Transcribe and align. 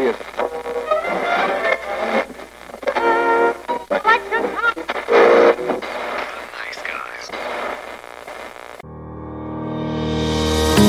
serious. 0.00 0.16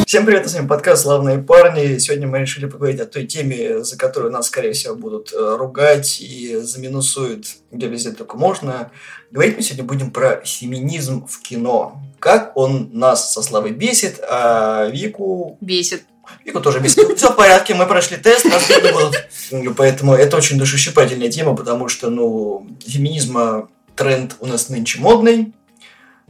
Всем 0.06 0.26
привет, 0.26 0.50
с 0.50 0.54
вами 0.54 0.68
подкаст 0.68 1.04
«Славные 1.04 1.38
парни». 1.40 1.98
Сегодня 1.98 2.28
мы 2.28 2.40
решили 2.40 2.66
поговорить 2.66 3.00
о 3.00 3.06
той 3.06 3.26
теме, 3.26 3.82
за 3.82 3.98
которую 3.98 4.34
нас, 4.34 4.48
скорее 4.48 4.74
всего, 4.74 4.94
будут 4.94 5.32
э, 5.32 5.56
ругать 5.56 6.20
и 6.20 6.58
заминусуют, 6.58 7.46
где 7.72 7.88
везде 7.88 8.12
только 8.12 8.36
можно. 8.36 8.92
Говорить 9.32 9.56
мы 9.56 9.64
сегодня 9.64 9.86
будем 9.86 10.12
про 10.12 10.42
феминизм 10.44 11.26
в 11.28 11.42
кино. 11.42 12.02
Как 12.20 12.58
он 12.58 12.90
нас 12.92 13.32
со 13.32 13.42
Славой 13.42 13.72
бесит, 13.72 14.20
а 14.30 14.90
Вику... 14.90 15.58
Бесит. 15.62 16.04
Вику 16.46 16.62
тоже 16.62 16.80
бесит. 16.80 17.00
Все 17.18 17.32
в 17.32 17.36
порядке, 17.36 17.74
мы 17.74 17.86
прошли 17.86 18.18
тест, 18.18 18.46
нас 18.46 18.70
не 18.70 18.92
будут. 18.92 19.76
Поэтому 19.78 20.14
это 20.14 20.38
очень 20.38 20.58
душещипательная 20.58 21.30
тема, 21.30 21.56
потому 21.56 21.88
что, 21.88 22.10
ну, 22.10 22.68
феминизма 22.86 23.70
тренд 23.96 24.36
у 24.40 24.48
нас 24.48 24.70
нынче 24.70 25.00
модный. 25.00 25.54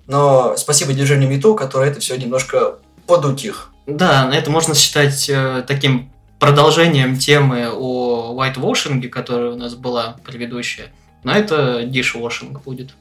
Но 0.08 0.56
спасибо 0.58 0.94
движению 0.94 1.30
МИТУ, 1.30 1.56
которое 1.56 1.90
это 1.90 2.00
все 2.00 2.18
немножко 2.18 2.80
подутих. 3.08 3.72
Да, 3.88 4.30
это 4.34 4.52
можно 4.52 4.76
считать 4.76 5.30
э, 5.30 5.64
таким 5.68 6.12
продолжением 6.40 7.18
темы 7.18 7.70
о 7.72 8.36
whitewashing, 8.36 9.08
которая 9.10 9.52
у 9.52 9.58
нас 9.58 9.76
была 9.76 10.18
предыдущая. 10.26 10.88
Но 11.24 11.34
это 11.34 11.84
дишвошинг 11.84 12.64
будет. 12.64 12.92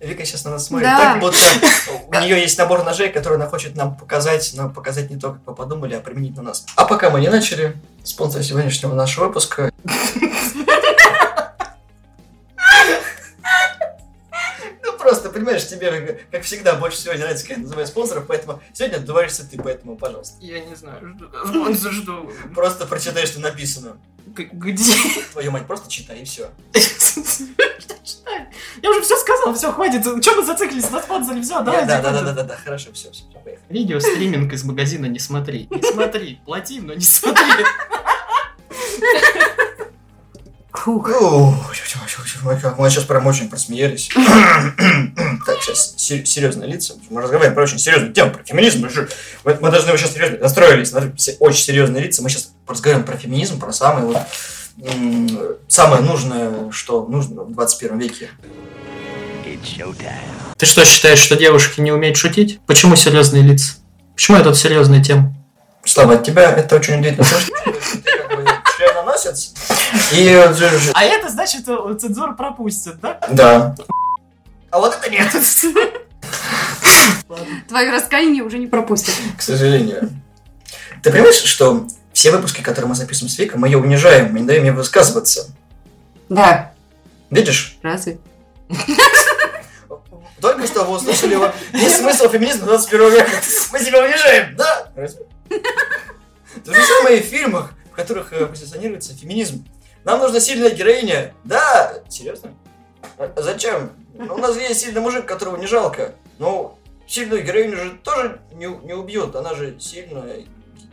Вика 0.00 0.24
сейчас 0.24 0.44
на 0.44 0.52
нас 0.52 0.66
смотрит 0.66 0.88
Да. 0.88 0.98
так, 0.98 1.20
будто 1.20 1.36
у 2.08 2.14
нее 2.20 2.40
есть 2.40 2.58
набор 2.58 2.84
ножей, 2.84 3.08
который 3.10 3.34
она 3.34 3.46
хочет 3.46 3.76
нам 3.76 3.96
показать, 3.96 4.50
но 4.54 4.68
показать 4.70 5.10
не 5.10 5.16
то, 5.18 5.32
как 5.32 5.40
мы 5.46 5.54
подумали, 5.54 5.94
а 5.94 6.00
применить 6.00 6.36
на 6.36 6.42
нас. 6.42 6.64
А 6.76 6.84
пока 6.84 7.10
мы 7.10 7.20
не 7.20 7.28
начали, 7.28 7.76
спонсор 8.04 8.42
сегодняшнего 8.42 8.94
нашего 8.94 9.26
выпуска 9.26 9.70
понимаешь, 15.52 15.68
тебе, 15.68 16.26
как 16.30 16.42
всегда, 16.42 16.74
больше 16.76 16.98
всего 16.98 17.14
не 17.14 17.20
нравится, 17.20 17.44
когда 17.44 17.60
я 17.60 17.62
называю 17.62 17.86
спонсоров, 17.86 18.24
поэтому 18.26 18.60
сегодня 18.72 18.96
отдуваешься 18.96 19.48
ты, 19.48 19.60
поэтому, 19.60 19.96
пожалуйста. 19.96 20.36
Я 20.40 20.60
не 20.60 20.74
знаю, 20.74 21.18
спонсор 21.46 21.92
жду. 21.92 22.30
Просто 22.54 22.86
прочитай, 22.86 23.26
что 23.26 23.40
написано. 23.40 23.98
Где? 24.26 24.94
Твою 25.32 25.50
мать, 25.50 25.66
просто 25.66 25.90
читай, 25.90 26.20
и 26.20 26.24
все. 26.24 26.50
Я 28.82 28.90
уже 28.90 29.02
все 29.02 29.16
сказал, 29.18 29.54
все, 29.54 29.72
хватит. 29.72 30.02
Чем 30.22 30.36
мы 30.36 30.44
зациклились 30.44 30.90
на 30.90 31.00
спонсоре? 31.00 31.42
Все, 31.42 31.62
Да, 31.62 31.84
да, 31.84 32.00
да, 32.00 32.22
да, 32.22 32.32
да, 32.32 32.42
да, 32.42 32.56
хорошо, 32.56 32.92
все, 32.92 33.10
все, 33.10 33.24
поехали. 33.44 33.64
Видео 33.68 34.00
стриминг 34.00 34.52
из 34.52 34.64
магазина 34.64 35.06
не 35.06 35.18
смотри. 35.18 35.68
Не 35.70 35.82
смотри. 35.82 36.40
Плати, 36.44 36.80
но 36.80 36.94
не 36.94 37.00
смотри. 37.00 37.44
Фух. 40.82 41.08
Ух, 41.10 41.74
Мы 42.76 42.90
сейчас 42.90 43.04
прям 43.04 43.24
очень 43.26 43.48
просмеялись. 43.48 44.10
Так, 45.46 45.60
сейчас 45.62 45.94
серьезные 45.96 46.68
лица. 46.68 46.94
Мы 47.08 47.20
разговариваем 47.22 47.54
про 47.54 47.62
очень 47.62 47.78
серьезную 47.78 48.12
тему, 48.12 48.32
про 48.32 48.42
феминизм. 48.42 48.80
Мы, 48.80 48.88
же- 48.88 49.08
мы- 49.44 49.70
должны 49.70 49.96
сейчас 49.96 50.12
серьезно 50.12 50.38
настроились 50.38 50.90
на 50.92 51.12
очень 51.38 51.62
серьезные 51.64 52.02
лица. 52.02 52.20
Мы 52.22 52.30
сейчас 52.30 52.50
разговариваем 52.66 53.06
про 53.06 53.16
феминизм, 53.16 53.60
про 53.60 53.72
самое 53.72 54.06
вот 54.06 54.16
самое 55.68 56.02
нужное, 56.02 56.72
что 56.72 57.06
нужно 57.06 57.42
в 57.44 57.52
21 57.52 57.98
веке. 57.98 58.30
Ты 60.56 60.66
что, 60.66 60.84
считаешь, 60.84 61.18
что 61.20 61.36
девушки 61.36 61.80
не 61.80 61.92
умеют 61.92 62.16
шутить? 62.16 62.58
Почему 62.66 62.96
серьезные 62.96 63.44
лица? 63.44 63.74
Почему 64.16 64.36
это 64.36 64.52
серьезная 64.54 65.02
тема? 65.02 65.32
Слава, 65.84 66.14
от 66.14 66.24
тебя 66.24 66.50
это 66.50 66.76
очень 66.76 66.98
удивительно 66.98 67.26
членоносец. 69.12 69.54
И 70.12 70.28
э, 70.28 70.92
А 70.94 71.04
это 71.04 71.30
значит, 71.30 71.64
цензура 71.64 72.32
пропустит, 72.32 73.00
да? 73.00 73.18
да. 73.30 73.74
А 74.70 74.78
вот 74.78 74.96
это 74.96 75.10
нет, 75.10 75.28
Твое 77.68 77.90
раскаяние 77.90 78.42
уже 78.42 78.58
не 78.58 78.66
пропустят. 78.66 79.14
к 79.36 79.42
сожалению. 79.42 80.10
Ты 81.02 81.10
понимаешь, 81.10 81.36
что 81.36 81.86
все 82.12 82.30
выпуски, 82.30 82.60
которые 82.62 82.88
мы 82.88 82.94
записываем 82.94 83.30
с 83.30 83.38
Викой, 83.38 83.58
мы 83.58 83.68
ее 83.68 83.78
унижаем, 83.78 84.32
мы 84.32 84.40
не 84.40 84.46
даем 84.46 84.64
ей 84.64 84.70
высказываться. 84.70 85.48
Да. 86.28 86.72
Видишь? 87.30 87.78
Разве? 87.82 88.18
Только 90.40 90.66
что 90.66 90.84
вы 90.84 90.96
услышали 90.96 91.34
его. 91.34 91.52
Есть 91.72 91.98
смысл 91.98 92.28
феминизма 92.28 92.66
21 92.66 93.12
века. 93.12 93.30
Мы 93.72 93.78
себя 93.78 94.04
унижаем, 94.04 94.56
да? 94.56 94.90
Разве? 94.96 95.22
То 96.64 96.74
же 96.74 96.82
самое 96.82 97.18
и 97.18 97.22
в 97.22 97.26
фильмах, 97.26 97.72
в 97.92 97.94
которых 97.94 98.32
э, 98.32 98.46
позиционируется 98.46 99.14
феминизм. 99.14 99.66
Нам 100.04 100.18
нужна 100.20 100.40
сильная 100.40 100.70
героиня. 100.70 101.34
Да, 101.44 102.02
серьезно? 102.08 102.54
А 103.18 103.30
зачем? 103.42 103.90
Ну, 104.14 104.34
У 104.34 104.38
нас 104.38 104.56
есть 104.56 104.80
сильный 104.80 105.00
мужик, 105.02 105.26
которого 105.26 105.56
не 105.56 105.66
жалко. 105.66 106.14
Но 106.38 106.78
сильную 107.06 107.44
героиню 107.44 107.76
же 107.76 107.90
тоже 108.02 108.40
не, 108.54 108.66
не 108.66 108.94
убьют. 108.94 109.36
Она 109.36 109.54
же 109.54 109.78
сильная 109.78 110.44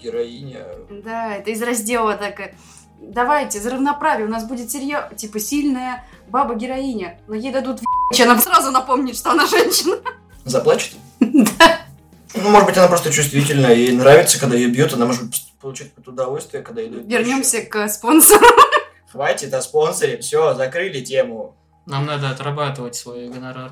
героиня. 0.02 0.66
Да, 0.90 1.36
это 1.38 1.50
из 1.52 1.62
раздела 1.62 2.16
так. 2.16 2.40
э, 2.42 2.54
Давайте, 3.02 3.62
за 3.62 3.70
равноправие. 3.72 4.28
У 4.28 4.30
нас 4.30 4.44
будет 4.46 4.70
серьезно, 4.70 5.16
типа, 5.16 5.40
сильная 5.40 6.06
баба-героиня. 6.28 7.20
Но 7.28 7.36
ей 7.36 7.54
дадут 7.54 7.80
в***ч, 7.80 8.24
она 8.24 8.38
сразу 8.40 8.72
напомнит, 8.72 9.16
что 9.16 9.32
она 9.32 9.48
женщина. 9.48 9.98
Заплачет? 10.44 10.96
Ну, 12.36 12.50
может 12.50 12.68
быть, 12.68 12.78
она 12.78 12.88
просто 12.88 13.12
чувствительная, 13.12 13.74
ей 13.74 13.92
нравится, 13.92 14.40
когда 14.40 14.56
ее 14.56 14.68
бьют, 14.68 14.94
она 14.94 15.06
может 15.06 15.24
получать 15.60 15.90
какое-то 15.90 16.12
удовольствие, 16.12 16.64
когда 16.64 16.82
дают 16.82 17.06
Вернемся 17.08 17.62
к 17.62 17.88
спонсору. 17.90 18.46
Хватит 19.12 19.54
о 19.54 19.62
спонсоре, 19.62 20.20
все, 20.20 20.54
закрыли 20.54 21.02
тему. 21.02 21.58
Нам 21.86 22.06
надо 22.06 22.30
отрабатывать 22.30 22.96
свой 22.96 23.30
гонорар. 23.30 23.72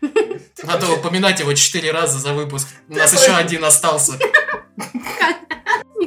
Надо 0.62 0.90
упоминать 0.92 1.40
его 1.40 1.52
четыре 1.52 1.90
раза 1.92 2.18
за 2.18 2.32
выпуск. 2.32 2.68
У 2.88 2.94
нас 2.94 3.12
еще 3.12 3.32
один 3.32 3.64
остался. 3.64 4.12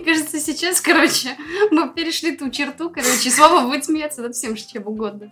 Кажется, 0.03 0.39
сейчас, 0.39 0.81
короче, 0.81 1.37
мы 1.71 1.93
перешли 1.93 2.35
ту 2.35 2.49
черту, 2.49 2.89
короче, 2.89 3.29
Слава 3.29 3.67
будет 3.67 3.85
смеяться 3.85 4.21
над 4.21 4.35
всем, 4.35 4.55
чем 4.55 4.87
угодно. 4.87 5.29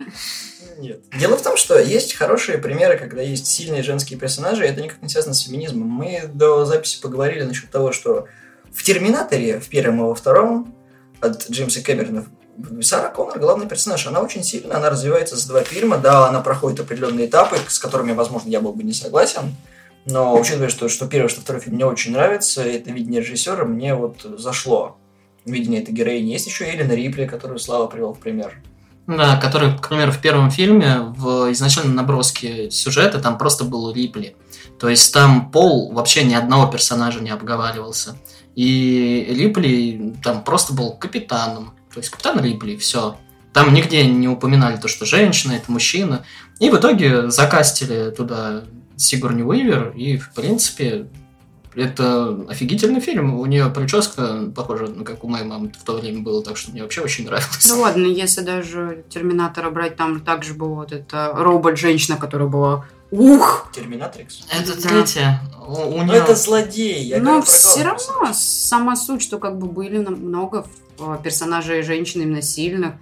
Нет. 0.78 1.02
Дело 1.18 1.36
в 1.36 1.42
том, 1.42 1.56
что 1.56 1.78
есть 1.78 2.14
хорошие 2.14 2.58
примеры, 2.58 2.98
когда 2.98 3.22
есть 3.22 3.46
сильные 3.46 3.82
женские 3.82 4.18
персонажи, 4.18 4.64
и 4.64 4.68
это 4.68 4.80
никак 4.80 5.02
не 5.02 5.08
связано 5.08 5.34
с 5.34 5.42
феминизмом. 5.42 5.88
Мы 5.88 6.22
до 6.32 6.64
записи 6.64 7.00
поговорили 7.00 7.42
насчет 7.42 7.70
того, 7.70 7.92
что 7.92 8.26
в 8.72 8.82
Терминаторе, 8.82 9.60
в 9.60 9.68
первом 9.68 10.00
и 10.00 10.02
во 10.02 10.14
втором, 10.14 10.74
от 11.20 11.48
Джеймса 11.50 11.82
Кэмерона, 11.82 12.26
Сара 12.82 13.08
Коннор 13.08 13.38
главный 13.38 13.66
персонаж. 13.66 14.06
Она 14.06 14.20
очень 14.20 14.44
сильная, 14.44 14.76
она 14.76 14.90
развивается 14.90 15.36
за 15.36 15.48
два 15.48 15.62
фильма. 15.62 15.98
Да, 15.98 16.28
она 16.28 16.40
проходит 16.40 16.80
определенные 16.80 17.26
этапы, 17.26 17.56
с 17.68 17.78
которыми, 17.78 18.12
возможно, 18.12 18.48
я 18.48 18.60
был 18.60 18.72
бы 18.72 18.82
не 18.82 18.92
согласен. 18.92 19.54
Но 20.04 20.38
учитывая, 20.38 20.68
что, 20.68 20.88
что 20.88 21.06
первый, 21.06 21.28
что 21.28 21.40
второй 21.40 21.62
фильм 21.62 21.76
мне 21.76 21.86
очень 21.86 22.12
нравится, 22.12 22.62
это 22.62 22.90
видение 22.90 23.20
режиссера 23.20 23.64
мне 23.64 23.94
вот 23.94 24.22
зашло. 24.38 24.96
Видение 25.44 25.82
этой 25.82 25.92
героини. 25.92 26.32
Есть 26.32 26.46
еще 26.46 26.64
Эллен 26.64 26.90
Рипли, 26.90 27.26
которую 27.26 27.58
Слава 27.58 27.86
привел 27.86 28.12
в 28.12 28.18
пример. 28.18 28.60
Да, 29.06 29.36
который, 29.36 29.76
к 29.76 29.88
примеру, 29.88 30.12
в 30.12 30.20
первом 30.20 30.50
фильме, 30.50 31.00
в 31.16 31.50
изначальном 31.52 31.96
наброске 31.96 32.70
сюжета, 32.70 33.18
там 33.20 33.36
просто 33.36 33.64
был 33.64 33.92
Рипли. 33.92 34.36
То 34.78 34.88
есть 34.88 35.12
там 35.12 35.50
Пол 35.50 35.92
вообще 35.92 36.24
ни 36.24 36.34
одного 36.34 36.70
персонажа 36.70 37.20
не 37.20 37.30
обговаривался. 37.30 38.16
И 38.54 39.26
Рипли 39.30 40.14
там 40.22 40.44
просто 40.44 40.72
был 40.72 40.92
капитаном. 40.92 41.74
То 41.92 41.98
есть 41.98 42.10
капитан 42.10 42.40
Рипли, 42.40 42.76
все. 42.76 43.16
Там 43.52 43.74
нигде 43.74 44.06
не 44.06 44.28
упоминали 44.28 44.76
то, 44.76 44.88
что 44.88 45.04
женщина, 45.04 45.52
это 45.52 45.70
мужчина. 45.70 46.24
И 46.58 46.70
в 46.70 46.76
итоге 46.76 47.30
закастили 47.30 48.10
туда 48.10 48.62
Сигурни 49.02 49.42
Уивер, 49.42 49.90
и, 49.96 50.16
в 50.16 50.30
принципе, 50.32 51.08
это 51.74 52.44
офигительный 52.48 53.00
фильм. 53.00 53.34
У 53.38 53.46
нее 53.46 53.68
прическа 53.70 54.50
похожа, 54.54 54.86
ну, 54.86 55.04
как 55.04 55.24
у 55.24 55.28
моей 55.28 55.44
мамы 55.44 55.72
в 55.78 55.84
то 55.84 55.96
время 55.98 56.20
было, 56.22 56.42
так 56.42 56.56
что 56.56 56.70
мне 56.70 56.82
вообще 56.82 57.00
очень 57.00 57.24
нравилось. 57.24 57.66
Ну 57.68 57.80
ладно, 57.80 58.06
если 58.06 58.42
даже 58.42 59.04
Терминатора 59.08 59.70
брать, 59.70 59.96
там 59.96 60.20
также 60.20 60.54
был 60.54 60.74
вот 60.74 60.92
эта 60.92 61.32
робот-женщина, 61.34 62.16
которая 62.18 62.48
была 62.48 62.84
ух! 63.10 63.70
Терминатрикс. 63.74 64.42
Это 64.50 64.80
Да. 64.82 65.40
У, 65.66 65.72
у 65.72 65.96
Ну, 65.98 66.04
неё- 66.04 66.14
это 66.22 66.34
злодей. 66.34 67.04
я 67.04 67.20
Но 67.20 67.40
все 67.42 67.82
равно 67.84 68.32
сама 68.34 68.96
суть, 68.96 69.22
что 69.22 69.38
как 69.38 69.58
бы 69.58 69.66
были 69.66 69.98
нам- 69.98 70.14
много 70.16 70.66
э, 70.98 71.18
персонажей 71.24 71.82
женщин 71.82 72.20
именно 72.22 72.42
сильных, 72.42 72.94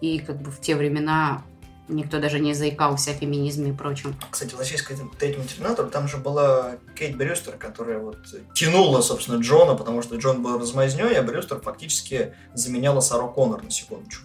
и 0.00 0.18
как 0.18 0.40
бы 0.42 0.50
в 0.50 0.60
те 0.60 0.76
времена 0.76 1.42
никто 1.90 2.18
даже 2.18 2.40
не 2.40 2.54
заикался 2.54 3.10
о 3.10 3.14
феминизме 3.14 3.70
и 3.70 3.72
прочем. 3.72 4.16
Кстати, 4.30 4.50
возвращаясь 4.50 4.82
к 4.82 4.90
этому 4.90 5.10
третьему 5.10 5.44
Терминатору, 5.44 5.88
там 5.88 6.08
же 6.08 6.16
была 6.16 6.76
Кейт 6.96 7.16
Брюстер, 7.16 7.56
которая 7.56 7.98
вот 7.98 8.18
тянула, 8.54 9.02
собственно, 9.02 9.40
Джона, 9.40 9.74
потому 9.74 10.02
что 10.02 10.16
Джон 10.16 10.42
был 10.42 10.58
размазнёй, 10.58 11.14
а 11.14 11.22
Брюстер 11.22 11.60
фактически 11.60 12.34
заменяла 12.54 13.00
Сару 13.00 13.28
Коннор 13.28 13.62
на 13.62 13.70
секундочку. 13.70 14.24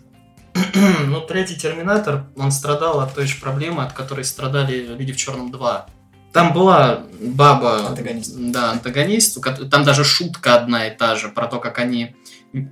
ну, 1.05 1.21
третий 1.21 1.57
Терминатор, 1.57 2.25
он 2.37 2.51
страдал 2.51 3.01
от 3.01 3.13
той 3.13 3.27
же 3.27 3.39
проблемы, 3.39 3.83
от 3.83 3.93
которой 3.93 4.23
страдали 4.23 4.85
Люди 4.95 5.11
в 5.11 5.17
Черном 5.17 5.51
2. 5.51 5.87
Там 6.31 6.53
была 6.53 7.03
баба... 7.21 7.87
Антагонист. 7.87 8.35
Да, 8.35 8.71
антагонист. 8.71 9.41
Там 9.69 9.83
даже 9.83 10.03
шутка 10.03 10.55
одна 10.55 10.87
и 10.87 10.95
та 10.95 11.15
же 11.15 11.29
про 11.29 11.47
то, 11.47 11.59
как 11.59 11.79
они 11.79 12.15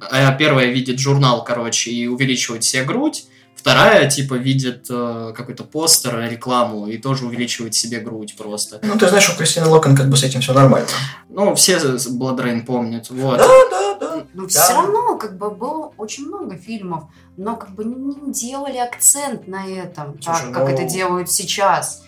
а 0.10 0.31
первая 0.34 0.68
видит 0.68 1.00
журнал, 1.00 1.44
короче, 1.44 1.92
и 1.92 2.07
увеличивает 2.07 2.63
себе 2.63 2.84
грудь, 2.84 3.25
Вторая, 3.63 4.10
типа, 4.10 4.33
видит 4.33 4.88
э, 4.89 5.31
какой-то 5.33 5.63
постер, 5.63 6.19
рекламу 6.30 6.88
и 6.88 6.98
тоже 6.98 7.25
увеличивает 7.25 7.74
себе 7.74 8.01
грудь 8.01 8.36
просто. 8.38 8.80
Ну, 8.83 8.98
ты 8.98 9.07
знаешь, 9.07 9.30
у 9.30 9.38
Кристины 9.38 9.68
Локон 9.68 9.95
как 9.95 10.10
бы 10.10 10.18
с 10.18 10.24
этим 10.24 10.42
все 10.42 10.51
нормально. 10.51 10.86
Ну, 11.30 11.56
все 11.56 11.77
Blood 11.77 12.39
Rain 12.39 12.65
помнят, 12.65 13.10
вот. 13.10 13.38
Да, 13.38 13.48
да, 13.71 13.94
да. 13.95 14.24
Но 14.33 14.44
Да. 14.44 14.50
все 14.50 14.74
равно, 14.74 15.18
как 15.18 15.38
бы, 15.38 15.50
было 15.50 15.94
очень 15.98 16.27
много 16.27 16.57
фильмов, 16.57 17.06
но 17.38 17.56
как 17.56 17.69
бы 17.74 17.86
не 17.86 18.33
делали 18.33 18.75
акцент 18.80 19.48
на 19.48 19.65
этом, 19.65 20.21
Слушай, 20.21 20.48
так, 20.48 20.54
как 20.56 20.68
ну- 20.68 20.74
это 20.75 20.83
делают 20.83 21.31
сейчас. 21.31 22.04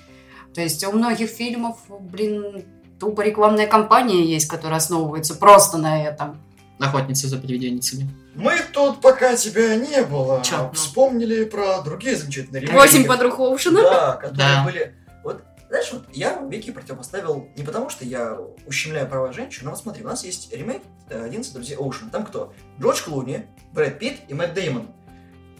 То 0.53 0.59
есть 0.59 0.83
у 0.85 0.91
многих 0.91 1.29
фильмов, 1.29 1.77
блин, 1.87 2.65
тупо 2.99 3.21
рекламная 3.21 3.67
кампания 3.67 4.25
есть, 4.25 4.49
которая 4.49 4.79
основывается 4.79 5.35
просто 5.35 5.77
на 5.77 6.03
этом. 6.03 6.41
Охотница 6.79 7.27
за 7.27 7.37
привиденницами. 7.37 8.09
Мы 8.35 8.59
тут, 8.73 8.99
пока 9.01 9.35
тебя 9.35 9.75
не 9.77 10.03
было, 10.03 10.43
Чё? 10.43 10.57
Ну. 10.63 10.71
вспомнили 10.73 11.45
про 11.45 11.81
другие 11.81 12.15
замечательные 12.17 12.61
ремейки. 12.61 12.77
Восемь 12.77 13.05
подруг 13.07 13.39
Оушена. 13.39 13.81
Да, 13.81 14.11
которые 14.13 14.37
Да. 14.37 14.63
были... 14.65 14.93
Вот, 15.23 15.41
знаешь, 15.69 15.89
вот 15.93 16.03
я 16.13 16.37
Вики 16.49 16.71
противопоставил 16.71 17.47
не 17.55 17.63
потому, 17.63 17.89
что 17.89 18.03
я 18.03 18.37
ущемляю 18.67 19.07
права 19.07 19.31
женщин, 19.31 19.61
но 19.63 19.71
вот 19.71 19.79
смотри, 19.79 20.03
у 20.03 20.07
нас 20.07 20.23
есть 20.25 20.53
ремейк 20.53 20.81
э, 21.09 21.29
«11 21.29 21.53
друзей 21.53 21.77
Оушена». 21.77 22.11
Там 22.11 22.25
кто? 22.25 22.53
Джордж 22.79 23.03
Клуни, 23.03 23.45
Брэд 23.71 23.97
Питт 23.97 24.19
и 24.27 24.33
Мэтт 24.33 24.53
Деймон. 24.53 24.89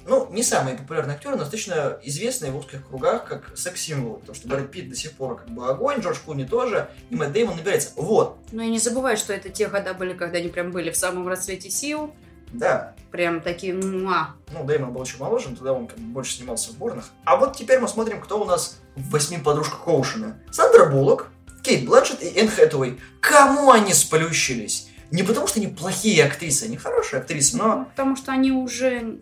Ну, 0.07 0.27
не 0.31 0.43
самые 0.43 0.77
популярные 0.77 1.15
актеры, 1.15 1.35
но 1.35 1.39
достаточно 1.41 1.97
известные 2.03 2.51
в 2.51 2.57
узких 2.57 2.87
кругах 2.87 3.25
как 3.25 3.57
секс-символ. 3.57 4.17
Потому 4.17 4.35
что 4.35 4.47
Брэд 4.47 4.71
Питт 4.71 4.89
до 4.89 4.95
сих 4.95 5.13
пор 5.13 5.37
как 5.37 5.49
бы 5.49 5.67
огонь, 5.67 5.99
Джордж 5.99 6.17
Клуни 6.23 6.45
тоже, 6.45 6.89
и 7.09 7.15
Мэтт 7.15 7.31
Деймон 7.33 7.55
набирается. 7.55 7.89
Вот, 7.95 8.37
Ну 8.51 8.61
и 8.61 8.69
не 8.69 8.79
забывай, 8.79 9.17
что 9.17 9.33
это 9.33 9.49
те 9.49 9.67
года 9.67 9.93
были, 9.93 10.13
когда 10.13 10.37
они 10.37 10.49
прям 10.49 10.71
были 10.71 10.91
в 10.91 10.95
самом 10.97 11.27
расцвете 11.27 11.69
сил. 11.69 12.13
да, 12.53 12.93
Прям 13.11 13.39
такие, 13.41 13.73
муа. 13.73 14.31
Ну, 14.51 14.65
Дэймон 14.65 14.91
был 14.91 15.03
еще 15.03 15.17
моложе, 15.17 15.49
но 15.49 15.55
тогда 15.55 15.71
он 15.71 15.87
как 15.87 15.97
бы 15.97 16.11
больше 16.13 16.33
снимался 16.33 16.71
в 16.71 16.77
Борнах. 16.77 17.09
А 17.23 17.37
вот 17.37 17.55
теперь 17.55 17.79
мы 17.79 17.87
смотрим, 17.87 18.19
кто 18.19 18.41
у 18.41 18.45
нас 18.45 18.77
в 18.97 19.09
восьми 19.09 19.37
подружках 19.37 19.87
Оушена. 19.87 20.37
Сандра 20.51 20.85
Буллок, 20.87 21.29
Кейт 21.63 21.85
Бланшетт 21.85 22.21
и 22.21 22.37
Энн 22.37 22.49
Хэтэуэй. 22.49 22.99
Кому 23.21 23.71
они 23.71 23.93
сплющились? 23.93 24.89
Не 25.11 25.23
потому, 25.23 25.47
что 25.47 25.59
они 25.59 25.67
плохие 25.69 26.25
актрисы, 26.25 26.65
они 26.65 26.77
хорошие 26.77 27.21
актрисы, 27.21 27.55
но 27.57 27.75
Ну, 27.75 27.85
Потому 27.85 28.15
что 28.17 28.31
они 28.33 28.51
уже... 28.51 29.17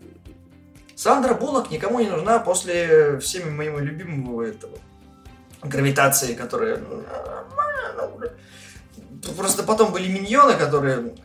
Сандра 0.96 1.34
Буллок 1.34 1.72
никому 1.72 2.00
не 2.00 2.10
нужна 2.10 2.40
после 2.40 3.20
всеми 3.20 3.50
моего 3.50 3.80
любимого 3.80 4.44
этого 4.44 4.78
гравитации, 5.62 6.34
которая... 6.34 6.78
ну, 6.78 7.04
Просто 9.38 9.64
потом 9.64 9.92
были 9.92 10.08
миньоны, 10.12 10.54
которые... 10.56 11.16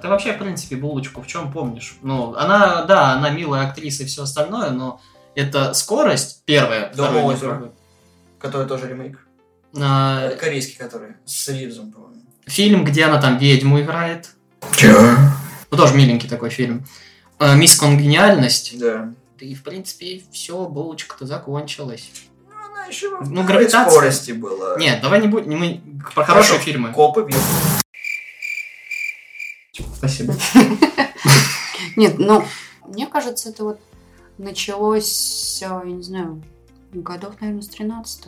Ты 0.00 0.08
вообще, 0.08 0.32
в 0.32 0.38
принципе, 0.38 0.76
булочку 0.76 1.20
в 1.22 1.26
чем 1.26 1.52
помнишь? 1.52 1.96
Ну, 2.02 2.34
она, 2.34 2.84
да, 2.84 3.12
она 3.12 3.30
милая 3.30 3.68
актриса 3.68 4.02
и 4.02 4.06
все 4.06 4.22
остальное, 4.22 4.70
но 4.70 5.00
это 5.34 5.72
скорость, 5.74 6.42
первая, 6.46 6.92
Дом 6.94 7.16
озера. 7.24 7.72
Который 8.40 8.66
тоже 8.66 8.88
ремейк. 8.88 9.18
А, 9.78 10.30
Корейский, 10.30 10.76
который. 10.76 11.14
С 11.24 11.48
Ривзом, 11.48 11.92
по-моему. 11.92 12.22
фильм, 12.46 12.84
где 12.84 13.04
она 13.04 13.20
там 13.20 13.38
ведьму 13.38 13.80
играет. 13.80 14.30
Чё? 14.76 15.16
Ну, 15.70 15.76
тоже 15.76 15.94
миленький 15.94 16.28
такой 16.28 16.50
фильм. 16.50 16.84
А, 17.44 17.56
Мисс 17.56 17.74
Конгениальность. 17.74 18.78
Да. 18.78 19.12
Да 19.40 19.46
и, 19.46 19.54
в 19.54 19.64
принципе, 19.64 20.22
все, 20.30 20.64
булочка-то 20.66 21.26
закончилась. 21.26 22.08
Ну, 22.48 22.52
она 22.70 22.86
еще 22.86 23.18
в 23.18 23.32
Ну, 23.32 23.42
гравитация. 23.42 23.90
скорости 23.90 24.30
была. 24.30 24.76
Нет, 24.78 25.00
давай 25.02 25.20
не 25.20 25.26
будем, 25.26 25.58
мы 25.58 25.80
про 26.14 26.24
Хорошо. 26.24 26.50
хорошие 26.52 26.60
фильмы. 26.60 26.92
Копы 26.92 27.22
бьют. 27.24 27.42
Спасибо. 29.96 30.34
Нет, 31.96 32.14
ну, 32.18 32.44
мне 32.86 33.08
кажется, 33.08 33.48
это 33.48 33.64
вот 33.64 33.80
началось, 34.38 35.60
э, 35.62 35.66
я 35.66 35.90
не 35.90 36.02
знаю, 36.02 36.42
годов, 36.92 37.34
наверное, 37.40 37.62
с 37.62 37.68
13 37.68 38.26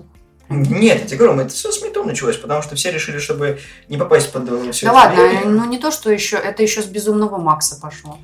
Нет, 0.48 1.00
я 1.02 1.06
тебе 1.06 1.18
говорю, 1.18 1.40
это 1.40 1.50
все 1.50 1.70
с 1.70 1.80
метом 1.82 2.08
началось, 2.08 2.36
потому 2.36 2.62
что 2.62 2.74
все 2.74 2.90
решили, 2.90 3.18
чтобы 3.18 3.60
не 3.88 3.96
попасть 3.96 4.32
под 4.32 4.50
э, 4.50 4.72
всё 4.72 4.86
Да 4.86 4.92
ладно, 4.92 5.40
ну 5.44 5.64
не 5.66 5.78
то, 5.78 5.92
что 5.92 6.10
еще, 6.10 6.36
это 6.36 6.64
еще 6.64 6.82
с 6.82 6.86
безумного 6.86 7.38
Макса 7.38 7.78
пошло. 7.80 8.18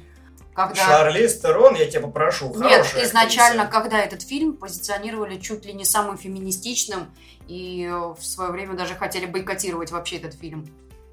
Когда... 0.55 0.75
Шарлиз 0.75 1.39
Терон, 1.41 1.75
я 1.77 1.87
тебя 1.87 2.03
попрошу, 2.03 2.53
Нет, 2.57 2.87
изначально, 3.03 3.63
актриса. 3.65 3.83
когда 3.83 4.01
этот 4.01 4.23
фильм 4.23 4.57
позиционировали 4.57 5.39
чуть 5.39 5.65
ли 5.65 5.73
не 5.73 5.85
самым 5.85 6.19
феминистичным, 6.19 7.11
и 7.47 7.85
э, 7.85 7.97
в 7.97 8.21
свое 8.21 8.51
время 8.51 8.75
даже 8.75 8.95
хотели 8.95 9.27
бойкотировать 9.27 9.93
вообще 9.93 10.17
этот 10.17 10.35
фильм. 10.35 10.67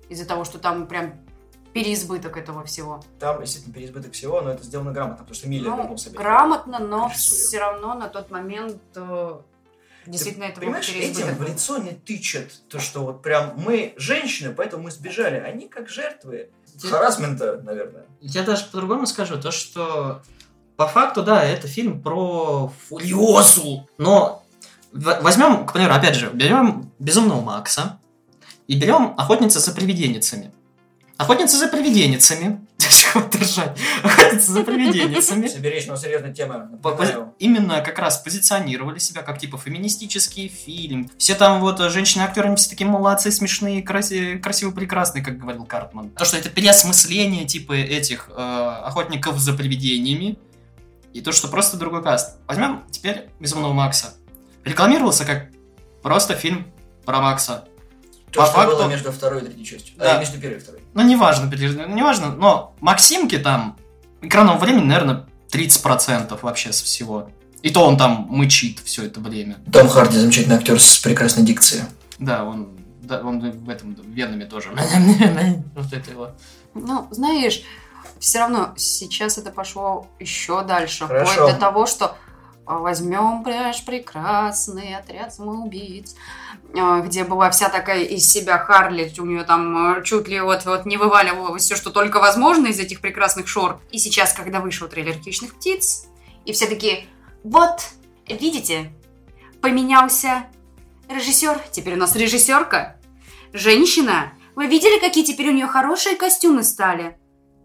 Из-за 0.10 0.26
того, 0.26 0.44
что 0.44 0.58
там 0.58 0.88
прям 0.88 1.14
переизбыток 1.74 2.38
этого 2.38 2.64
всего. 2.66 3.04
Там, 3.20 3.40
действительно, 3.42 3.74
переизбыток 3.76 4.14
всего, 4.14 4.42
но 4.42 4.52
это 4.52 4.64
сделано 4.64 4.92
грамотно, 4.92 5.18
потому 5.24 5.36
что 5.36 5.48
Миллер 5.48 5.70
Ну, 5.70 5.84
опять. 5.84 6.14
грамотно, 6.14 6.80
но 6.80 7.08
Режиссуре. 7.10 7.42
все 7.42 7.60
равно 7.60 7.94
на 7.94 8.08
тот 8.08 8.32
момент 8.32 8.82
э, 8.96 9.40
Ты 10.06 10.12
действительно 10.12 10.46
это 10.46 10.56
был 10.56 10.62
Понимаешь, 10.62 10.90
этим 10.90 11.36
в 11.36 11.44
лицо 11.44 11.78
не 11.78 11.92
тычат 11.92 12.52
то, 12.70 12.80
что 12.80 13.04
вот 13.04 13.22
прям 13.22 13.54
мы 13.58 13.94
женщины, 13.98 14.54
поэтому 14.54 14.84
мы 14.84 14.92
сбежали. 14.92 15.36
Они 15.38 15.68
как 15.68 15.88
жертвы 15.90 16.50
харасмента, 16.82 17.62
наверное. 17.64 18.06
Я 18.22 18.44
даже 18.44 18.66
по-другому 18.66 19.06
скажу, 19.06 19.40
то 19.40 19.52
что 19.52 20.22
по 20.76 20.88
факту, 20.88 21.24
да, 21.24 21.44
это 21.44 21.68
фильм 21.68 22.02
про 22.02 22.72
Фуриозу, 22.88 23.88
но 23.98 24.44
возьмем, 24.92 25.66
к 25.66 25.74
примеру, 25.74 25.94
опять 25.94 26.16
же, 26.16 26.30
берем 26.30 26.92
Безумного 27.00 27.42
Макса 27.42 28.00
и 28.68 28.80
берем 28.80 29.16
Охотница 29.18 29.60
за 29.60 29.72
привиденницами. 29.72 30.52
Охотница 31.18 31.58
за 31.58 31.68
привиденницами. 31.68 32.67
Хватит 33.12 33.42
ржать. 33.42 33.78
Охотница 34.04 34.52
за 34.52 34.64
привиденницами. 34.64 35.48
Соберись, 35.48 35.88
но 35.88 35.96
серьезная 35.96 36.34
тема. 36.34 36.70
Именно 37.40 37.82
как 37.82 38.00
раз 38.00 38.18
позиционировали 38.18 39.00
себя 39.00 39.22
как 39.22 39.40
типа 39.40 39.58
феминистический 39.58 40.48
фильм. 40.48 41.10
Все 41.18 41.36
там 41.36 41.60
вот 41.62 41.80
э, 41.80 41.90
женщины-актеры 41.90 42.56
все 42.56 42.70
такие 42.70 42.88
молодцы, 42.90 43.32
смешные, 43.32 43.82
краси- 43.84 44.40
красиво 44.40 44.72
прекрасные, 44.72 45.24
как 45.24 45.38
говорил 45.38 45.66
Картман. 45.66 46.10
То, 46.12 46.26
что 46.26 46.38
это 46.38 46.50
переосмысление 46.50 47.46
типа 47.46 47.74
этих 47.74 48.30
э, 48.30 48.34
охотников 48.34 49.38
за 49.40 49.54
привидениями. 49.54 50.38
И 51.14 51.22
то, 51.22 51.32
что 51.32 51.48
просто 51.48 51.78
другой 51.78 52.04
каст. 52.04 52.38
Возьмем 52.48 52.84
теперь 52.92 53.30
Безумного 53.40 53.74
Макса. 53.74 54.14
Рекламировался 54.64 55.26
как 55.26 55.48
просто 56.04 56.36
фильм 56.36 56.68
про 57.06 57.22
Макса. 57.22 57.66
То, 58.32 58.42
по 58.42 58.46
что 58.46 58.56
факту- 58.56 58.76
было 58.76 58.88
между 58.88 59.12
второй 59.12 59.42
и 59.42 59.46
третьей 59.46 59.66
частью. 59.66 59.96
Да. 59.98 60.18
А, 60.18 60.20
между 60.20 60.38
первой 60.40 60.58
и 60.58 60.60
второй. 60.60 60.82
Ну, 60.98 61.04
неважно, 61.04 61.46
ну, 61.46 61.96
неважно, 61.96 62.32
но 62.32 62.74
Максимки 62.80 63.38
там 63.38 63.78
экранного 64.24 64.58
времени, 64.58 64.86
наверное, 64.86 65.28
30% 65.52 66.40
вообще 66.42 66.74
со 66.74 66.84
всего. 66.86 67.30
И 67.62 67.70
то 67.70 67.86
он 67.86 67.98
там 67.98 68.26
мычит 68.32 68.80
все 68.80 69.06
это 69.06 69.20
время. 69.20 69.58
Том 69.72 69.90
Харди 69.90 70.18
замечательный 70.18 70.56
актер 70.56 70.82
с 70.82 70.98
прекрасной 70.98 71.44
дикцией. 71.44 71.84
Да, 72.18 72.44
он, 72.44 72.70
да, 73.04 73.22
он 73.22 73.40
в 73.40 73.70
этом 73.70 73.94
венами 73.94 74.46
тоже. 74.46 74.70
Вот 75.76 75.94
это 75.94 76.10
его. 76.10 76.32
Ну, 76.74 77.08
знаешь, 77.12 77.62
все 78.18 78.40
равно 78.40 78.74
сейчас 78.76 79.38
это 79.38 79.52
пошло 79.52 80.08
еще 80.18 80.64
дальше. 80.64 81.06
Хорошо. 81.06 81.32
Вплоть 81.32 81.54
до 81.54 81.60
того, 81.60 81.86
что 81.86 82.18
а, 82.66 82.80
возьмем 82.80 83.44
наш 83.44 83.86
прекрасный 83.86 84.96
отряд 84.96 85.34
самоубийц, 85.34 86.16
где 86.74 87.24
была 87.24 87.50
вся 87.50 87.70
такая 87.70 88.04
из 88.04 88.26
себя 88.30 88.58
Харли, 88.58 89.12
у 89.18 89.26
нее 89.26 89.44
там 89.44 89.78
а, 89.78 90.02
чуть 90.02 90.28
ли 90.28 90.40
вот, 90.42 90.66
вот 90.66 90.86
не 90.86 90.98
вываливалось 90.98 91.64
все, 91.64 91.76
что 91.76 91.90
только 91.90 92.20
возможно 92.20 92.68
из 92.68 92.80
этих 92.80 93.02
прекрасных 93.02 93.48
шор. 93.48 93.80
И 93.92 93.98
сейчас, 93.98 94.34
когда 94.34 94.60
вышел 94.60 94.88
трейлер 94.88 95.14
«Хищных 95.14 95.56
птиц», 95.56 96.08
и 96.46 96.52
все 96.54 96.68
такие, 96.68 97.06
вот, 97.44 97.82
видите, 98.28 98.92
поменялся 99.62 100.46
режиссер, 101.10 101.60
теперь 101.72 101.96
у 101.96 101.98
нас 101.98 102.16
режиссерка, 102.16 102.98
женщина. 103.54 104.34
Вы 104.56 104.68
видели, 104.68 105.00
какие 105.00 105.24
теперь 105.24 105.50
у 105.50 105.54
нее 105.54 105.68
хорошие 105.68 106.16
костюмы 106.16 106.64
стали? 106.64 107.18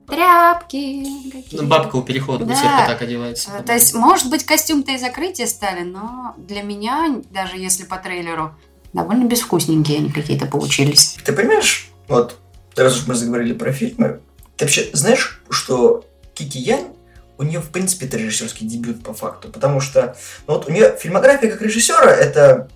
Тряпки. 0.07 1.31
какие. 1.31 1.61
Ну, 1.61 1.67
бабка 1.67 1.97
у 1.97 2.03
перехода 2.03 2.45
Да. 2.45 2.87
так 2.87 3.01
одевается. 3.03 3.51
Э, 3.59 3.63
То 3.63 3.73
есть, 3.73 3.95
может 3.95 4.29
быть, 4.31 4.45
костюм-то 4.45 4.93
и 4.93 4.99
закрытие 4.99 5.47
стали, 5.47 5.83
но 5.83 6.35
для 6.37 6.63
меня, 6.63 7.23
даже 7.31 7.57
если 7.57 7.85
по 7.85 7.97
трейлеру, 7.97 8.55
довольно 8.93 9.25
безвкусненькие 9.25 9.99
они 9.99 10.11
какие-то 10.11 10.47
получились. 10.47 11.17
Ты 11.25 11.33
понимаешь, 11.33 11.91
вот, 12.09 12.39
раз 12.77 12.99
уж 12.99 13.07
мы 13.07 13.15
заговорили 13.15 13.53
про 13.53 13.73
фильмы, 13.73 14.21
ты 14.57 14.65
вообще 14.65 14.91
знаешь, 14.93 15.43
что 15.51 16.05
Кики 16.35 16.59
Янь, 16.59 16.89
у 17.39 17.43
нее, 17.43 17.61
в 17.61 17.71
принципе, 17.71 18.07
это 18.07 18.19
режиссерский 18.19 18.67
дебют 18.67 19.03
по 19.03 19.15
факту, 19.15 19.49
потому 19.49 19.81
что, 19.81 20.17
ну, 20.47 20.55
вот 20.55 20.69
у 20.69 20.73
нее 20.73 20.97
фильмография 21.01 21.51
как 21.51 21.63
режиссера, 21.63 22.11
это 22.11 22.69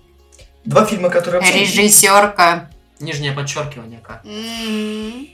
два 0.65 0.85
фильма, 0.85 1.09
которые 1.09 1.41
вообще... 1.41 1.61
Режиссерка. 1.61 2.69
Нижнее 2.99 3.31
подчеркивание 3.31 3.99
как. 3.99 4.25
М. 4.25 5.27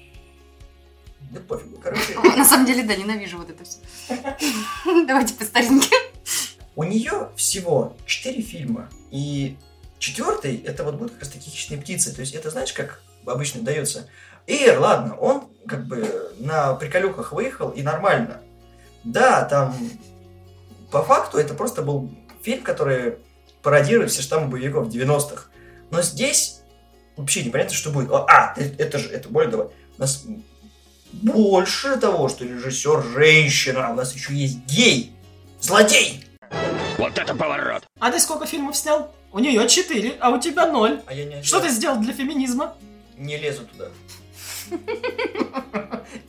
Да 1.32 1.40
пофигу, 1.40 1.80
короче. 1.82 2.20
На 2.38 2.46
самом 2.46 2.66
деле, 2.66 2.84
да, 2.84 2.96
ненавижу 2.96 3.38
вот 3.38 3.50
это 3.50 3.64
все. 3.64 3.80
Давайте 5.08 5.34
по 5.34 5.44
старинке. 5.46 5.96
У 6.76 6.84
нее 6.84 7.30
всего 7.36 7.96
четыре 8.06 8.42
фильма, 8.42 8.90
и 9.12 9.58
четвертый, 10.04 10.58
это 10.58 10.84
вот 10.84 10.96
будет 10.96 11.12
как 11.12 11.22
раз 11.22 11.30
таки 11.30 11.50
«Хищные 11.50 11.80
птицы», 11.80 12.14
то 12.14 12.22
есть 12.22 12.34
это 12.34 12.50
знаешь, 12.50 12.74
как 12.74 13.02
обычно 13.26 13.62
дается, 13.62 14.10
Эйр, 14.46 14.78
ладно, 14.78 15.16
он 15.16 15.48
как 15.66 15.86
бы 15.86 16.34
на 16.40 16.74
приколюхах 16.74 17.32
выехал 17.32 17.70
и 17.70 17.82
нормально. 17.82 18.42
Да, 19.06 19.46
там 19.46 19.74
по 20.92 21.04
факту 21.04 21.38
это 21.38 21.54
просто 21.54 21.82
был 21.82 22.14
фильм, 22.42 22.64
который 22.64 23.20
пародирует 23.62 24.12
все 24.12 24.22
штаммы 24.22 24.50
боевиков 24.50 24.88
90-х. 24.88 25.46
Но 25.90 26.02
здесь 26.02 26.60
вообще 27.16 27.44
непонятно, 27.44 27.74
что 27.74 27.90
будет. 27.90 28.12
А, 28.12 28.54
это 28.58 29.00
же, 29.00 29.10
это 29.10 29.30
более 29.30 29.52
того, 29.52 29.74
у 29.98 30.02
нас 30.02 30.26
больше 31.14 31.96
того, 31.96 32.28
что 32.28 32.44
режиссер 32.44 33.04
женщина, 33.14 33.92
у 33.92 33.96
нас 33.96 34.14
еще 34.14 34.34
есть 34.34 34.66
гей, 34.66 35.16
злодей. 35.62 36.26
Вот 36.98 37.18
это 37.18 37.34
поворот! 37.34 37.84
А 38.00 38.12
ты 38.12 38.20
сколько 38.20 38.46
фильмов 38.46 38.76
снял? 38.76 39.14
У 39.34 39.40
нее 39.40 39.68
4, 39.68 40.18
а 40.20 40.30
у 40.30 40.40
тебя 40.40 40.68
0. 40.72 41.02
А 41.08 41.14
я 41.14 41.26
не 41.26 41.42
Что 41.42 41.60
ты 41.60 41.70
сделал 41.70 42.00
для 42.00 42.14
феминизма? 42.14 42.78
Не 43.18 43.38
лезу 43.38 43.66
туда. 43.66 43.90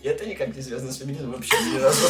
Это 0.02 0.26
никак 0.26 0.56
не 0.56 0.62
связано 0.62 0.90
с 0.90 0.96
феминизмом 0.96 1.32
вообще 1.32 1.54
ни 1.70 1.78
разу. 1.78 2.08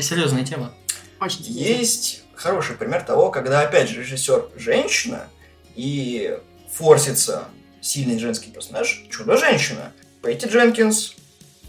Серьезная 0.00 0.44
тема. 0.44 0.72
Очень 1.20 1.42
Есть 1.42 2.22
хороший 2.34 2.76
пример 2.76 3.02
того, 3.02 3.32
когда 3.32 3.62
опять 3.62 3.88
же 3.88 4.00
режиссер 4.00 4.50
женщина 4.56 5.28
и 5.74 6.38
форсится 6.72 7.48
сильный 7.80 8.20
женский 8.20 8.52
персонаж 8.52 9.06
чудо-женщина. 9.10 9.92
Пэтти 10.22 10.46
Дженкинс, 10.46 11.16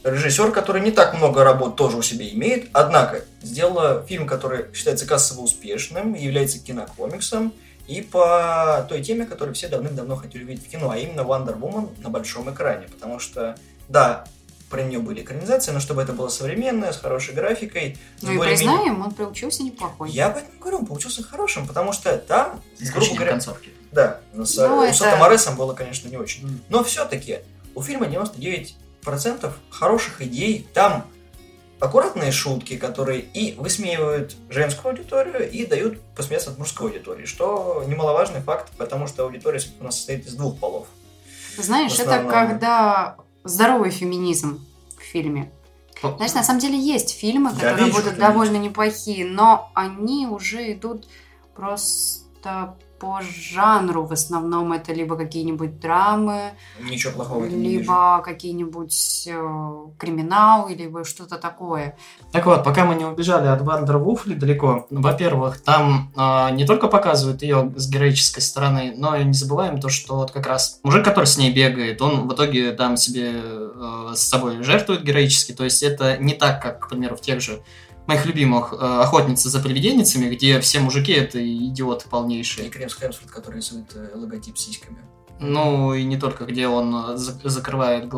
режиссер, 0.04 0.52
который 0.52 0.82
не 0.82 0.92
так 0.92 1.14
много 1.14 1.44
работ 1.44 1.76
тоже 1.76 1.98
у 1.98 2.02
себя 2.02 2.28
имеет, 2.30 2.70
однако 2.74 3.24
сделала 3.42 4.06
фильм, 4.08 4.28
который 4.28 4.66
считается 4.74 5.06
кассово 5.06 5.42
успешным, 5.42 6.14
является 6.14 6.60
кинокомиксом, 6.60 7.54
и 7.88 8.02
по 8.02 8.86
той 8.88 9.02
теме, 9.02 9.26
которую 9.26 9.56
все 9.56 9.68
давным-давно 9.68 10.16
хотели 10.16 10.44
увидеть 10.44 10.66
в 10.66 10.70
кино, 10.70 10.92
а 10.92 10.98
именно 10.98 11.22
Wonder 11.22 11.58
Woman 11.60 11.90
на 12.04 12.10
большом 12.10 12.52
экране. 12.54 12.88
Потому 12.88 13.20
что, 13.20 13.58
да, 13.88 14.26
про 14.70 14.84
нее 14.84 15.00
были 15.00 15.22
экранизации, 15.24 15.72
но 15.72 15.80
чтобы 15.80 16.04
это 16.04 16.14
было 16.14 16.30
современное, 16.30 16.92
с 16.94 16.98
хорошей 16.98 17.34
графикой. 17.34 17.98
с 18.20 18.22
Ну 18.22 18.34
и 18.34 18.38
признаем, 18.38 19.02
он 19.02 19.12
получился 19.12 19.64
неплохой. 19.64 20.12
Я 20.12 20.28
об 20.28 20.38
этом 20.38 20.52
говорю, 20.60 20.78
он 20.78 20.86
получился 20.86 21.24
хорошим, 21.24 21.66
потому 21.68 21.92
что 21.92 22.16
там, 22.20 22.62
С 22.80 22.92
грубо 22.92 23.16
говоря, 23.16 23.32
концовки. 23.32 23.72
да, 23.92 24.20
но 24.34 24.46
с, 24.46 24.56
Ну, 24.56 24.78
у 24.78 24.84
это- 24.84 24.94
Сото 24.96 25.18
Моресом 25.18 25.56
было, 25.56 25.74
конечно, 25.74 26.08
не 26.10 26.18
очень. 26.18 26.62
Но 26.70 26.84
все-таки 26.84 27.40
у 27.74 27.82
фильма 27.82 28.06
99% 28.06 28.76
хороших 29.70 30.22
идей. 30.22 30.68
Там 30.74 31.06
аккуратные 31.80 32.32
шутки, 32.32 32.78
которые 32.78 33.22
и 33.22 33.54
высмеивают 33.56 34.36
женскую 34.50 34.92
аудиторию, 34.92 35.50
и 35.50 35.66
дают 35.66 36.00
посмеяться 36.16 36.52
от 36.52 36.58
мужской 36.58 36.92
аудитории, 36.92 37.26
что 37.26 37.84
немаловажный 37.88 38.42
факт, 38.42 38.72
потому 38.78 39.08
что 39.08 39.24
аудитория 39.24 39.62
у 39.80 39.84
нас 39.84 39.96
состоит 39.96 40.28
из 40.28 40.34
двух 40.34 40.60
полов. 40.60 40.88
Знаешь, 41.58 41.98
это 42.00 42.24
когда 42.30 43.18
здоровый 43.44 43.92
феминизм 43.92 44.66
в 44.98 45.02
фильме. 45.02 45.52
Знаешь, 46.02 46.34
на 46.34 46.44
самом 46.44 46.60
деле 46.60 46.80
есть 46.80 47.18
фильмы, 47.18 47.50
Я 47.50 47.56
которые 47.56 47.88
вижу, 47.88 47.98
будут 47.98 48.18
довольно 48.18 48.58
неплохие, 48.58 49.26
но 49.26 49.70
они 49.74 50.28
уже 50.28 50.72
идут 50.72 51.08
просто 51.56 52.78
по 53.00 53.22
жанру. 53.22 54.06
В 54.06 54.14
основном 54.14 54.74
это 54.74 54.94
либо 54.94 55.16
какие-нибудь 55.16 55.80
драмы, 55.80 56.52
Ничего 56.80 57.14
плохого 57.14 57.46
либо 57.46 58.22
какие-нибудь 58.24 59.28
э, 59.28 59.86
криминалы, 59.98 60.74
либо 60.74 61.04
что-то 61.04 61.38
такое. 61.38 61.98
Так 62.32 62.46
вот, 62.46 62.64
пока 62.64 62.86
мы 62.86 62.96
не 62.96 63.06
убежали 63.06 63.48
от 63.48 63.62
Вандер 63.62 63.98
Вуфли 63.98 64.34
далеко, 64.34 64.88
во-первых, 64.90 65.62
там 65.62 66.12
а, 66.16 66.52
не 66.52 66.66
только 66.66 66.88
показывают 66.88 67.42
ее 67.42 67.72
с 67.76 67.90
героической 67.90 68.42
стороны, 68.42 68.94
но 68.96 69.16
и 69.16 69.24
не 69.24 69.34
забываем 69.34 69.80
то, 69.80 69.90
что 69.90 70.16
вот 70.16 70.32
как 70.32 70.48
раз 70.48 70.80
мужик, 70.84 71.04
который 71.06 71.26
с 71.26 71.38
ней 71.38 71.54
бегает, 71.54 72.02
он 72.02 72.28
в 72.28 72.34
итоге 72.34 72.72
там 72.72 72.98
себе 72.98 73.32
э, 73.34 74.12
с 74.16 74.22
собой 74.22 74.62
жертвует 74.64 75.04
героически, 75.04 75.54
то 75.54 75.64
есть 75.64 75.84
это 75.84 76.18
не 76.18 76.34
так, 76.34 76.62
как, 76.62 76.86
к 76.86 76.90
примеру, 76.90 77.16
в 77.16 77.22
тех 77.22 77.42
же 77.42 77.62
моих 78.10 78.26
любимых 78.26 78.74
э, 78.74 78.76
«Охотницы 78.76 79.50
за 79.50 79.60
привиденницами», 79.60 80.34
где 80.34 80.60
все 80.60 80.80
мужики 80.80 81.12
это 81.12 81.38
идиоты 81.40 82.08
И 82.08 82.10
полнейшие. 82.10 82.70
Крем 82.70 82.90
Хемсворт, 82.90 83.30
который 83.30 83.58
рисует 83.58 83.96
э, 83.96 84.10
логотип 84.16 84.58
сиськами. 84.58 84.98
Ну, 85.40 85.94
и 85.94 86.04
не 86.04 86.18
только, 86.18 86.46
где 86.46 86.68
он 86.68 87.14
э, 87.14 87.18
за- 87.18 87.40
закрывает 87.48 88.12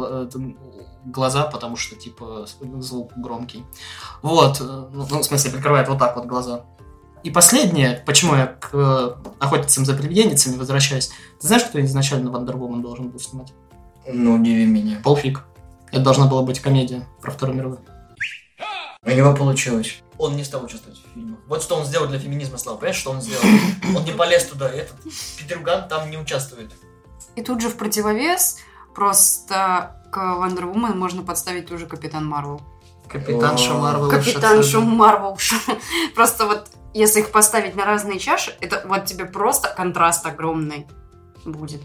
глаза, 1.04 1.44
потому 1.44 1.76
что, 1.76 1.96
типа, 1.98 2.48
звук 2.80 3.12
громкий. 3.18 3.66
Вот, 4.22 4.62
ну, 4.62 5.06
ну, 5.10 5.20
в 5.20 5.24
смысле, 5.24 5.52
прикрывает 5.52 5.90
вот 5.90 6.00
так 6.00 6.16
вот 6.16 6.26
глаза. 6.26 6.64
И 7.24 7.30
последнее, 7.30 8.02
почему 8.06 8.36
я 8.36 8.48
к 8.48 9.18
охотницам 9.40 9.86
за 9.86 9.94
привиденницами 9.94 10.58
возвращаюсь. 10.58 11.12
Ты 11.40 11.48
знаешь, 11.48 11.66
кто 11.66 11.82
изначально 11.82 12.32
Вандер 12.32 12.56
Вумен 12.56 12.82
должен 12.82 13.10
был 13.10 13.20
снимать? 13.20 13.54
Ну, 14.08 14.36
удиви 14.36 14.66
меня. 14.66 15.02
Пол 15.04 15.18
Фиг. 15.18 15.44
Это 15.92 16.02
должна 16.02 16.28
была 16.28 16.44
быть 16.44 16.62
комедия 16.62 17.06
про 17.22 17.32
Вторую 17.32 17.58
мировую. 17.58 17.80
У 19.04 19.10
него 19.10 19.34
получилось. 19.34 20.04
Он 20.20 20.36
не 20.36 20.44
стал 20.44 20.64
участвовать 20.64 21.00
в 21.00 21.14
фильмах. 21.16 21.40
Вот 21.48 21.64
что 21.64 21.76
он 21.76 21.86
сделал 21.86 22.08
для 22.08 22.20
феминизма, 22.20 22.60
Слава. 22.60 22.78
Понимаешь, 22.78 22.98
что 22.98 23.10
он 23.10 23.20
сделал? 23.20 23.44
Он 23.96 24.06
не 24.06 24.12
полез 24.12 24.46
туда. 24.46 24.70
Этот 24.70 24.96
Петрюган 25.40 25.88
там 25.88 26.12
не 26.12 26.18
участвует. 26.18 26.72
И 27.36 27.42
тут 27.42 27.62
же 27.62 27.70
в 27.70 27.78
противовес 27.78 28.60
просто 28.94 30.00
к 30.12 30.18
Wonder 30.18 30.72
Woman 30.72 30.94
можно 30.94 31.24
подставить 31.24 31.66
ту 31.66 31.80
же 31.80 31.88
Капитан 31.88 32.28
Марвел. 32.28 32.62
Капитанша 33.08 33.72
О, 33.72 33.80
Марвел. 33.80 34.10
Капитаншу 34.12 34.82
Марвел. 34.82 35.36
Просто 36.16 36.46
вот 36.46 36.70
если 36.94 37.22
их 37.22 37.32
поставить 37.32 37.76
на 37.76 37.86
разные 37.86 38.20
чаши, 38.20 38.54
это 38.62 38.84
вот 38.86 39.06
тебе 39.06 39.26
просто 39.26 39.74
контраст 39.76 40.24
огромный 40.28 40.86
будет. 41.44 41.82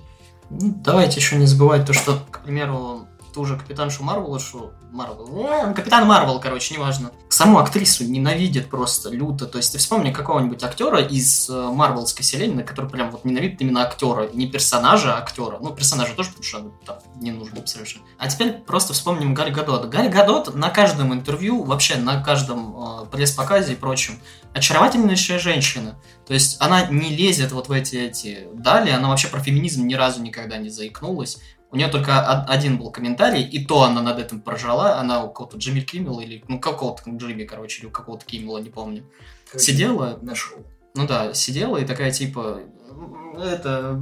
Ну, 0.51 0.75
Давайте 0.85 1.19
еще 1.19 1.37
не 1.37 1.47
забывать 1.47 1.87
то, 1.87 1.95
что, 1.95 2.21
к 2.31 2.41
примеру, 2.41 3.09
ту 3.33 3.47
же 3.47 3.57
капитаншу 3.57 4.03
Марвел, 4.03 4.39
что 4.39 4.73
Марвел, 4.97 5.47
э, 5.47 5.75
капитан 5.75 6.07
Марвел, 6.07 6.41
короче, 6.41 6.75
неважно. 6.75 7.13
Саму 7.29 7.59
актрису 7.59 8.05
ненавидит 8.05 8.69
просто 8.69 9.11
люто. 9.11 9.47
То 9.47 9.59
есть 9.59 9.73
ты 9.73 9.79
вспомни 9.79 10.11
какого-нибудь 10.11 10.63
актера 10.65 11.01
из 11.01 11.49
э, 11.51 11.71
Марвелской 11.73 12.25
вселенной, 12.25 12.65
который 12.65 12.91
прям 12.91 13.11
вот 13.11 13.25
ненавидит 13.25 13.61
именно 13.61 13.83
актера, 13.83 14.29
не 14.33 14.47
персонажа, 14.47 15.15
а 15.15 15.19
актера. 15.19 15.59
Ну, 15.61 15.71
персонажа 15.71 16.15
тоже, 16.15 16.31
потому 16.31 16.45
что 16.45 16.73
там 16.85 16.99
не 17.21 17.31
нужно 17.31 17.65
совершенно. 17.67 18.05
А 18.19 18.29
теперь 18.29 18.53
просто 18.53 18.95
вспомним 18.95 19.35
Галь 19.35 19.53
Гадот. 19.53 19.89
Галь 19.89 20.09
Гадот 20.09 20.55
на 20.55 20.71
каждом 20.71 21.13
интервью, 21.13 21.63
вообще 21.63 21.97
на 21.97 22.23
каждом 22.23 23.03
э, 23.03 23.07
пресс-показе 23.07 23.75
и 23.75 23.77
прочем, 23.77 24.19
очаровательнейшая 24.55 25.39
женщина. 25.39 25.99
То 26.27 26.35
есть 26.35 26.57
она 26.61 26.87
не 26.87 27.15
лезет 27.15 27.53
вот 27.53 27.69
в 27.69 27.73
эти, 27.73 27.97
эти 27.97 28.49
дали, 28.55 28.91
она 28.91 29.09
вообще 29.09 29.29
про 29.29 29.41
феминизм 29.41 29.87
ни 29.87 29.95
разу 29.95 30.23
никогда 30.23 30.57
не 30.57 30.71
заикнулась. 30.71 31.39
У 31.73 31.77
нее 31.77 31.89
только 31.89 32.11
од- 32.21 32.49
один 32.49 32.79
был 32.79 32.91
комментарий, 32.91 33.43
и 33.43 33.65
то 33.65 33.83
она 33.83 34.01
над 34.03 34.19
этим 34.19 34.41
поржала. 34.41 34.99
Она 34.99 35.25
у 35.25 35.31
кого-то 35.33 35.57
Джимми 35.59 35.81
Киммела 35.81 36.21
или 36.21 36.45
ну 36.49 36.59
какого-то 36.61 37.03
Джимми, 37.11 37.45
короче, 37.45 37.81
или 37.81 37.87
у 37.89 37.91
какого-то 37.91 38.25
Киммела, 38.25 38.59
не 38.59 38.71
помню. 38.71 39.05
Короче, 39.51 39.67
Сидела, 39.67 40.19
На 40.23 40.35
шоу. 40.35 40.65
ну 40.95 41.07
да, 41.07 41.35
сидела 41.35 41.77
и 41.77 41.85
такая 41.85 42.11
типа, 42.13 42.61
«М, 42.91 43.37
это, 43.39 44.01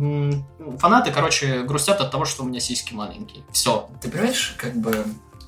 фанаты, 0.79 1.11
короче, 1.11 1.63
грустят 1.63 2.01
от 2.01 2.11
того, 2.11 2.25
что 2.27 2.43
у 2.45 2.47
меня 2.47 2.61
сиськи 2.61 2.95
маленькие. 2.95 3.45
Все. 3.51 3.89
Ты 4.01 4.11
понимаешь, 4.11 4.55
как 4.59 4.75
бы 4.75 5.05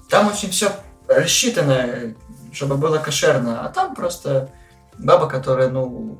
там 0.08 0.28
очень 0.28 0.50
все 0.50 0.72
рассчитано, 1.08 2.14
чтобы 2.52 2.76
было 2.76 2.98
кошерно, 2.98 3.64
а 3.64 3.68
там 3.68 3.94
просто 3.94 4.50
баба, 4.98 5.28
которая, 5.28 5.68
ну, 5.68 6.18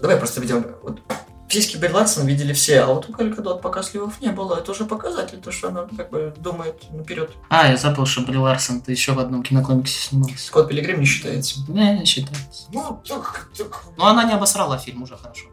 давай 0.00 0.16
просто 0.16 0.40
видим, 0.40 0.64
вот 0.82 1.00
сиськи 1.48 1.76
Бри 1.76 1.90
Ларсон 1.90 2.26
видели 2.26 2.52
все, 2.52 2.80
а 2.80 2.86
вот 2.86 3.08
у 3.08 3.12
Галь 3.12 3.30
Гадот 3.30 3.62
пока 3.62 3.82
сливов 3.82 4.20
не 4.20 4.28
было, 4.28 4.56
это 4.58 4.72
уже 4.72 4.84
показатель, 4.84 5.38
то, 5.38 5.50
что 5.50 5.68
она 5.68 5.86
как 5.96 6.10
бы 6.10 6.34
думает 6.36 6.90
наперед. 6.90 7.30
А, 7.48 7.68
я 7.68 7.76
забыл, 7.76 8.06
что 8.06 8.22
Бри 8.22 8.36
Ларсон, 8.36 8.80
ты 8.80 8.92
еще 8.92 9.12
в 9.12 9.18
одном 9.18 9.42
кинокомиксе 9.42 9.98
снимался. 9.98 10.38
Скотт 10.38 10.68
Пилигрим 10.68 11.00
не 11.00 11.06
считается. 11.06 11.60
Не, 11.68 12.04
считается. 12.04 12.64
Ну, 12.72 13.00
так, 13.06 13.50
так, 13.56 13.84
Но 13.96 14.06
она 14.06 14.24
не 14.24 14.32
обосрала 14.32 14.78
фильм, 14.78 15.02
уже 15.02 15.16
хорошо. 15.16 15.46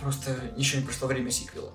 Просто 0.00 0.36
еще 0.56 0.78
не 0.78 0.84
прошло 0.84 1.08
время 1.08 1.30
сиквела. 1.30 1.70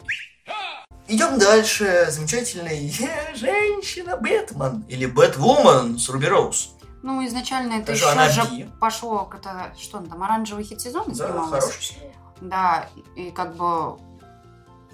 Идем 1.07 1.39
дальше. 1.39 2.07
Замечательный 2.11 2.93
женщина 3.35 4.15
Бэтмен 4.15 4.85
или 4.87 5.07
Бэтвумен 5.07 5.97
с 5.97 6.07
Руби 6.09 6.27
Роуз. 6.27 6.75
Ну, 7.01 7.25
изначально 7.25 7.75
это 7.75 7.93
Даже 7.93 8.05
еще 8.05 8.29
же 8.29 8.69
пошло, 8.79 9.29
это, 9.33 9.73
что 9.79 9.97
он 9.97 10.07
там, 10.07 10.21
оранжевый 10.21 10.65
хит 10.65 10.81
сезона 10.81 11.05
Да, 11.07 11.13
снималась? 11.27 11.63
хороший. 11.63 11.97
Да, 12.41 12.87
и 13.15 13.31
как 13.31 13.55
бы 13.55 13.97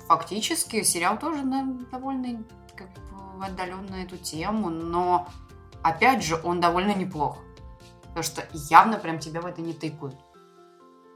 фактически 0.08 0.84
сериал 0.84 1.18
тоже 1.20 1.44
на- 1.44 1.78
довольно 1.92 2.44
как 2.76 2.88
бы 2.94 3.46
отдален 3.46 3.86
на 3.90 4.04
эту 4.04 4.18
тему, 4.18 4.70
но 4.70 5.28
опять 5.84 6.24
же 6.24 6.40
он 6.44 6.60
довольно 6.60 6.94
неплох. 6.94 7.38
Потому 8.04 8.24
что 8.24 8.44
явно 8.70 8.98
прям 8.98 9.20
тебя 9.20 9.42
в 9.42 9.46
это 9.46 9.62
не 9.62 9.74
тыкают. 9.74 10.16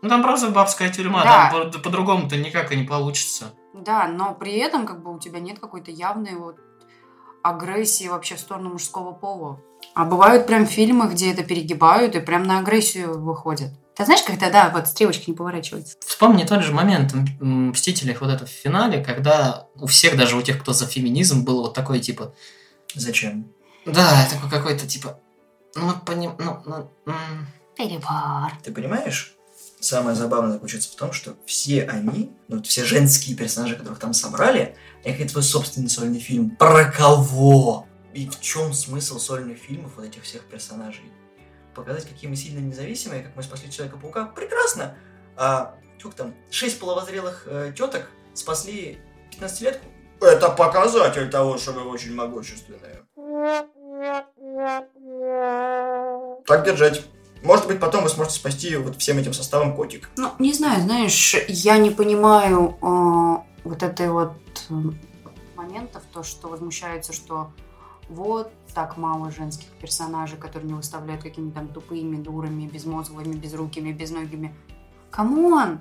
Ну 0.01 0.09
там 0.09 0.21
просто 0.23 0.49
бабская 0.49 0.89
тюрьма, 0.89 1.23
Да. 1.23 1.49
там 1.51 1.71
по- 1.71 1.79
по-другому-то 1.79 2.37
никак 2.37 2.71
и 2.71 2.75
не 2.75 2.83
получится. 2.85 3.53
Да, 3.73 4.07
но 4.07 4.33
при 4.33 4.57
этом 4.57 4.85
как 4.85 5.01
бы 5.03 5.13
у 5.13 5.19
тебя 5.19 5.39
нет 5.39 5.59
какой-то 5.59 5.91
явной 5.91 6.35
вот 6.35 6.57
агрессии 7.43 8.07
вообще 8.07 8.35
в 8.35 8.39
сторону 8.39 8.71
мужского 8.71 9.11
пола. 9.13 9.59
А 9.95 10.05
бывают 10.05 10.45
прям 10.47 10.65
фильмы, 10.65 11.07
где 11.07 11.31
это 11.31 11.43
перегибают 11.43 12.15
и 12.15 12.19
прям 12.19 12.43
на 12.43 12.59
агрессию 12.59 13.19
выходят. 13.21 13.71
Ты 13.99 14.05
знаешь, 14.05 14.23
когда, 14.25 14.49
да, 14.49 14.69
вот 14.69 14.87
стрелочки 14.87 15.29
не 15.29 15.35
поворачиваются. 15.35 15.97
Вспомни 16.07 16.45
тот 16.45 16.63
же 16.63 16.71
момент 16.71 17.11
в 17.11 17.43
«Мстителях» 17.43 18.21
вот 18.21 18.29
это 18.29 18.45
в 18.45 18.49
финале, 18.49 19.03
когда 19.03 19.67
у 19.75 19.87
всех, 19.87 20.15
даже 20.15 20.37
у 20.37 20.41
тех, 20.41 20.57
кто 20.61 20.71
за 20.71 20.85
феминизм, 20.85 21.43
было 21.43 21.63
вот 21.63 21.73
такое, 21.73 21.99
типа... 21.99 22.33
Зачем? 22.95 23.51
Да, 23.85 24.25
такой 24.31 24.49
какой-то, 24.49 24.87
типа... 24.87 25.19
Ну, 25.75 25.87
мы 25.87 25.93
поним... 25.95 26.31
Ну, 26.39 26.61
ну, 26.65 26.89
м, 27.07 27.47
Перебор. 27.75 28.53
Ты 28.63 28.71
понимаешь? 28.71 29.35
Самое 29.81 30.15
забавное 30.15 30.53
заключается 30.53 30.93
в 30.93 30.95
том, 30.95 31.11
что 31.11 31.35
все 31.45 31.83
они, 31.83 32.31
ну, 32.47 32.55
вот 32.55 32.67
все 32.67 32.85
женские 32.85 33.35
персонажи, 33.35 33.75
которых 33.75 33.99
там 33.99 34.13
собрали, 34.13 34.77
они 35.03 35.13
хотят 35.13 35.31
свой 35.31 35.43
собственный 35.43 35.89
сольный 35.89 36.21
фильм. 36.21 36.51
Про 36.51 36.85
кого? 36.85 37.85
И 38.13 38.29
в 38.29 38.39
чем 38.39 38.71
смысл 38.71 39.19
сольных 39.19 39.57
фильмов 39.57 39.91
вот 39.97 40.05
этих 40.05 40.23
всех 40.23 40.43
персонажей? 40.45 41.11
Показать, 41.75 42.07
какие 42.07 42.29
мы 42.29 42.35
сильно 42.35 42.59
независимые, 42.59 43.23
как 43.23 43.35
мы 43.35 43.43
спасли 43.43 43.71
Человека-паука, 43.71 44.25
прекрасно. 44.25 44.95
А 45.35 45.75
сколько 45.99 46.17
там? 46.17 46.35
Шесть 46.49 46.79
половозрелых 46.79 47.43
э, 47.45 47.73
теток 47.75 48.09
спасли 48.33 48.99
15-летку? 49.31 49.85
Это 50.21 50.49
показатель 50.49 51.29
того, 51.29 51.57
что 51.57 51.71
вы 51.71 51.83
очень 51.83 52.13
могущественные. 52.13 53.05
Так 56.45 56.65
держать. 56.65 57.05
Может 57.43 57.67
быть, 57.67 57.79
потом 57.79 58.03
вы 58.03 58.09
сможете 58.09 58.35
спасти 58.35 58.75
вот 58.75 58.97
всем 58.97 59.17
этим 59.17 59.33
составом 59.33 59.75
котик. 59.75 60.09
Ну, 60.17 60.31
не 60.39 60.53
знаю, 60.53 60.81
знаешь, 60.81 61.35
я 61.47 61.77
не 61.77 61.89
понимаю 61.89 62.77
э, 62.81 63.49
вот 63.63 63.83
этой 63.83 64.09
вот 64.09 64.33
э, 64.69 64.73
моментов, 65.55 66.03
то, 66.11 66.23
что 66.23 66.49
возмущается, 66.49 67.13
что 67.13 67.51
вот 68.09 68.51
так 68.73 68.97
мало 68.97 69.31
женских 69.31 69.67
персонажей, 69.81 70.37
которые 70.37 70.67
не 70.69 70.73
выставляют 70.75 71.23
какими-то 71.23 71.55
там 71.55 71.67
тупыми, 71.67 72.17
дурами, 72.21 72.67
безмозглыми, 72.67 73.33
безрукими, 73.33 73.91
безногими. 73.91 74.53
Come 75.11 75.50
on! 75.50 75.79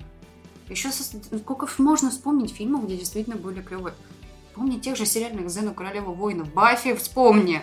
Еще 0.69 0.91
со- 0.91 1.17
сколько 1.37 1.65
ф- 1.65 1.79
можно 1.79 2.11
вспомнить 2.11 2.53
фильмов, 2.53 2.85
где 2.85 2.95
действительно 2.97 3.35
были 3.35 3.61
клевые. 3.61 3.95
Помни 4.53 4.77
тех 4.77 4.95
же 4.95 5.05
сериальных 5.05 5.49
Зену 5.49 5.73
Королеву 5.73 6.13
воинов. 6.13 6.53
Баффи, 6.53 6.93
вспомни. 6.95 7.61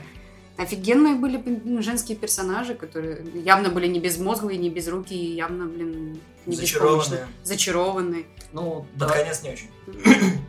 Офигенные 0.58 1.14
были 1.16 1.36
м, 1.36 1.82
женские 1.82 2.16
персонажи, 2.16 2.74
которые 2.74 3.24
явно 3.34 3.68
были 3.68 3.86
не 3.86 4.00
безмозглые, 4.00 4.58
не 4.58 4.70
безрукие, 4.70 5.20
и 5.20 5.34
явно, 5.34 5.66
блин, 5.66 6.20
не. 6.46 6.56
Зачарованные. 6.56 7.26
Зачарованные. 7.42 8.24
ну, 8.52 8.86
Под 8.98 9.08
да- 9.08 9.08
конец 9.08 9.42
не 9.42 9.50
очень. 9.50 9.68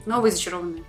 Новые 0.05 0.31
зачарованные. 0.31 0.83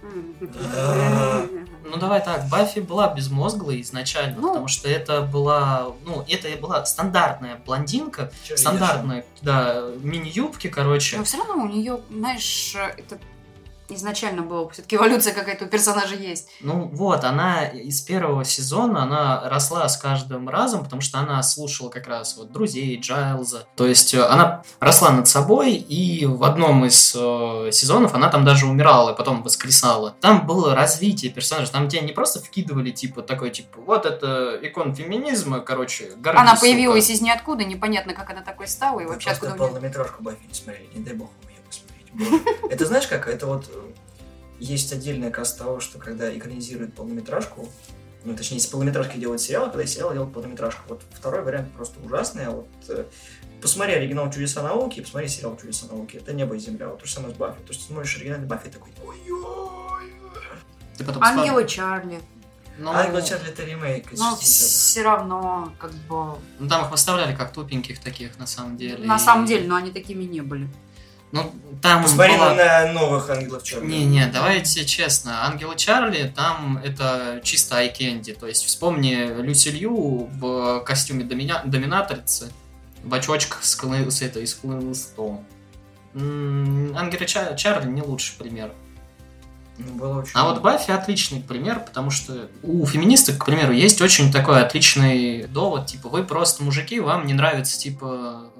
Ну 1.91 1.97
давай 1.97 2.23
так, 2.23 2.49
Баффи 2.51 2.81
была 2.81 3.13
безмозглой 3.15 3.81
изначально, 3.81 4.37
Ну. 4.39 4.49
потому 4.49 4.69
что 4.69 4.89
это 4.89 5.23
была, 5.23 5.93
ну, 6.05 6.25
это 6.29 6.49
была 6.61 6.85
стандартная 6.85 7.57
блондинка, 7.65 8.31
стандартная, 8.57 9.25
да, 9.43 9.91
мини-юбки, 10.03 10.69
короче. 10.69 11.17
Но 11.17 11.25
все 11.25 11.39
равно 11.39 11.65
у 11.65 11.69
нее, 11.69 12.01
знаешь, 12.11 12.75
это 12.99 13.19
изначально 13.89 14.43
было 14.43 14.69
все-таки 14.71 14.97
эволюция 14.97 15.33
какая-то 15.33 15.65
у 15.65 15.69
персонажа 15.69 16.15
есть. 16.15 16.49
Ну 16.61 16.89
вот, 16.93 17.25
она 17.25 17.65
из 17.65 18.01
первого 18.01 18.45
сезона, 18.45 19.03
она 19.03 19.49
росла 19.49 19.89
с 19.89 19.97
каждым 19.97 20.49
разом, 20.49 20.85
потому 20.85 21.03
что 21.03 21.19
она 21.19 21.43
слушала 21.43 21.89
как 21.89 22.07
раз 22.07 22.37
вот 22.37 22.53
друзей 22.53 22.99
Джайлза. 23.01 23.67
То 23.77 23.87
есть 23.87 24.15
э, 24.15 24.23
она 24.23 24.63
росла 24.81 25.11
над 25.11 25.29
собой, 25.29 25.75
и 25.75 26.27
в 26.27 26.45
одном 26.45 26.85
из 26.85 27.15
э, 27.17 27.71
сезонов 27.73 28.15
она 28.15 28.29
там 28.29 28.45
даже 28.45 28.67
умирала, 28.67 29.13
и 29.13 29.17
потом 29.17 29.43
воскресала. 29.43 30.15
Там 30.21 30.47
было 30.47 30.75
развитие 30.75 31.33
персонажа, 31.33 31.73
там 31.73 31.89
тебя 31.89 32.03
не 32.03 32.13
просто 32.13 32.41
вкидывали, 32.41 32.91
типа, 32.91 33.23
такой, 33.23 33.51
типа, 33.51 33.81
вот 33.81 34.07
это 34.07 34.59
икон 34.63 34.95
феминизма, 34.95 35.61
короче, 35.61 36.13
горди, 36.17 36.39
она 36.41 36.57
сука». 36.57 36.61
появилась 36.61 37.11
из 37.11 37.21
ниоткуда, 37.21 37.65
непонятно, 37.65 38.15
как 38.15 38.31
она 38.31 38.43
такой 38.43 38.69
стала, 38.69 39.01
и 39.01 39.05
Вы 39.05 39.13
вообще 39.13 39.31
откуда 39.31 39.55
полнометражку 39.55 40.23
Баффи 40.23 40.47
не 40.47 40.55
смотрели, 40.55 40.89
не 40.95 41.05
дай 41.05 41.15
бог 41.15 41.29
вы 41.43 41.58
Боже. 42.13 42.43
Это 42.71 42.87
знаешь 42.87 43.07
как? 43.07 43.29
Это 43.29 43.47
вот 43.47 43.69
э, 43.73 43.93
есть 44.59 44.93
отдельная 44.93 45.31
каста 45.31 45.65
того, 45.65 45.81
что 45.81 45.99
когда 45.99 46.37
экранизируют 46.37 46.95
полнометражку, 46.95 47.69
ну, 48.25 48.35
точнее, 48.37 48.59
из 48.59 48.67
полнометражки 48.67 49.17
делают 49.17 49.41
сериал, 49.41 49.65
а 49.67 49.69
когда 49.69 49.85
из 49.85 49.93
сериала 49.93 50.13
делают 50.13 50.33
полнометражку. 50.35 50.83
Вот 50.89 51.03
второй 51.13 51.43
вариант 51.43 51.73
просто 51.73 52.01
ужасный, 52.01 52.47
а 52.47 52.51
вот 52.51 52.69
э, 52.89 53.05
посмотри 53.63 53.95
оригинал 53.95 54.31
Чудеса 54.31 54.63
науки 54.63 54.99
и 54.99 55.03
посмотри 55.03 55.29
сериал 55.29 55.57
Чудеса 55.57 55.87
науки. 55.87 56.17
Это 56.17 56.33
небо 56.33 56.57
и 56.57 56.59
земля. 56.59 56.89
Вот 56.89 56.99
то 57.01 57.07
же 57.07 57.13
самое 57.13 57.33
с 57.33 57.37
Баффи. 57.37 57.61
То 57.61 57.69
есть 57.73 57.87
ты 57.87 57.93
смотришь 57.93 58.17
оригинальный 58.17 58.47
Баффи 58.49 58.67
и 58.69 58.71
такой, 58.71 58.91
ой-ой. 59.07 60.13
Ты 60.97 61.05
потом 61.05 61.23
вспомни- 61.23 61.67
Чарли. 61.69 62.21
Ну, 62.81 62.91
Ангел 62.93 63.23
Чарли 63.25 63.49
это 63.51 63.65
ремейк 63.65 64.13
из 64.13 64.21
Но 64.21 64.35
60-х. 64.35 64.41
все 64.45 65.03
равно, 65.03 65.73
как 65.81 65.93
бы... 65.93 66.37
ну, 66.61 66.69
там 66.69 66.85
их 66.85 66.91
выставляли 66.93 67.35
как 67.35 67.53
тупеньких 67.53 67.99
таких, 68.01 68.39
на 68.39 68.47
самом 68.47 68.77
деле. 68.77 69.05
На 69.05 69.17
и- 69.17 69.19
самом 69.21 69.47
деле, 69.47 69.67
но 69.67 69.75
они 69.77 69.91
такими 69.91 70.23
не 70.25 70.41
были. 70.43 70.69
Ну, 71.33 71.53
там 71.83 72.03
Посмотри 72.03 72.33
была- 72.35 72.55
на 72.55 72.93
новых 72.93 73.29
Ангелов 73.31 73.63
Чарли. 73.63 73.87
Не-не, 73.87 74.27
давайте 74.27 74.85
честно. 74.87 75.45
Ангелы 75.47 75.77
Чарли, 75.77 76.33
там 76.35 76.79
это 76.83 77.41
чисто 77.45 77.77
айкенди. 77.79 78.33
То 78.35 78.47
есть 78.47 78.65
вспомни 78.65 79.27
Люси 79.43 79.69
Лью 79.69 80.29
в 80.41 80.81
костюме 80.81 81.25
домина- 81.25 81.63
доминаторицы, 81.67 82.51
в 83.05 83.13
очочках 83.15 83.63
с, 83.65 83.79
клы- 83.79 84.11
с 84.11 84.23
этой, 84.23 84.47
с 84.47 84.55
хлыстом. 84.55 85.45
Ангелы 86.15 87.27
Ча- 87.27 87.55
Чарли 87.55 87.89
не 87.91 88.03
лучший 88.03 88.37
пример. 88.39 88.73
Ну, 89.77 89.93
было 89.95 90.19
очень... 90.21 90.33
А 90.35 90.45
вот 90.49 90.61
Баффи 90.61 90.91
отличный 90.91 91.41
пример, 91.41 91.79
потому 91.81 92.11
что 92.11 92.49
у 92.65 92.85
феминисток, 92.85 93.39
к 93.39 93.45
примеру, 93.45 93.73
есть 93.73 94.01
очень 94.03 94.33
такой 94.33 94.61
отличный 94.61 95.45
довод, 95.47 95.87
типа, 95.87 96.09
вы 96.09 96.25
просто 96.25 96.65
мужики, 96.65 96.99
вам 96.99 97.27
не 97.27 97.35
нравятся, 97.35 97.79
типа, 97.79 98.51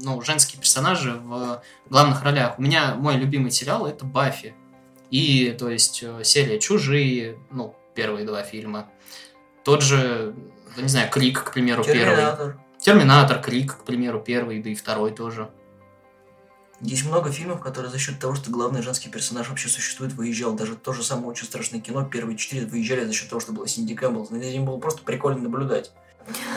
ну, 0.00 0.20
женские 0.22 0.60
персонажи 0.60 1.12
в 1.12 1.62
главных 1.88 2.22
ролях. 2.22 2.58
У 2.58 2.62
меня 2.62 2.94
мой 2.94 3.16
любимый 3.16 3.50
сериал 3.50 3.86
это 3.86 4.04
Баффи. 4.04 4.54
И, 5.10 5.56
то 5.58 5.70
есть, 5.70 6.02
э, 6.02 6.22
серия 6.22 6.58
«Чужие», 6.58 7.38
ну, 7.50 7.74
первые 7.94 8.26
два 8.26 8.42
фильма. 8.42 8.88
Тот 9.64 9.82
же, 9.82 10.34
ну, 10.76 10.82
не 10.82 10.88
знаю, 10.88 11.10
Крик, 11.10 11.44
к 11.44 11.52
примеру, 11.52 11.82
первый. 11.82 12.16
Терминатор. 12.16 12.58
Терминатор, 12.78 13.40
Крик, 13.40 13.78
к 13.78 13.84
примеру, 13.84 14.20
первый, 14.20 14.62
да 14.62 14.70
и 14.70 14.74
второй 14.74 15.12
тоже. 15.12 15.50
Есть 16.80 17.06
много 17.06 17.32
фильмов, 17.32 17.60
которые 17.60 17.90
за 17.90 17.98
счет 17.98 18.20
того, 18.20 18.34
что 18.36 18.52
главный 18.52 18.82
женский 18.82 19.08
персонаж 19.08 19.48
вообще 19.48 19.68
существует, 19.68 20.12
выезжал. 20.12 20.52
Даже 20.52 20.76
то 20.76 20.92
же 20.92 21.02
самое 21.02 21.28
очень 21.28 21.46
страшное 21.46 21.80
кино, 21.80 22.04
первые 22.04 22.36
четыре 22.38 22.66
выезжали 22.66 23.04
за 23.04 23.12
счет 23.12 23.28
того, 23.28 23.40
что 23.40 23.52
было 23.52 23.66
Синди 23.66 23.96
Кэмпбелл. 23.96 24.26
За 24.26 24.36
этим 24.36 24.64
было 24.64 24.78
просто 24.78 25.02
прикольно 25.02 25.40
наблюдать. 25.40 25.90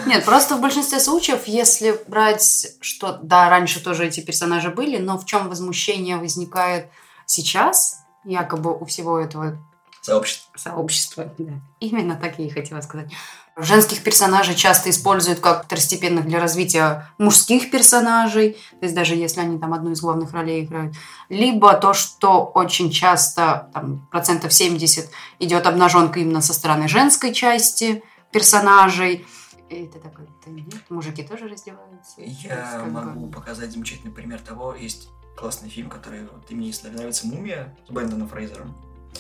Нет, 0.06 0.26
просто 0.26 0.56
в 0.56 0.62
большинстве 0.62 1.00
случаев, 1.00 1.44
если 1.46 2.00
брать, 2.08 2.68
что 2.82 3.20
да, 3.22 3.50
раньше 3.50 3.84
тоже 3.84 4.08
эти 4.08 4.20
персонажи 4.20 4.70
были, 4.70 4.98
но 4.98 5.18
в 5.18 5.26
чем 5.26 5.50
возмущение 5.50 6.18
возникает 6.18 6.90
сейчас, 7.26 8.04
якобы 8.24 8.78
у 8.78 8.86
всего 8.86 9.20
этого 9.20 9.58
Сообщество. 10.02 10.58
сообщества, 10.58 11.34
да. 11.38 11.54
Именно 11.80 12.16
так 12.16 12.40
я 12.40 12.46
и 12.46 12.50
хотела 12.50 12.82
сказать. 12.82 13.12
Женских 13.58 14.02
персонажей 14.02 14.56
часто 14.56 14.90
используют 14.90 15.42
как 15.42 15.66
второстепенных 15.66 16.26
для 16.26 16.40
развития 16.40 17.12
мужских 17.18 17.70
персонажей, 17.70 18.54
то 18.80 18.84
есть 18.86 18.96
даже 18.96 19.14
если 19.14 19.42
они 19.42 19.60
там 19.60 19.74
одну 19.74 19.92
из 19.92 20.02
главных 20.02 20.32
ролей 20.32 20.64
играют. 20.64 20.96
Либо 21.30 21.74
то, 21.74 21.94
что 21.94 22.46
очень 22.46 22.90
часто, 22.90 23.70
там, 23.74 24.08
процентов 24.10 24.54
70 24.54 25.10
идет 25.40 25.68
обнаженка 25.68 26.20
именно 26.20 26.42
со 26.42 26.54
стороны 26.54 26.88
женской 26.88 27.34
части 27.34 28.04
персонажей. 28.32 29.28
И 29.72 29.88
ты 29.88 30.00
такой, 30.00 30.26
да 30.46 30.52
нет, 30.52 30.82
мужики 30.90 31.24
тоже 31.24 31.48
раздеваются. 31.48 32.16
Я 32.18 32.84
бы, 32.84 32.92
могу 32.92 33.28
показать 33.28 33.72
замечательный 33.72 34.12
пример 34.12 34.42
того. 34.42 34.76
Есть 34.76 35.10
классный 35.38 35.70
фильм, 35.70 35.90
который 35.90 36.24
вот 36.24 36.50
мне 36.52 36.68
если 36.68 36.90
нравится 36.90 37.26
«Мумия» 37.26 37.74
с 37.88 37.92
Брэндоном 37.92 38.28
Фрейзером. 38.28 38.76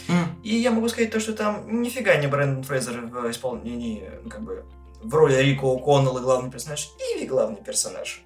М, 0.09 0.35
И 0.43 0.55
я 0.55 0.71
могу 0.71 0.89
сказать 0.89 1.09
то, 1.11 1.19
что 1.21 1.33
там 1.33 1.81
нифига 1.81 2.15
не 2.17 2.27
Брэндон 2.27 2.63
Фрейзер 2.63 3.05
в 3.05 3.31
исполнении, 3.31 4.09
как 4.29 4.41
бы, 4.41 4.65
в 5.01 5.13
роли 5.15 5.35
Рико 5.35 5.67
О'Коннелла 5.73 6.19
главный 6.19 6.51
персонаж, 6.51 6.89
Иви 7.15 7.25
главный 7.25 7.63
персонаж. 7.63 8.21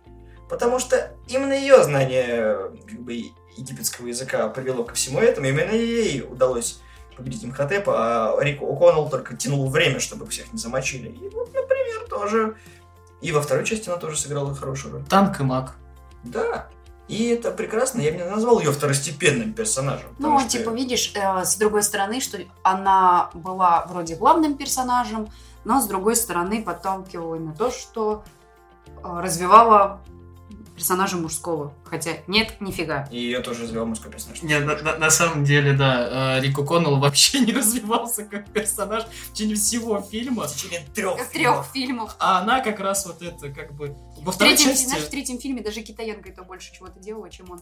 Потому 0.50 0.80
что 0.80 1.16
именно 1.28 1.54
ее 1.54 1.84
знание 1.84 2.72
как 2.88 3.00
бы, 3.02 3.32
египетского 3.56 4.08
языка 4.08 4.48
привело 4.50 4.84
ко 4.84 4.94
всему 4.96 5.20
этому, 5.20 5.48
именно 5.48 5.72
ей 5.72 6.22
удалось 6.22 6.82
победить 7.16 7.46
Имхотепа, 7.46 7.94
а 8.38 8.44
Рико 8.44 8.66
О'Коннелл 8.66 9.10
только 9.10 9.36
тянул 9.38 9.70
время, 9.70 10.00
чтобы 10.00 10.28
всех 10.28 10.52
не 10.52 10.60
замочили. 10.60 11.10
И 11.10 11.30
вот, 11.30 11.48
например, 11.54 11.65
тоже. 12.20 12.56
И 13.22 13.32
во 13.32 13.42
второй 13.42 13.66
части 13.66 13.90
она 13.90 13.98
тоже 13.98 14.18
сыграла 14.18 14.54
хорошую 14.56 14.94
роль. 14.94 15.04
Танк 15.06 15.40
и 15.40 15.44
маг. 15.44 15.74
Да. 16.24 16.68
И 17.08 17.28
это 17.28 17.52
прекрасно. 17.52 18.02
Я 18.02 18.12
бы 18.12 18.18
не 18.18 18.26
назвал 18.26 18.60
ее 18.60 18.72
второстепенным 18.72 19.54
персонажем. 19.54 20.08
Ну, 20.18 20.30
потому 20.30 20.40
что- 20.40 20.50
типа, 20.50 20.70
видишь, 20.72 21.12
э, 21.16 21.46
с 21.46 21.56
другой 21.56 21.84
стороны, 21.84 22.20
что 22.20 22.40
она 22.64 23.30
была 23.34 23.86
вроде 23.88 24.16
главным 24.16 24.56
персонажем, 24.56 25.28
но 25.64 25.82
с 25.82 25.88
другой 25.88 26.16
стороны 26.16 26.64
подталкивала 26.64 27.36
на 27.36 27.54
то, 27.54 27.70
что 27.72 28.24
э, 28.88 28.92
развивала 29.04 30.00
персонажа 30.76 31.18
мужского. 31.18 31.74
Хотя 31.86 32.12
нет, 32.28 32.60
нифига. 32.60 33.08
И 33.12 33.18
ее 33.18 33.40
тоже 33.40 33.64
развивал 33.64 33.86
мужской 33.86 34.12
персонаж. 34.12 34.42
Не, 34.44 34.60
на, 34.60 34.76
на- 34.82 34.98
на 34.98 35.10
самом 35.10 35.44
деле, 35.44 35.74
да, 35.74 36.38
э, 36.38 36.42
Рико 36.42 36.64
Коннелл 36.64 37.00
вообще 37.00 37.40
не 37.46 37.54
развивался 37.54 38.24
как 38.26 38.48
персонаж 38.52 39.04
в 39.06 39.34
течение 39.34 39.56
всего 39.56 40.02
фильма, 40.02 40.48
В 40.48 40.54
течение 40.54 40.82
трех 40.94 41.30
трех 41.30 41.66
фильмов. 41.74 42.16
а 42.20 42.40
она 42.42 42.60
как 42.62 42.80
раз 42.80 43.06
вот 43.06 43.22
это, 43.22 43.50
как 43.50 43.74
бы, 43.74 43.96
во 44.22 44.32
В 44.32 44.36
второй 44.36 44.54
третьем, 44.56 44.72
части... 44.74 44.86
знаешь, 44.88 45.04
в 45.06 45.10
третьем 45.10 45.40
фильме 45.40 45.62
даже 45.62 45.82
китаянка 45.82 46.30
это 46.30 46.44
больше 46.44 46.74
чего-то 46.74 47.00
делала, 47.00 47.30
чем 47.30 47.50
он. 47.52 47.62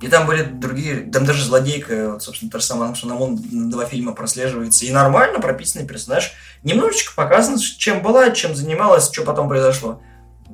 И 0.00 0.08
там 0.08 0.26
были 0.26 0.42
другие, 0.42 1.08
там 1.10 1.24
даже 1.24 1.44
злодейка, 1.44 2.10
вот, 2.12 2.22
собственно, 2.22 2.50
та 2.50 2.58
же 2.58 2.64
самая 2.64 2.94
Шанамон 2.94 3.38
два 3.70 3.86
фильма 3.86 4.12
прослеживается. 4.12 4.84
И 4.84 4.90
нормально 4.90 5.38
прописанный 5.40 5.86
персонаж. 5.86 6.32
Немножечко 6.62 7.14
показано, 7.14 7.58
чем 7.60 8.02
была, 8.02 8.30
чем 8.32 8.54
занималась, 8.56 9.10
что 9.10 9.22
потом 9.22 9.48
произошло. 9.48 10.02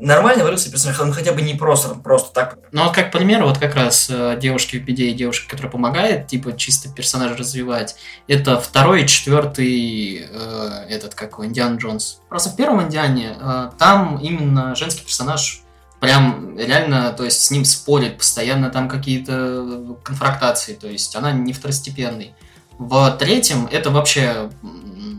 Нормально 0.01 0.45
выросся 0.45 0.71
персонаж, 0.71 0.99
он 1.01 1.13
хотя 1.13 1.33
бы 1.33 1.43
не 1.43 1.55
просто, 1.55 1.95
просто 1.95 2.33
так. 2.33 2.59
Ну, 2.73 2.85
вот 2.85 2.95
как 2.95 3.13
пример, 3.13 3.45
вот 3.45 3.59
как 3.59 3.75
раз 3.75 4.09
э, 4.11 4.39
девушки 4.41 4.79
в 4.79 4.85
беде 4.85 5.11
и 5.11 5.13
девушка, 5.13 5.51
которая 5.51 5.71
помогает, 5.71 6.27
типа, 6.27 6.57
чисто 6.57 6.89
персонажа 6.89 7.37
развивать, 7.37 7.97
это 8.27 8.59
второй 8.59 9.03
и 9.03 9.07
четвертый 9.07 10.27
э, 10.31 10.87
этот, 10.89 11.15
как 11.15 11.33
его, 11.33 11.45
Индиан 11.45 11.77
Джонс. 11.77 12.21
Просто 12.31 12.51
в 12.51 12.57
первом 12.57 12.83
Индиане 12.83 13.37
э, 13.39 13.71
там 13.79 14.19
именно 14.19 14.75
женский 14.75 15.05
персонаж 15.05 15.63
прям 16.01 16.59
реально, 16.59 17.13
то 17.13 17.25
есть 17.25 17.43
с 17.43 17.51
ним 17.51 17.67
спорит, 17.67 18.17
постоянно 18.17 18.71
там 18.71 18.89
какие-то 18.89 19.99
конфронтации, 20.03 20.73
то 20.73 20.89
есть 20.89 21.15
она 21.15 21.31
не 21.33 21.53
второстепенный. 21.53 22.35
В 22.79 23.11
третьем 23.19 23.69
это 23.71 23.91
вообще 23.91 24.51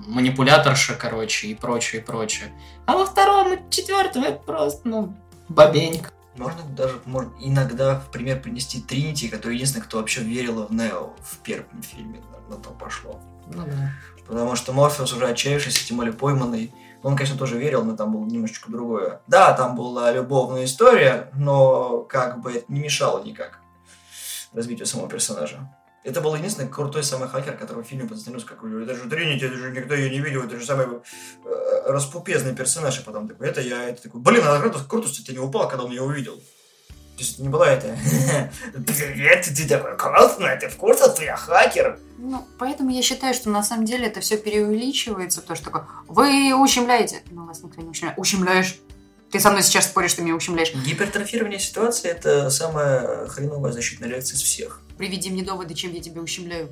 манипуляторша, 0.08 0.96
короче, 0.96 1.48
и 1.48 1.56
прочее, 1.56 2.02
и 2.02 2.06
прочее. 2.06 2.52
А 2.86 2.98
во 2.98 3.06
втором 3.06 3.54
и 3.54 3.60
четвертом 3.70 4.24
это 4.24 4.40
просто, 4.40 4.88
ну, 4.88 5.16
бабенька. 5.50 6.12
Можно 6.36 6.64
даже 6.64 7.02
может, 7.06 7.32
иногда 7.40 8.00
в 8.00 8.10
пример 8.10 8.42
принести 8.42 8.82
Тринити, 8.82 9.28
который 9.28 9.56
единственный, 9.56 9.84
кто 9.84 9.98
вообще 9.98 10.22
верила 10.22 10.66
в 10.66 10.72
Нео 10.72 11.14
в 11.22 11.38
первом 11.40 11.82
фильме. 11.82 12.22
На, 12.32 12.56
на 12.56 12.62
то 12.62 12.70
пошло. 12.70 13.20
Ну 13.48 13.66
да. 13.66 13.92
Потому 14.28 14.56
что 14.56 14.72
Морфеус 14.72 15.12
уже 15.12 15.28
отчаявшийся, 15.28 15.86
тем 15.86 15.98
более 15.98 16.14
пойманный. 16.14 16.74
Он, 17.04 17.16
конечно, 17.16 17.38
тоже 17.38 17.58
верил, 17.58 17.84
но 17.84 17.98
там 17.98 18.14
было 18.14 18.26
немножечко 18.26 18.72
другое. 18.72 19.22
Да, 19.28 19.54
там 19.54 19.76
была 19.76 20.12
любовная 20.12 20.66
история, 20.66 21.30
но 21.34 22.04
как 22.04 22.40
бы 22.42 22.54
это 22.54 22.66
не 22.72 22.80
мешало 22.80 23.24
никак 23.24 23.60
развитию 24.54 24.86
самого 24.86 25.10
персонажа. 25.10 25.70
Это 26.04 26.20
был 26.20 26.34
единственный 26.36 26.68
крутой 26.68 27.04
самый 27.04 27.30
хакер, 27.30 27.56
которого 27.56 27.84
в 27.84 27.88
фильме 27.88 28.08
позиционировался 28.08 28.48
как 28.48 28.64
это 28.64 28.96
же 28.96 29.10
Тринити, 29.10 29.46
это 29.46 29.56
же 29.56 29.72
никто 29.72 29.94
ее 29.94 30.10
не 30.10 30.20
видел, 30.20 30.44
это 30.44 30.60
же 30.60 30.66
самый 30.66 30.88
э, 30.88 31.82
распупезный 31.86 32.56
персонаж, 32.56 33.00
и 33.00 33.04
потом 33.04 33.28
такой, 33.28 33.48
это 33.48 33.62
я, 33.62 33.90
это 33.90 34.04
такой, 34.04 34.20
блин, 34.20 34.42
а 34.46 34.60
круто, 34.60 34.80
крутость 34.88 35.26
ты 35.26 35.34
не 35.34 35.40
упал, 35.40 35.68
когда 35.68 35.84
он 35.84 35.92
ее 35.92 36.02
увидел. 36.02 36.36
То 36.38 37.26
есть 37.26 37.38
не 37.38 37.50
была 37.50 37.70
это, 37.70 37.96
привет, 38.74 39.46
ты 39.56 39.68
такой 39.68 39.96
классный, 39.96 40.58
ты 40.58 40.70
в 40.70 40.76
курсе, 40.78 41.04
что 41.04 41.24
я 41.24 41.36
хакер? 41.36 42.00
Ну, 42.18 42.48
поэтому 42.58 42.90
я 42.90 43.04
считаю, 43.04 43.36
что 43.36 43.52
на 43.52 43.62
самом 43.62 43.86
деле 43.86 44.08
это 44.08 44.22
все 44.22 44.38
преувеличивается, 44.38 45.42
то, 45.42 45.54
что 45.54 45.66
такое, 45.66 45.86
вы 46.08 46.56
ущемляете. 46.56 47.22
Ну, 47.30 47.46
вас 47.46 47.62
никто 47.62 47.80
не 47.82 47.90
ущемляет. 47.90 48.18
Ущемляешь. 48.18 48.80
Ты 49.32 49.40
со 49.40 49.50
мной 49.50 49.64
сейчас 49.64 49.86
споришь, 49.86 50.12
что 50.12 50.24
меня 50.24 50.36
ущемляешь. 50.36 50.74
Гипертрофирование 50.74 51.60
ситуации– 51.60 52.10
это 52.12 52.50
самая 52.50 53.28
хреновая 53.28 53.72
защитная 53.72 54.10
реакция 54.10 54.36
из 54.36 54.42
всех. 54.42 54.82
Приведи 54.98 55.30
мне 55.30 55.44
доводы, 55.44 55.74
чем 55.74 55.94
я 55.94 56.02
тебя 56.02 56.22
ущемляю. 56.22 56.70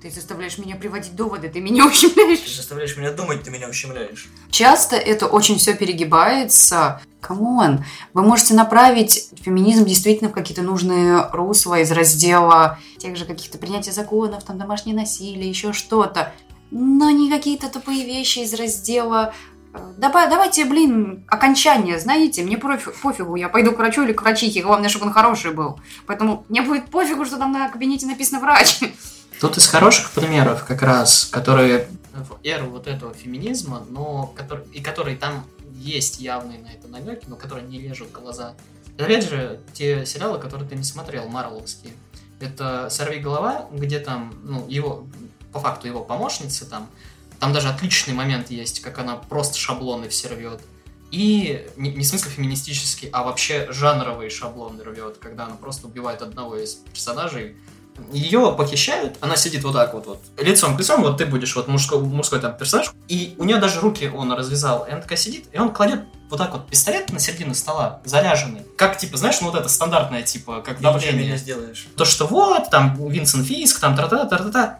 Ты 0.00 0.10
заставляешь 0.10 0.58
меня 0.58 0.76
приводить 0.76 1.16
доводы, 1.16 1.48
ты 1.48 1.60
меня 1.60 1.86
ущемляешь. 1.88 2.40
Ты 2.40 2.50
заставляешь 2.50 2.96
меня 2.96 3.10
думать, 3.10 3.42
ты 3.42 3.50
меня 3.50 3.68
ущемляешь. 3.68 4.28
Часто 4.50 4.96
это 4.96 5.26
очень 5.26 5.58
все 5.58 5.74
перегибается. 5.74 7.00
Come 7.20 7.57
on, 7.57 7.84
вы 8.12 8.22
можете 8.22 8.54
направить 8.54 9.28
феминизм 9.40 9.84
действительно 9.84 10.30
в 10.30 10.32
какие-то 10.32 10.62
нужные 10.62 11.28
русла 11.32 11.80
из 11.80 11.90
раздела 11.90 12.78
тех 12.98 13.16
же 13.16 13.24
каких-то 13.24 13.58
принятия 13.58 13.92
законов, 13.92 14.44
там 14.44 14.58
домашнее 14.58 14.94
насилие, 14.94 15.48
еще 15.48 15.72
что-то. 15.72 16.32
Но 16.70 17.10
не 17.10 17.28
какие-то 17.28 17.68
тупые 17.68 18.04
вещи 18.04 18.40
из 18.40 18.54
раздела 18.54 19.34
Давай, 19.96 20.28
давайте, 20.28 20.64
блин, 20.64 21.24
окончание, 21.28 21.98
знаете, 21.98 22.42
мне 22.42 22.58
профи- 22.58 22.92
пофигу, 23.02 23.36
я 23.36 23.48
пойду 23.48 23.72
к 23.72 23.78
врачу 23.78 24.02
или 24.02 24.12
к 24.12 24.22
врачихе, 24.22 24.62
главное, 24.62 24.88
чтобы 24.88 25.06
он 25.06 25.12
хороший 25.12 25.52
был. 25.52 25.80
Поэтому 26.06 26.44
мне 26.48 26.60
будет 26.62 26.90
пофигу, 26.90 27.24
что 27.24 27.38
там 27.38 27.52
на 27.52 27.68
кабинете 27.68 28.06
написано 28.06 28.40
врач. 28.40 28.80
Тут 29.40 29.56
из 29.56 29.66
хороших 29.66 30.10
примеров 30.10 30.64
как 30.64 30.82
раз, 30.82 31.24
которые 31.24 31.88
в 32.12 32.38
эру 32.44 32.70
вот 32.70 32.86
этого 32.86 33.14
феминизма, 33.14 33.84
но 33.88 34.26
который, 34.36 34.66
и 34.72 34.80
которые 34.80 35.16
там 35.16 35.44
есть 35.74 36.20
явные 36.20 36.58
на 36.58 36.68
это 36.68 36.86
намеки, 36.88 37.24
но 37.26 37.36
которые 37.36 37.66
не 37.66 37.80
лежат 37.80 38.08
в 38.08 38.12
глаза. 38.12 38.54
Опять 38.98 39.28
же, 39.28 39.60
те 39.72 40.04
сериалы, 40.04 40.38
которые 40.38 40.68
ты 40.68 40.76
не 40.76 40.84
смотрел, 40.84 41.28
марвеловские. 41.28 41.94
Это 42.40 42.88
«Сорви 42.90 43.18
голова», 43.20 43.66
где 43.72 43.98
там, 43.98 44.34
ну, 44.42 44.66
его, 44.68 45.06
по 45.52 45.60
факту 45.60 45.86
его 45.86 46.04
помощницы 46.04 46.66
там, 46.66 46.88
там 47.42 47.52
даже 47.52 47.70
отличный 47.70 48.14
момент 48.14 48.52
есть, 48.52 48.78
как 48.82 49.00
она 49.00 49.16
просто 49.16 49.58
шаблоны 49.58 50.08
все 50.08 50.28
рвет. 50.28 50.60
И 51.10 51.66
не, 51.76 51.90
не 51.90 52.04
в 52.04 52.06
смысле 52.06 52.30
феминистический, 52.30 53.08
а 53.12 53.24
вообще 53.24 53.66
жанровые 53.68 54.30
шаблоны 54.30 54.84
рвет, 54.84 55.16
когда 55.20 55.46
она 55.46 55.56
просто 55.56 55.88
убивает 55.88 56.22
одного 56.22 56.56
из 56.56 56.74
персонажей, 56.74 57.56
ее 58.12 58.54
похищают, 58.56 59.18
она 59.20 59.34
сидит 59.34 59.64
вот 59.64 59.72
так 59.72 59.92
вот, 59.92 60.06
вот 60.06 60.20
лицом 60.38 60.76
к 60.76 60.78
лицу, 60.78 60.96
вот 60.98 61.18
ты 61.18 61.26
будешь 61.26 61.56
вот 61.56 61.66
мужской, 61.66 61.98
мужской 61.98 62.38
там 62.38 62.56
персонаж, 62.56 62.92
и 63.08 63.34
у 63.38 63.44
нее 63.44 63.56
даже 63.56 63.80
руки 63.80 64.08
он 64.14 64.30
развязал, 64.32 64.86
и 64.86 64.92
она 64.92 65.00
такая 65.00 65.18
сидит, 65.18 65.46
и 65.52 65.58
он 65.58 65.72
кладет 65.72 66.04
вот 66.30 66.36
так 66.36 66.52
вот 66.52 66.68
пистолет 66.68 67.10
на 67.10 67.18
середину 67.18 67.54
стола, 67.56 68.02
заряженный. 68.04 68.62
Как, 68.76 68.98
типа, 68.98 69.16
знаешь, 69.16 69.40
ну 69.40 69.50
вот 69.50 69.58
это 69.58 69.68
стандартное, 69.68 70.22
типа, 70.22 70.62
как 70.62 70.78
Ничего 70.78 70.92
давление. 70.92 71.24
меня 71.24 71.36
сделаешь. 71.36 71.88
То, 71.96 72.04
что 72.04 72.28
вот, 72.28 72.70
там, 72.70 72.94
Винсент 73.08 73.48
Фиск, 73.48 73.80
там, 73.80 73.96
тра-та, 73.96 74.26
тра-та-та. 74.26 74.78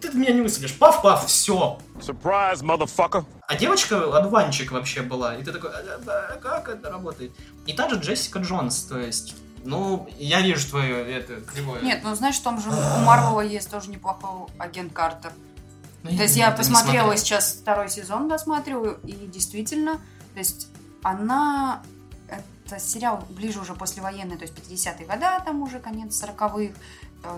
Ты 0.00 0.10
меня 0.12 0.32
не 0.32 0.40
высадишь, 0.40 0.76
паф-паф, 0.76 1.26
все. 1.26 1.78
Surprise, 2.00 2.62
motherfucker. 2.62 3.24
А 3.46 3.56
девочка 3.56 4.16
одуванчик 4.16 4.72
вообще 4.72 5.02
была, 5.02 5.36
и 5.36 5.44
ты 5.44 5.52
такой, 5.52 5.70
«А, 5.70 5.98
да, 6.04 6.38
как 6.42 6.68
это 6.68 6.90
работает? 6.90 7.32
И 7.66 7.72
та 7.72 7.88
же 7.88 7.96
Джессика 7.96 8.40
Джонс, 8.40 8.82
то 8.84 8.98
есть, 8.98 9.36
ну, 9.64 10.08
я 10.18 10.40
вижу 10.40 10.68
твое 10.68 11.16
это 11.16 11.40
кривое. 11.42 11.82
Нет, 11.82 12.00
ну 12.02 12.14
знаешь, 12.14 12.36
в 12.36 12.42
том 12.42 12.60
же 12.60 12.68
у 12.68 13.00
Марвела 13.04 13.42
есть 13.42 13.70
тоже 13.70 13.90
неплохой 13.90 14.48
агент 14.58 14.92
Картер. 14.92 15.32
Ну, 16.02 16.16
То 16.16 16.22
есть 16.22 16.36
я 16.36 16.50
посмотрела 16.50 17.08
смотрел. 17.08 17.18
сейчас 17.18 17.58
второй 17.60 17.90
сезон, 17.90 18.28
досматриваю, 18.28 18.98
и 19.04 19.12
действительно, 19.12 19.96
то 20.32 20.38
есть 20.38 20.68
она, 21.02 21.82
это 22.28 22.80
сериал 22.80 23.24
ближе 23.28 23.60
уже 23.60 23.74
послевоенный, 23.74 24.36
то 24.36 24.44
есть 24.44 24.54
50-е 24.54 25.06
года, 25.06 25.42
там 25.44 25.62
уже 25.62 25.78
конец 25.78 26.22
40-х, 26.22 26.58
э, 26.62 26.70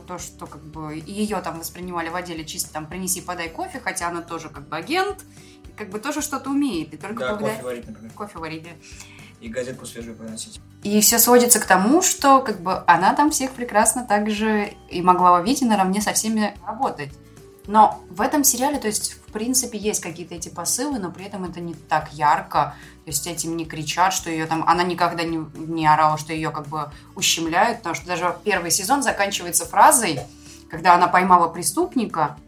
то, 0.06 0.18
что 0.18 0.46
как 0.46 0.62
бы 0.62 0.94
ее 0.94 1.40
там 1.40 1.58
воспринимали 1.58 2.08
в 2.08 2.16
отделе 2.16 2.44
чисто 2.44 2.72
там 2.72 2.86
принеси, 2.86 3.20
подай 3.20 3.48
кофе, 3.48 3.80
хотя 3.80 4.08
она 4.08 4.22
тоже 4.22 4.48
как 4.48 4.68
бы 4.68 4.76
агент, 4.76 5.24
как 5.76 5.90
бы 5.90 5.98
тоже 5.98 6.22
что-то 6.22 6.50
умеет, 6.50 6.94
и 6.94 6.96
только 6.96 7.20
Да, 7.20 7.28
благодаря... 7.30 7.54
кофе 7.54 7.64
варить, 7.64 7.86
например. 7.86 8.12
Кофе 8.12 8.38
варить, 8.38 8.62
да. 8.64 8.70
И 9.40 9.48
газетку 9.48 9.86
свежую 9.86 10.16
приносить. 10.16 10.60
И 10.84 11.00
все 11.00 11.18
сводится 11.18 11.58
к 11.58 11.64
тому, 11.64 12.02
что 12.02 12.40
как 12.40 12.60
бы 12.60 12.82
она 12.86 13.14
там 13.14 13.30
всех 13.30 13.52
прекрасно 13.52 14.04
также 14.04 14.74
и 14.88 15.02
могла 15.02 15.32
ловить 15.32 15.62
и 15.62 15.64
наравне 15.64 16.00
со 16.00 16.12
всеми 16.12 16.56
работать. 16.66 17.10
Но 17.66 18.00
в 18.10 18.20
этом 18.20 18.42
сериале, 18.44 18.78
то 18.78 18.88
есть, 18.88 19.12
в 19.12 19.32
принципе, 19.32 19.78
есть 19.78 20.00
какие-то 20.00 20.34
эти 20.34 20.48
посылы, 20.48 20.98
но 20.98 21.10
при 21.10 21.24
этом 21.24 21.44
это 21.44 21.60
не 21.60 21.74
так 21.74 22.12
ярко. 22.12 22.74
То 23.04 23.10
есть 23.10 23.26
этим 23.26 23.56
не 23.56 23.64
кричат, 23.64 24.12
что 24.12 24.30
ее 24.30 24.46
там... 24.46 24.64
Она 24.68 24.84
никогда 24.84 25.24
не, 25.24 25.44
не 25.54 25.86
орала, 25.86 26.16
что 26.18 26.32
ее 26.32 26.50
как 26.50 26.68
бы 26.68 26.90
ущемляют, 27.16 27.78
потому 27.78 27.94
что 27.96 28.06
даже 28.06 28.36
первый 28.44 28.70
сезон 28.70 29.02
заканчивается 29.02 29.66
фразой, 29.66 30.20
когда 30.70 30.94
она 30.94 31.08
поймала 31.08 31.48
преступника 31.48 32.38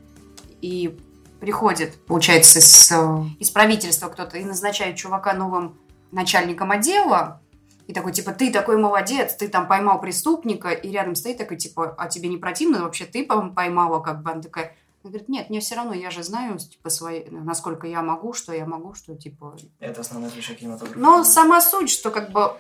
и 0.60 0.96
приходит, 1.40 2.02
получается, 2.06 2.60
из, 2.60 2.92
из 3.40 3.50
правительства 3.50 4.08
кто-то 4.08 4.38
и 4.38 4.44
назначает 4.44 4.96
чувака 4.96 5.34
новым 5.34 5.76
начальником 6.12 6.70
отдела, 6.70 7.40
и 7.86 7.92
такой, 7.92 8.12
типа, 8.12 8.32
ты 8.32 8.50
такой 8.50 8.78
молодец, 8.78 9.34
ты 9.34 9.48
там 9.48 9.66
поймал 9.66 10.00
преступника, 10.00 10.70
и 10.70 10.90
рядом 10.90 11.14
стоит 11.14 11.36
такой, 11.36 11.58
типа, 11.58 11.94
а 11.98 12.08
тебе 12.08 12.28
не 12.28 12.38
противно? 12.38 12.82
Вообще 12.82 13.04
ты 13.04 13.26
по- 13.26 13.50
поймала, 13.50 14.00
как 14.00 14.22
бы, 14.22 14.30
она 14.30 14.40
такая, 14.40 14.74
она 15.04 15.10
говорит, 15.10 15.28
нет, 15.28 15.50
мне 15.50 15.60
все 15.60 15.74
равно, 15.74 15.92
я 15.92 16.10
же 16.10 16.22
знаю, 16.22 16.58
типа, 16.58 16.88
свои, 16.88 17.24
насколько 17.28 17.86
я 17.86 18.02
могу, 18.02 18.32
что 18.32 18.54
я 18.54 18.64
могу, 18.64 18.94
что, 18.94 19.14
типа... 19.14 19.56
Это 19.78 20.00
основная 20.00 20.30
фишка 20.30 20.54
кинематографа. 20.54 20.98
Но 20.98 21.24
сама 21.24 21.60
суть, 21.60 21.90
что, 21.90 22.10
как 22.10 22.32
бы, 22.32 22.52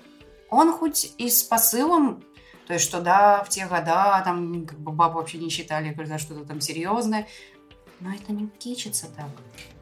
он 0.50 0.72
хоть 0.72 1.14
и 1.16 1.30
с 1.30 1.42
посылом, 1.42 2.22
то 2.66 2.74
есть, 2.74 2.84
что 2.84 3.00
да, 3.00 3.42
в 3.44 3.48
те 3.48 3.66
года 3.66 4.20
там, 4.24 4.66
как 4.66 4.78
бы, 4.78 4.92
бабу 4.92 5.18
вообще 5.18 5.38
не 5.38 5.48
считали 5.48 5.94
за 6.04 6.18
что-то 6.18 6.44
там 6.44 6.60
серьезное, 6.60 7.26
но 8.00 8.12
это 8.12 8.32
не 8.32 8.48
кичится 8.48 9.06
так. 9.16 9.28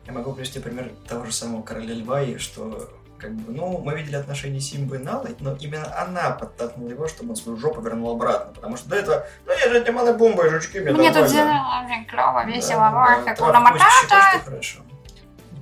Я 0.06 0.12
могу 0.12 0.32
привести 0.32 0.60
пример 0.60 0.92
того 1.08 1.24
же 1.24 1.32
самого 1.32 1.62
короля 1.62 1.94
льва, 1.94 2.22
и 2.22 2.38
что 2.38 2.90
как 3.22 3.32
бы, 3.32 3.52
ну, 3.52 3.78
мы 3.78 3.94
видели 3.94 4.16
отношения 4.16 4.60
Симбы 4.60 4.96
и 4.96 4.98
Налы, 4.98 5.34
но 5.40 5.54
именно 5.54 5.86
она 5.96 6.30
подтолкнула 6.30 6.90
его, 6.90 7.06
чтобы 7.08 7.30
он 7.30 7.36
свою 7.36 7.56
жопу 7.56 7.80
вернул 7.80 8.10
обратно. 8.10 8.52
Потому 8.52 8.76
что 8.76 8.88
до 8.88 8.96
этого, 8.96 9.24
ну 9.46 9.52
я 9.52 9.72
же 9.72 9.84
не 9.84 9.90
малая 9.90 10.14
бомба, 10.14 10.46
и 10.46 10.50
жучки 10.50 10.78
мне 10.78 10.92
Мне 10.92 11.12
тут 11.12 11.32
нормально». 11.32 11.86
очень 11.86 12.04
клево, 12.06 12.44
весело, 12.44 12.90
Да, 12.90 14.06
да, 14.08 14.32
как 14.32 14.40
что 14.40 14.50
хорошо. 14.50 14.78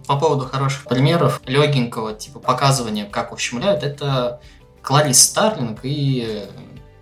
По 0.07 0.18
поводу 0.18 0.46
хороших 0.46 0.87
примеров, 0.87 1.40
легенького, 1.44 2.14
типа, 2.14 2.40
показывания, 2.40 3.05
как 3.05 3.33
ущемляют, 3.33 3.85
это 3.85 4.40
Кларис 4.83 5.23
Старлинг 5.23 5.81
и 5.83 6.49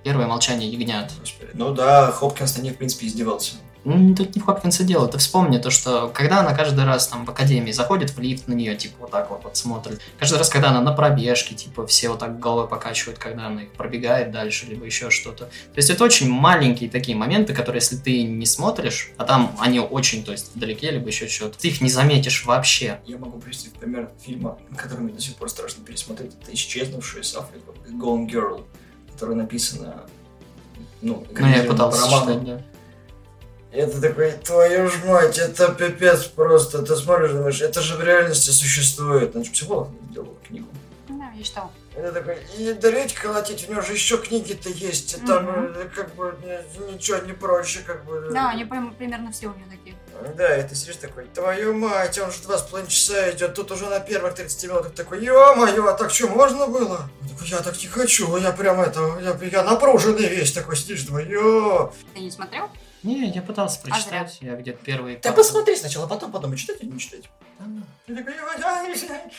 Первое 0.08 0.26
молчание 0.26 0.70
ягнят. 0.70 1.12
Ну 1.52 1.74
да, 1.74 2.10
Хопкинс 2.10 2.56
на 2.56 2.62
них, 2.62 2.74
в 2.74 2.76
принципе, 2.78 3.06
издевался. 3.06 3.56
Ну, 3.88 4.14
Тут 4.14 4.36
не 4.36 4.42
в 4.42 4.44
Хопкинсе 4.44 4.84
дело. 4.84 5.08
Ты 5.08 5.18
вспомни 5.18 5.58
то, 5.58 5.70
что 5.70 6.08
когда 6.12 6.40
она 6.40 6.54
каждый 6.54 6.84
раз 6.84 7.08
там 7.08 7.24
в 7.24 7.30
академии 7.30 7.72
заходит 7.72 8.10
в 8.10 8.20
лифт 8.20 8.46
на 8.48 8.52
нее, 8.52 8.76
типа, 8.76 8.96
вот 9.00 9.10
так 9.10 9.30
вот, 9.30 9.44
вот 9.44 9.56
смотрит. 9.56 10.00
Каждый 10.18 10.38
раз, 10.38 10.48
когда 10.48 10.70
она 10.70 10.80
на 10.80 10.92
пробежке, 10.92 11.54
типа, 11.54 11.86
все 11.86 12.10
вот 12.10 12.18
так 12.18 12.38
головой 12.38 12.68
покачивают, 12.68 13.18
когда 13.18 13.46
она 13.46 13.62
их 13.62 13.72
пробегает 13.72 14.30
дальше, 14.30 14.66
либо 14.66 14.84
еще 14.84 15.10
что-то. 15.10 15.44
То 15.46 15.76
есть 15.76 15.90
это 15.90 16.04
очень 16.04 16.28
маленькие 16.28 16.90
такие 16.90 17.16
моменты, 17.16 17.54
которые, 17.54 17.80
если 17.80 17.96
ты 17.96 18.22
не 18.24 18.46
смотришь, 18.46 19.10
а 19.16 19.24
там 19.24 19.56
они 19.58 19.80
очень, 19.80 20.24
то 20.24 20.32
есть, 20.32 20.54
вдалеке, 20.54 20.90
либо 20.90 21.06
еще 21.08 21.28
что-то, 21.28 21.58
ты 21.58 21.68
их 21.68 21.80
не 21.80 21.88
заметишь 21.88 22.44
вообще. 22.44 23.00
Я 23.06 23.18
могу 23.18 23.38
привести 23.38 23.70
пример 23.70 24.10
фильма, 24.20 24.58
который 24.76 25.00
мне 25.00 25.14
до 25.14 25.20
сих 25.20 25.36
пор 25.36 25.48
страшно 25.48 25.84
пересмотреть. 25.84 26.32
Это 26.42 26.52
«Исчезнувшая 26.52 27.22
с 27.22 27.34
Африкой», 27.34 27.74
«Gone 27.92 28.28
Girl», 28.28 28.64
которая 29.12 29.36
написана, 29.36 30.04
ну, 31.00 31.24
Ну, 31.38 31.46
я 31.48 31.62
пытался 31.64 32.02
роману. 32.02 32.40
читать, 32.40 32.44
да. 32.44 32.62
Это 33.70 34.00
такой, 34.00 34.32
твою 34.32 34.88
ж 34.88 35.04
мать, 35.04 35.38
это 35.38 35.72
пипец 35.72 36.24
просто. 36.24 36.82
Ты 36.82 36.96
смотришь, 36.96 37.32
думаешь, 37.32 37.60
это 37.60 37.80
же 37.80 37.96
в 37.96 38.02
реальности 38.02 38.50
существует. 38.50 39.34
Же 39.34 39.50
психолог 39.50 39.88
делал 40.10 40.36
книгу. 40.46 40.68
Да, 41.08 41.30
я 41.34 41.42
читала. 41.42 41.70
Это 41.94 42.12
такой, 42.12 42.38
и 42.56 42.72
дарить 42.74 43.12
колотить, 43.14 43.68
у 43.68 43.72
него 43.72 43.82
же 43.82 43.92
еще 43.92 44.18
книги-то 44.18 44.68
есть, 44.68 45.18
и 45.18 45.20
там 45.26 45.48
э, 45.48 45.88
как 45.92 46.14
бы 46.14 46.32
ничего 46.92 47.18
не 47.18 47.32
проще, 47.32 47.80
как 47.84 48.04
бы. 48.04 48.28
Да, 48.30 48.50
они 48.50 48.64
прям 48.64 48.94
примерно 48.94 49.32
все 49.32 49.48
у 49.48 49.54
нее 49.54 49.66
такие. 49.68 49.96
Да, 50.36 50.62
ты 50.62 50.74
сидишь 50.76 50.96
такой, 50.96 51.24
твою 51.34 51.74
мать, 51.74 52.16
он 52.18 52.30
же 52.30 52.40
два 52.42 52.56
с 52.58 52.62
половиной 52.62 52.90
часа 52.90 53.32
идет, 53.32 53.54
тут 53.54 53.72
уже 53.72 53.86
на 53.86 53.98
первых 53.98 54.34
30 54.34 54.64
минутах 54.64 54.94
такой, 54.94 55.24
ё-моё, 55.24 55.88
а 55.88 55.94
так 55.94 56.10
что, 56.12 56.28
можно 56.28 56.68
было? 56.68 57.10
Он 57.20 57.28
такой, 57.30 57.48
я 57.48 57.58
так 57.62 57.82
не 57.82 57.88
хочу, 57.88 58.36
я 58.36 58.52
прям 58.52 58.80
это, 58.80 59.18
я, 59.20 59.36
я 59.48 59.64
напруженный 59.64 60.28
весь 60.28 60.52
такой, 60.52 60.76
сидишь, 60.76 61.02
думаю, 61.02 61.28
ё. 61.28 61.92
Ты 62.14 62.20
не 62.20 62.30
смотрел? 62.30 62.68
Не, 63.02 63.28
я 63.28 63.42
пытался 63.42 63.80
зря. 63.80 63.92
прочитать, 63.92 64.38
я 64.40 64.56
где-то 64.56 64.78
первый... 64.84 65.18
Да 65.22 65.32
посмотри 65.32 65.76
сначала, 65.76 66.06
а 66.06 66.08
потом 66.08 66.32
подумай, 66.32 66.56
читать 66.56 66.78
или 66.80 66.90
не 66.90 66.98
читать. 66.98 67.28
Ты 68.06 68.24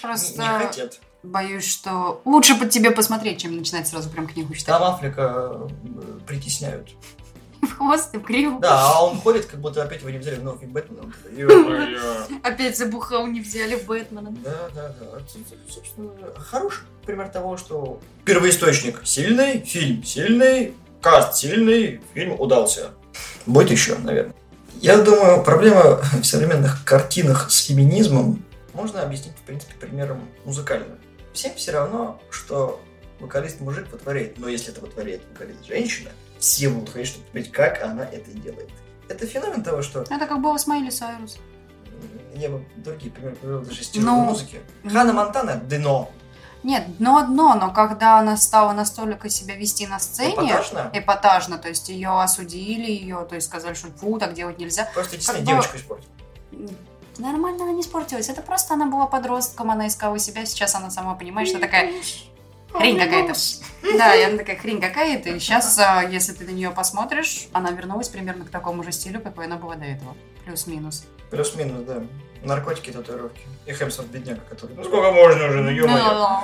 Просто- 0.01 0.41
Не 0.41 0.47
хотят. 0.47 0.99
Боюсь, 1.21 1.65
что 1.69 2.21
лучше 2.23 2.57
под 2.57 2.69
тебе 2.69 2.91
посмотреть, 2.91 3.41
чем 3.41 3.57
начинать 3.57 3.87
сразу 3.87 4.09
прям 4.09 4.25
книгу 4.27 4.53
читать. 4.53 4.67
Там 4.67 4.83
Африка 4.83 5.51
э, 5.53 6.19
притесняют. 6.25 6.89
В 7.61 7.75
хвост 7.75 8.15
и 8.15 8.17
в 8.17 8.23
гриву. 8.23 8.59
Да, 8.61 8.93
а 8.93 9.05
он 9.05 9.19
ходит, 9.19 9.45
как 9.45 9.59
будто 9.59 9.83
опять 9.83 9.99
его 9.99 10.09
не 10.11 10.17
взяли 10.17 10.35
в 10.35 10.43
новый 10.43 10.65
Бэтмена. 10.67 11.11
«Ё-моё». 11.29 12.25
Опять 12.41 12.77
забухал, 12.77 13.27
не 13.27 13.41
взяли 13.41 13.75
Бэтмена. 13.75 14.31
Да, 14.31 14.69
да, 14.73 14.95
да. 14.97 15.19
Собственно, 15.69 16.11
хороший 16.37 16.85
пример 17.05 17.27
того, 17.27 17.57
что 17.57 17.99
первоисточник 18.23 19.01
сильный, 19.05 19.59
фильм 19.59 20.05
сильный, 20.05 20.73
каст 21.01 21.35
сильный, 21.35 22.01
фильм 22.13 22.39
удался. 22.39 22.91
Будет 23.45 23.71
еще, 23.71 23.95
наверное. 23.97 24.35
Я 24.81 24.97
думаю, 24.97 25.43
проблема 25.43 26.01
в 26.21 26.23
современных 26.23 26.85
картинах 26.85 27.51
с 27.51 27.65
феминизмом 27.65 28.43
можно 28.73 29.01
объяснить, 29.01 29.35
в 29.35 29.41
принципе, 29.41 29.73
примером 29.75 30.21
музыкальным. 30.45 30.97
Всем 31.33 31.53
все 31.55 31.71
равно, 31.71 32.21
что 32.29 32.81
вокалист-мужик 33.19 33.91
вытворяет, 33.91 34.37
но 34.37 34.47
если 34.47 34.71
это 34.71 34.81
вытворяет 34.81 35.21
вокалист-женщина, 35.33 36.11
все 36.39 36.69
будут 36.69 36.89
хотеть, 36.89 37.07
чтобы 37.07 37.25
посмотреть, 37.25 37.51
как 37.51 37.83
она 37.83 38.05
это 38.05 38.31
делает. 38.31 38.69
Это 39.09 39.25
феномен 39.25 39.63
того, 39.63 39.81
что 39.81 40.01
Это 40.03 40.27
как 40.27 40.41
было 40.41 40.57
с 40.57 40.65
Майли 40.67 40.89
Сайрус. 40.89 41.37
я 42.35 42.49
бы 42.49 42.63
другие 42.77 43.11
примеры 43.11 43.35
привел 43.35 43.59
даже 43.61 43.81
из 43.81 43.93
Ну, 43.95 44.21
музыки. 44.21 44.59
Хана 44.89 45.11
Монтана 45.11 45.55
дно. 45.55 46.11
Нет, 46.63 46.85
но 46.99 47.17
одно, 47.17 47.55
но 47.55 47.71
когда 47.71 48.19
она 48.19 48.35
стала 48.35 48.73
настолько 48.73 49.29
себя 49.29 49.55
вести 49.55 49.87
на 49.87 49.99
сцене, 49.99 50.33
Эпатажно. 50.33 50.89
эпатажно, 50.93 51.57
то 51.57 51.69
есть 51.69 51.87
ее 51.89 52.09
осудили, 52.21 52.91
ее, 52.91 53.25
то 53.29 53.35
есть 53.35 53.47
сказали, 53.47 53.73
что 53.75 53.87
фу, 53.91 54.19
так 54.19 54.33
делать 54.33 54.59
нельзя. 54.59 54.89
Просто 54.93 55.15
действительно 55.15 55.45
как 55.45 55.55
бы- 55.55 55.61
девочку 55.63 55.77
испортил. 55.77 56.09
Нормально 57.17 57.63
она 57.63 57.73
не 57.73 57.81
испортилась. 57.81 58.29
Это 58.29 58.41
просто 58.41 58.73
она 58.73 58.85
была 58.85 59.05
подростком, 59.05 59.71
она 59.71 59.87
искала 59.87 60.17
себя. 60.19 60.45
Сейчас 60.45 60.75
она 60.75 60.89
сама 60.89 61.15
понимает, 61.15 61.49
что 61.49 61.59
такая 61.59 61.91
хрень 62.73 62.97
какая-то. 62.97 63.33
Да, 63.97 64.15
и 64.15 64.23
она 64.23 64.37
такая 64.37 64.57
хрень 64.57 64.79
какая-то. 64.79 65.29
И 65.29 65.39
сейчас, 65.39 65.77
если 66.09 66.33
ты 66.33 66.45
на 66.45 66.51
нее 66.51 66.71
посмотришь, 66.71 67.47
она 67.51 67.71
вернулась 67.71 68.07
примерно 68.09 68.45
к 68.45 68.49
такому 68.49 68.83
же 68.83 68.91
стилю, 68.91 69.21
какой 69.21 69.45
она 69.45 69.57
была 69.57 69.75
до 69.75 69.85
этого. 69.85 70.15
Плюс-минус. 70.45 71.05
Плюс-минус, 71.29 71.83
да. 71.85 72.03
Наркотики, 72.43 72.91
татуировки. 72.91 73.41
И 73.65 73.73
Хемсворт 73.73 74.09
бедняга, 74.09 74.41
который... 74.41 74.75
Ну 74.75 74.83
сколько 74.83 75.11
можно 75.11 75.47
уже, 75.47 75.61
ну 75.61 75.69
ё-моё. 75.69 76.39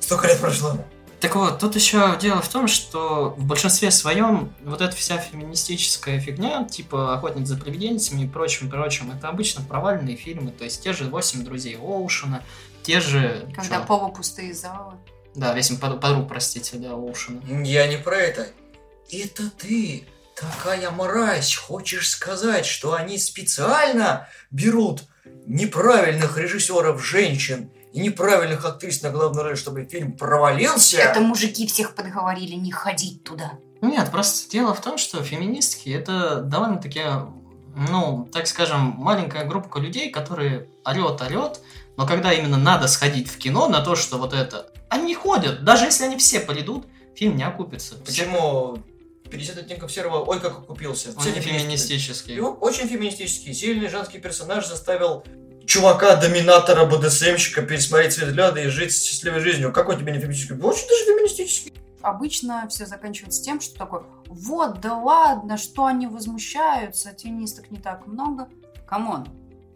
Столько 0.00 0.28
лет 0.28 0.40
прошло. 0.40 0.78
Так 1.20 1.36
вот, 1.36 1.58
тут 1.58 1.74
еще 1.74 2.18
дело 2.20 2.42
в 2.42 2.48
том, 2.48 2.68
что 2.68 3.34
в 3.38 3.44
большинстве 3.44 3.90
своем 3.90 4.54
вот 4.62 4.82
эта 4.82 4.94
вся 4.94 5.16
феминистическая 5.16 6.20
фигня, 6.20 6.64
типа 6.64 7.14
«Охотник 7.14 7.46
за 7.46 7.56
привидениями» 7.56 8.24
и 8.24 8.28
прочим-прочим, 8.28 9.10
это 9.10 9.28
обычно 9.28 9.64
провальные 9.64 10.16
фильмы, 10.16 10.50
то 10.50 10.64
есть 10.64 10.82
те 10.82 10.92
же 10.92 11.04
«Восемь 11.04 11.42
друзей 11.42 11.78
Оушена», 11.78 12.42
те 12.82 13.00
же... 13.00 13.48
Когда 13.56 13.78
чё? 13.78 13.86
полупустые 13.86 14.52
залы. 14.52 14.94
Да, 15.34 15.54
«Восемь 15.54 15.78
под- 15.78 15.98
подруг», 16.00 16.28
простите, 16.28 16.76
да, 16.76 16.92
Оушена. 16.92 17.40
Я 17.64 17.86
не 17.86 17.96
про 17.96 18.16
это. 18.16 18.48
Это 19.10 19.50
ты, 19.50 20.06
такая 20.34 20.90
мразь, 20.90 21.56
хочешь 21.56 22.10
сказать, 22.10 22.66
что 22.66 22.92
они 22.92 23.16
специально 23.16 24.28
берут 24.50 25.04
неправильных 25.46 26.38
режиссеров 26.38 27.04
женщин 27.04 27.70
и 27.92 28.00
неправильных 28.00 28.64
актрис 28.64 29.02
на 29.02 29.10
главную 29.10 29.44
роль, 29.44 29.56
чтобы 29.56 29.84
фильм 29.84 30.12
провалился? 30.12 30.98
Это 30.98 31.20
мужики 31.20 31.66
всех 31.66 31.94
подговорили 31.94 32.54
не 32.54 32.72
ходить 32.72 33.22
туда. 33.24 33.52
Нет, 33.80 34.10
просто 34.10 34.50
дело 34.50 34.74
в 34.74 34.80
том, 34.80 34.98
что 34.98 35.22
феминистки 35.22 35.90
это 35.90 36.40
довольно-таки, 36.40 37.02
ну, 37.90 38.28
так 38.32 38.46
скажем, 38.46 38.94
маленькая 38.96 39.44
группа 39.44 39.78
людей, 39.78 40.10
которые 40.10 40.68
орет-орет, 40.84 41.60
но 41.96 42.06
когда 42.06 42.32
именно 42.32 42.56
надо 42.56 42.88
сходить 42.88 43.28
в 43.28 43.36
кино 43.38 43.68
на 43.68 43.80
то, 43.80 43.94
что 43.94 44.16
вот 44.18 44.32
это, 44.32 44.70
они 44.88 45.06
не 45.06 45.14
ходят. 45.14 45.64
Даже 45.64 45.84
если 45.84 46.04
они 46.04 46.16
все 46.16 46.40
придут, 46.40 46.86
фильм 47.14 47.36
не 47.36 47.44
окупится. 47.44 47.96
Почему 47.96 48.78
50 49.34 49.58
оттенков 49.58 49.92
серого, 49.92 50.24
ой, 50.24 50.40
как 50.40 50.58
окупился. 50.58 51.10
Он 51.10 51.22
Все 51.22 51.32
феминистический. 51.32 52.40
Он 52.40 52.56
очень 52.60 52.88
феминистический. 52.88 53.52
Сильный 53.52 53.88
женский 53.88 54.18
персонаж 54.18 54.66
заставил 54.66 55.24
чувака-доминатора, 55.66 56.84
БДСМщика 56.84 57.62
пересмотреть 57.62 58.12
свои 58.12 58.28
взгляды 58.28 58.64
и 58.64 58.68
жить 58.68 58.94
счастливой 58.94 59.40
жизнью. 59.40 59.72
Какой 59.72 59.96
тебе 59.96 60.12
не 60.12 60.20
феминистический? 60.20 60.56
Очень 60.56 60.88
даже 60.88 61.04
феминистический. 61.04 61.72
Обычно 62.02 62.68
все 62.68 62.84
заканчивается 62.84 63.42
тем, 63.42 63.60
что 63.60 63.78
такое, 63.78 64.02
вот, 64.26 64.80
да 64.80 64.94
ладно, 64.94 65.56
что 65.56 65.86
они 65.86 66.06
возмущаются, 66.06 67.16
феминисток 67.18 67.70
не 67.70 67.78
так 67.78 68.06
много. 68.06 68.48
Come 68.86 69.09
on, 69.09 69.26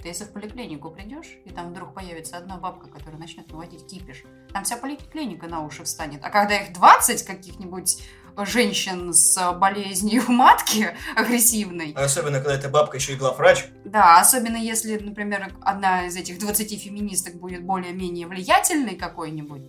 ты 0.02 0.08
если 0.08 0.24
в 0.24 0.32
поликлинику 0.32 0.90
придешь, 0.90 1.38
и 1.44 1.50
там 1.50 1.70
вдруг 1.70 1.94
появится 1.94 2.36
одна 2.36 2.58
бабка, 2.58 2.88
которая 2.88 3.18
начнет 3.18 3.50
наводить 3.50 3.86
кипиш, 3.86 4.24
там 4.52 4.64
вся 4.64 4.76
поликлиника 4.76 5.46
на 5.46 5.64
уши 5.64 5.84
встанет. 5.84 6.20
А 6.22 6.30
когда 6.30 6.60
их 6.60 6.72
20 6.74 7.24
каких-нибудь 7.24 8.02
женщин 8.46 9.12
с 9.12 9.52
болезнью 9.54 10.22
матки 10.28 10.94
агрессивной, 11.16 11.92
А 11.96 12.04
Особенно, 12.04 12.38
когда 12.38 12.54
эта 12.54 12.68
бабка 12.68 12.96
еще 12.96 13.12
и 13.12 13.16
главврач. 13.16 13.66
да, 13.84 14.20
особенно 14.20 14.56
если, 14.56 14.98
например, 14.98 15.52
одна 15.62 16.06
из 16.06 16.16
этих 16.16 16.38
20 16.38 16.80
феминисток 16.82 17.34
будет 17.36 17.62
более-менее 17.64 18.26
влиятельной 18.26 18.96
какой-нибудь, 18.96 19.62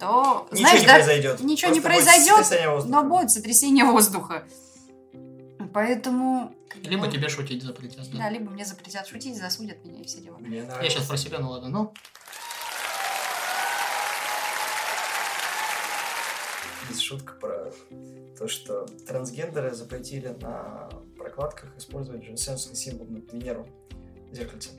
то, 0.00 0.48
Ничего 0.50 0.66
знаешь, 0.66 0.80
не 0.80 0.86
да, 0.86 0.94
произойдет. 0.94 1.40
ничего 1.40 1.70
не 1.72 1.80
Просто 1.80 1.98
будет 2.00 2.04
произойдет, 2.04 2.44
сотрясение 2.46 2.70
воздуха. 2.70 2.92
но 3.02 3.08
будет 3.08 3.30
сотрясение 3.30 3.84
воздуха. 3.84 4.44
Поэтому... 5.72 6.54
Либо 6.82 7.06
ну, 7.06 7.12
тебе 7.12 7.28
шутить 7.28 7.62
запретят. 7.62 8.10
да. 8.10 8.18
Да, 8.18 8.30
либо 8.30 8.50
мне 8.50 8.64
запретят 8.64 9.06
шутить, 9.06 9.36
засудят 9.36 9.84
меня 9.84 10.00
и 10.00 10.04
все 10.04 10.20
дела. 10.20 10.38
Мне 10.38 10.58
Я 10.58 10.64
нравится. 10.64 10.90
сейчас 10.98 11.06
про 11.08 11.16
себя, 11.16 11.38
ну 11.38 11.50
ладно, 11.50 11.68
ну. 11.68 11.82
Есть 11.84 12.51
шутка 17.00 17.34
про 17.40 17.72
то, 18.38 18.48
что 18.48 18.86
трансгендеры 19.06 19.72
запретили 19.72 20.28
на 20.28 20.88
прокладках 21.16 21.76
использовать 21.76 22.24
женский 22.24 22.74
символ 22.74 23.06
на 23.06 23.18
Венеру 23.18 23.66
зеркальце. 24.32 24.70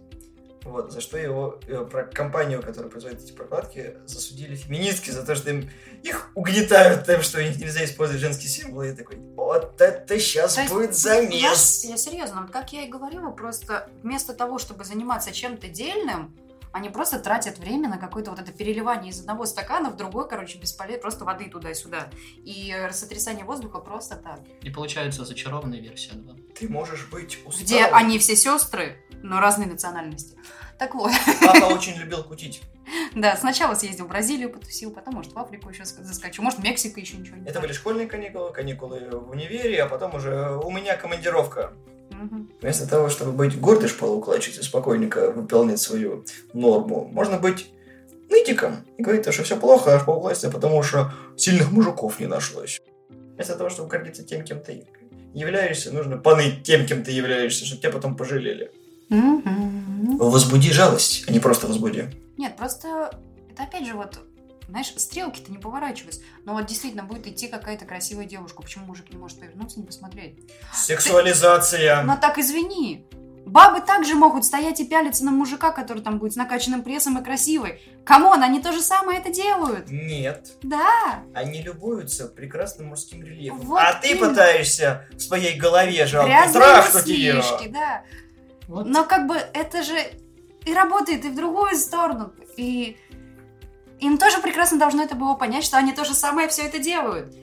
Вот, 0.65 0.93
за 0.93 1.01
что 1.01 1.17
его, 1.17 1.59
э, 1.67 1.85
про 1.85 2.03
компанию, 2.05 2.61
которая 2.61 2.89
производит 2.89 3.21
эти 3.21 3.33
прокладки, 3.33 3.97
засудили 4.05 4.55
феминистки 4.55 5.09
за 5.09 5.25
то, 5.25 5.35
что 5.35 5.49
им 5.49 5.69
их 6.03 6.31
угнетают 6.35 7.05
тем, 7.05 7.21
что 7.21 7.39
у 7.39 7.41
них 7.41 7.57
нельзя 7.59 7.83
использовать 7.83 8.21
женский 8.21 8.47
символ. 8.47 8.83
И 8.83 8.87
я 8.87 8.95
такой, 8.95 9.17
вот 9.35 9.81
это 9.81 10.19
сейчас 10.19 10.55
То 10.55 10.65
будет 10.69 10.95
замес. 10.95 11.83
Я 11.83 11.97
серьезно, 11.97 12.41
вот 12.43 12.51
как 12.51 12.71
я 12.71 12.83
и 12.83 12.89
говорила, 12.89 13.29
просто 13.31 13.89
вместо 14.03 14.33
того, 14.33 14.57
чтобы 14.57 14.85
заниматься 14.85 15.33
чем-то 15.33 15.67
дельным, 15.67 16.33
они 16.73 16.89
просто 16.89 17.19
тратят 17.19 17.59
время 17.59 17.87
на 17.87 17.97
какое-то 17.97 18.31
вот 18.31 18.39
это 18.39 18.51
переливание 18.51 19.11
из 19.11 19.19
одного 19.21 19.45
стакана 19.45 19.91
в 19.91 19.95
другой, 19.95 20.27
короче, 20.27 20.57
бесполезно, 20.57 21.01
просто 21.01 21.23
воды 21.23 21.47
туда-сюда. 21.47 22.09
И 22.43 22.75
сотрясание 22.91 23.45
воздуха 23.45 23.77
просто 23.77 24.15
так. 24.15 24.39
И 24.61 24.71
получается 24.71 25.23
зачарованная 25.23 25.79
версия 25.79 26.13
2. 26.13 26.35
Ты 26.59 26.67
можешь 26.67 27.07
быть 27.09 27.37
усталым. 27.45 27.63
Где 27.65 27.85
они 27.85 28.17
все 28.17 28.35
сестры, 28.35 28.97
но 29.21 29.39
разной 29.39 29.67
национальности. 29.67 30.35
Так 30.79 30.95
вот, 30.95 31.11
Папа 31.45 31.65
очень 31.65 31.95
любил 31.95 32.23
кутить. 32.23 32.61
Да, 33.15 33.37
сначала 33.37 33.75
съездил 33.75 34.05
в 34.05 34.09
Бразилию, 34.09 34.49
потусил, 34.49 34.91
потом, 34.91 35.13
может, 35.15 35.31
в 35.33 35.39
Африку 35.39 35.69
еще 35.69 35.83
ск- 35.83 36.03
заскочу, 36.03 36.41
может, 36.41 36.59
в 36.59 36.63
Мексику 36.63 36.99
еще 36.99 37.15
ничего 37.15 37.37
не 37.37 37.47
Это 37.47 37.61
были 37.61 37.71
школьные 37.71 38.07
каникулы, 38.07 38.51
каникулы 38.51 39.09
в 39.09 39.29
универе, 39.29 39.83
а 39.83 39.87
потом 39.87 40.15
уже 40.15 40.57
у 40.57 40.69
меня 40.69 40.97
командировка. 40.97 41.73
Вместо 42.61 42.87
того, 42.87 43.09
чтобы 43.09 43.31
быть 43.33 43.59
гордой 43.59 43.89
шпалоукладчицей 43.89 44.61
и 44.61 44.65
спокойненько 44.65 45.31
выполнять 45.31 45.79
свою 45.79 46.23
норму, 46.53 47.09
можно 47.11 47.37
быть 47.37 47.71
нытиком 48.29 48.77
и 48.97 49.03
говорить, 49.03 49.31
что 49.31 49.43
все 49.43 49.57
плохо, 49.57 49.95
а 49.95 49.99
шпалоукладчица, 49.99 50.49
потому 50.49 50.81
что 50.83 51.11
сильных 51.35 51.71
мужиков 51.71 52.19
не 52.19 52.27
нашлось. 52.27 52.81
Вместо 53.35 53.55
того, 53.55 53.69
чтобы 53.69 53.89
гордиться 53.89 54.23
тем, 54.23 54.43
кем 54.43 54.61
ты 54.61 54.85
являешься, 55.33 55.91
нужно 55.91 56.17
поныть 56.17 56.63
тем, 56.63 56.85
кем 56.85 57.03
ты 57.03 57.11
являешься, 57.11 57.65
чтобы 57.65 57.81
тебя 57.81 57.91
потом 57.91 58.15
пожалели. 58.15 58.71
Мгм. 59.09 60.17
Возбуди 60.17 60.71
жалость, 60.71 61.25
а 61.27 61.31
не 61.31 61.39
просто 61.39 61.67
возбуди. 61.67 62.09
Нет, 62.37 62.55
просто 62.55 63.17
это 63.51 63.63
опять 63.63 63.85
же 63.85 63.93
вот, 63.93 64.19
знаешь, 64.67 64.93
стрелки-то 64.97 65.51
не 65.51 65.57
поворачиваются. 65.57 66.21
Но 66.45 66.53
вот 66.53 66.65
действительно 66.65 67.03
будет 67.03 67.27
идти 67.27 67.47
какая-то 67.47 67.85
красивая 67.85 68.25
девушка. 68.25 68.61
Почему 68.61 68.85
мужик 68.85 69.09
не 69.11 69.17
может 69.17 69.39
повернуться 69.39 69.77
и 69.77 69.81
не 69.81 69.85
посмотреть? 69.87 70.39
Сексуализация. 70.73 72.03
Но 72.03 72.17
так 72.17 72.37
извини. 72.37 73.05
Бабы 73.45 73.81
также 73.81 74.15
могут 74.15 74.45
стоять 74.45 74.79
и 74.79 74.85
пялиться 74.85 75.25
на 75.25 75.31
мужика, 75.31 75.71
который 75.71 76.01
там 76.01 76.17
будет 76.17 76.31
с 76.33 76.35
накачанным 76.37 76.81
прессом 76.81 77.17
и 77.17 77.23
красивый. 77.23 77.81
Come 78.05 78.26
on, 78.26 78.41
они 78.41 78.61
то 78.61 78.71
же 78.71 78.81
самое 78.81 79.19
это 79.19 79.31
делают. 79.31 79.89
Нет, 79.91 80.53
Да. 80.63 81.23
они 81.33 81.61
любуются 81.61 82.27
прекрасным 82.29 82.87
мужским 82.87 83.21
рельефом. 83.21 83.59
Вот 83.59 83.81
а 83.81 83.93
ты 83.95 84.11
именно. 84.11 84.29
пытаешься 84.29 85.05
в 85.11 85.19
своей 85.19 85.59
голове 85.59 86.05
жалко 86.05 86.49
трахнуть 86.53 87.07
ее. 87.07 87.43
да. 87.69 88.03
Вот. 88.69 88.85
Но 88.85 89.03
как 89.03 89.27
бы 89.27 89.35
это 89.35 89.83
же 89.83 89.97
и 90.65 90.73
работает 90.73 91.25
и 91.25 91.29
в 91.29 91.35
другую 91.35 91.75
сторону. 91.75 92.31
И 92.55 92.97
им 93.99 94.17
тоже 94.17 94.39
прекрасно 94.41 94.79
должно 94.79 95.03
это 95.03 95.15
было 95.15 95.35
понять, 95.35 95.63
что 95.63 95.77
они 95.77 95.93
то 95.93 96.05
же 96.05 96.13
самое 96.13 96.47
все 96.47 96.63
это 96.63 96.79
делают. 96.79 97.33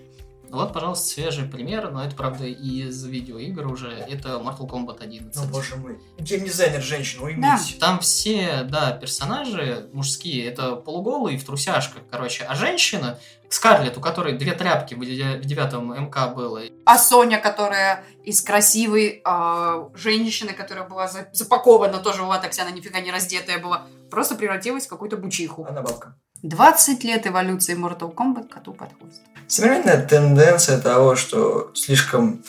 Вот, 0.50 0.72
пожалуйста, 0.72 1.06
свежий 1.06 1.44
пример, 1.48 1.92
но 1.92 2.04
это, 2.04 2.16
правда, 2.16 2.44
из 2.44 3.04
видеоигр 3.04 3.68
уже. 3.68 3.90
Это 3.92 4.30
Mortal 4.30 4.68
Kombat 4.68 5.00
11. 5.00 5.36
Ну, 5.36 5.44
боже 5.48 5.76
мой. 5.76 6.00
Геймдизайнер 6.18 6.82
женщина, 6.82 7.22
уймись. 7.22 7.76
Там 7.78 8.00
все, 8.00 8.64
да, 8.64 8.90
персонажи 8.90 9.88
мужские, 9.92 10.46
это 10.46 10.74
полуголые 10.74 11.38
в 11.38 11.44
трусяшках, 11.44 12.02
короче. 12.10 12.42
А 12.48 12.56
женщина, 12.56 13.20
Скарлетт, 13.48 13.96
у 13.96 14.00
которой 14.00 14.36
две 14.38 14.52
тряпки 14.52 14.94
в 14.94 15.00
де- 15.04 15.36
в 15.38 15.44
девятом 15.44 15.92
МК 16.06 16.26
было, 16.26 16.62
А 16.84 16.98
Соня, 16.98 17.38
которая 17.38 18.04
из 18.24 18.40
красивой 18.42 19.20
а, 19.24 19.88
женщины, 19.94 20.52
которая 20.52 20.88
была 20.88 21.06
за- 21.06 21.28
запакована 21.32 21.98
тоже 21.98 22.22
в 22.24 22.28
латексе, 22.28 22.62
она 22.62 22.72
нифига 22.72 22.98
не 22.98 23.12
раздетая 23.12 23.60
была, 23.60 23.86
просто 24.10 24.34
превратилась 24.34 24.86
в 24.86 24.88
какую-то 24.88 25.16
бучиху. 25.16 25.64
Она 25.68 25.80
бабка. 25.82 26.16
20 26.42 27.04
лет 27.04 27.26
эволюции 27.26 27.76
Mortal 27.76 28.14
Kombat 28.14 28.48
коту 28.48 28.72
под 28.72 28.92
хвост. 28.98 29.22
Современная 29.46 30.06
тенденция 30.06 30.80
того, 30.80 31.14
что 31.16 31.70
слишком 31.74 32.42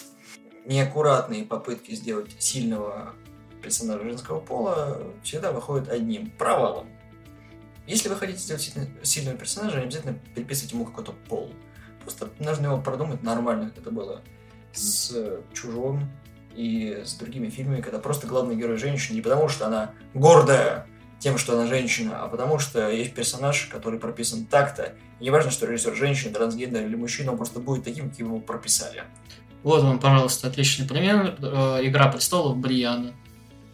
неаккуратные 0.66 1.44
попытки 1.44 1.94
сделать 1.94 2.32
сильного 2.40 3.14
персонажа 3.62 4.04
женского 4.04 4.40
пола 4.40 5.02
всегда 5.24 5.52
выходят 5.52 5.90
одним 5.90 6.32
провалом. 6.32 6.88
Если 7.86 8.08
вы 8.08 8.16
хотите 8.16 8.40
сделать 8.40 8.62
сильно- 8.62 8.88
сильного 9.04 9.38
персонажа, 9.38 9.78
не 9.80 9.84
обязательно 9.84 10.18
приписывать 10.36 10.72
ему 10.72 10.86
какой-то 10.86 11.12
пол. 11.28 11.54
Просто 12.04 12.30
нужно 12.40 12.68
его 12.68 12.82
продумать 12.82 13.24
нормально, 13.24 13.70
как 13.70 13.80
это 13.80 13.92
было 13.92 14.22
с 14.72 15.14
Чужом 15.54 16.10
и 16.56 17.02
с 17.06 17.16
другими 17.16 17.50
фильмами, 17.50 17.82
когда 17.82 18.00
просто 18.00 18.28
главный 18.28 18.56
герой 18.56 18.78
женщина 18.78 19.16
не 19.16 19.22
потому, 19.22 19.50
что 19.50 19.68
она 19.68 19.94
гордая 20.14 20.88
тем, 21.22 21.38
что 21.38 21.54
она 21.54 21.68
женщина, 21.68 22.24
а 22.24 22.28
потому 22.28 22.60
что 22.60 22.90
есть 22.90 23.14
персонаж, 23.14 23.70
который 23.72 24.00
прописан 24.00 24.46
так-то. 24.46 24.94
И 25.20 25.24
не 25.26 25.30
важно, 25.30 25.52
что 25.52 25.68
режиссер 25.68 25.96
женщина, 25.96 26.34
трансгендер 26.34 26.84
или 26.84 26.96
мужчина, 26.96 27.32
он 27.32 27.38
просто 27.38 27.60
будет 27.60 27.84
таким, 27.86 28.10
каким 28.10 28.28
его 28.28 28.40
прописали. 28.40 29.04
Вот 29.64 29.84
вам, 29.84 30.00
пожалуйста, 30.00 30.48
отличный 30.48 30.88
пример. 30.88 31.36
Э, 31.40 31.80
Игра 31.84 32.08
престолов 32.08 32.58
Бриана. 32.58 33.14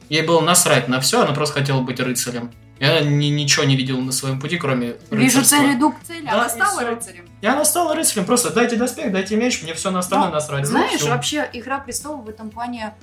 Ей 0.10 0.22
было 0.22 0.42
насрать 0.42 0.88
на 0.90 1.00
все, 1.00 1.24
она 1.24 1.34
просто 1.34 1.60
хотела 1.62 1.82
быть 1.82 2.00
рыцарем. 2.00 2.52
Я 2.80 3.00
ни- 3.02 3.28
ничего 3.28 3.66
не 3.66 3.76
видел 3.76 4.00
на 4.02 4.12
своем 4.12 4.40
пути, 4.40 4.58
кроме 4.58 4.98
Вижу 5.10 5.44
цель, 5.44 5.74
иду 5.76 5.92
к 5.94 6.04
цели. 6.04 6.26
Да, 6.26 6.34
Она 6.34 6.50
стала 6.50 6.82
рыцарем. 6.84 7.26
И 7.42 7.48
она 7.48 7.66
стала 7.66 7.96
рыцарем, 7.96 8.26
просто 8.26 8.52
дайте 8.54 8.76
доспех, 8.76 9.12
дайте 9.12 9.36
меч, 9.38 9.64
мне 9.64 9.74
все 9.74 9.90
на 9.90 10.00
остальное 10.00 10.28
Ну, 10.30 10.34
насрать. 10.36 10.64
Ну, 10.64 10.70
Знаешь, 10.70 11.00
всё. 11.00 11.10
вообще 11.10 11.50
«Игра 11.54 11.80
престолов» 11.80 12.26
в 12.26 12.30
этом 12.30 12.50
плане 12.50 12.94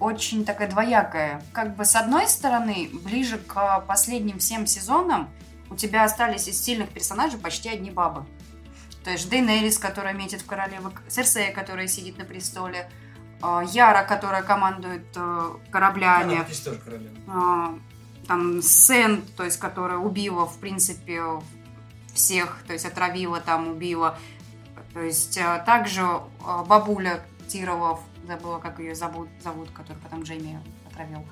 очень 0.00 0.44
такая 0.44 0.68
двоякая. 0.68 1.42
Как 1.52 1.76
бы 1.76 1.84
с 1.84 1.96
одной 1.96 2.28
стороны, 2.28 2.90
ближе 2.92 3.38
к 3.38 3.80
последним 3.86 4.38
всем 4.38 4.66
сезонам 4.66 5.28
у 5.70 5.76
тебя 5.76 6.04
остались 6.04 6.48
из 6.48 6.62
сильных 6.62 6.90
персонажей 6.90 7.38
почти 7.38 7.68
одни 7.68 7.90
бабы. 7.90 8.24
То 9.04 9.10
есть 9.10 9.28
Дейнерис, 9.30 9.78
которая 9.78 10.14
метит 10.14 10.42
в 10.42 10.46
королевы, 10.46 10.92
Серсея, 11.08 11.52
которая 11.52 11.86
сидит 11.86 12.18
на 12.18 12.24
престоле, 12.24 12.90
а, 13.40 13.62
Яра, 13.62 14.02
которая 14.02 14.42
командует 14.42 15.06
э, 15.14 15.50
кораблями, 15.70 16.34
Она 16.34 16.44
а, 17.28 17.78
там 18.26 18.62
Сен, 18.62 19.22
то 19.36 19.44
есть 19.44 19.58
которая 19.58 19.98
убила, 19.98 20.46
в 20.46 20.58
принципе, 20.58 21.22
всех, 22.14 22.58
то 22.66 22.72
есть 22.72 22.84
отравила 22.84 23.40
там, 23.40 23.68
убила. 23.68 24.18
То 24.92 25.00
есть 25.00 25.38
а, 25.38 25.60
также 25.60 26.04
бабуля 26.66 27.22
Тирова, 27.46 28.00
забыла, 28.26 28.58
как 28.58 28.78
ее 28.78 28.94
зовут, 28.94 29.28
зовут 29.42 29.70
который 29.70 29.98
потом 29.98 30.22
Джейми 30.22 30.60
отравил. 30.90 31.24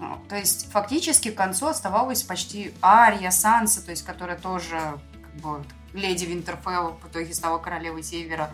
А, 0.00 0.18
То 0.28 0.36
есть 0.36 0.70
фактически 0.70 1.30
к 1.30 1.36
концу 1.36 1.66
оставалась 1.66 2.22
почти 2.22 2.74
Ария, 2.82 3.30
Санса, 3.30 3.84
то 3.84 3.90
есть 3.90 4.04
которая 4.04 4.36
тоже 4.36 4.78
как 5.22 5.34
бы 5.36 5.64
леди 5.92 6.24
Винтерфелл 6.24 6.98
в 7.02 7.08
итоге 7.08 7.32
стала 7.32 7.58
королевой 7.58 8.02
Севера. 8.02 8.50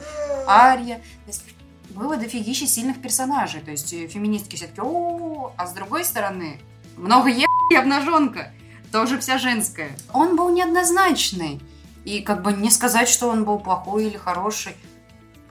Ария. 0.47 0.97
То 0.97 1.29
есть 1.29 1.45
было 1.91 2.17
дофигища 2.17 2.67
сильных 2.67 3.01
персонажей. 3.01 3.61
То 3.61 3.71
есть 3.71 3.91
феминистки 3.91 4.57
все 4.57 4.67
таки 4.67 4.83
а 4.83 5.67
с 5.67 5.73
другой 5.73 6.05
стороны, 6.05 6.61
много 6.97 7.29
е 7.29 7.47
и 7.73 7.77
обнаженка. 7.77 8.53
Тоже 8.93 9.19
вся 9.19 9.39
женская. 9.39 9.91
Он 10.13 10.37
был 10.37 10.51
неоднозначный. 10.51 11.61
И 12.05 12.21
как 12.23 12.43
бы 12.43 12.53
не 12.53 12.71
сказать, 12.71 13.09
что 13.09 13.29
он 13.29 13.45
был 13.45 13.59
плохой 13.59 14.07
или 14.07 14.17
хороший. 14.17 14.75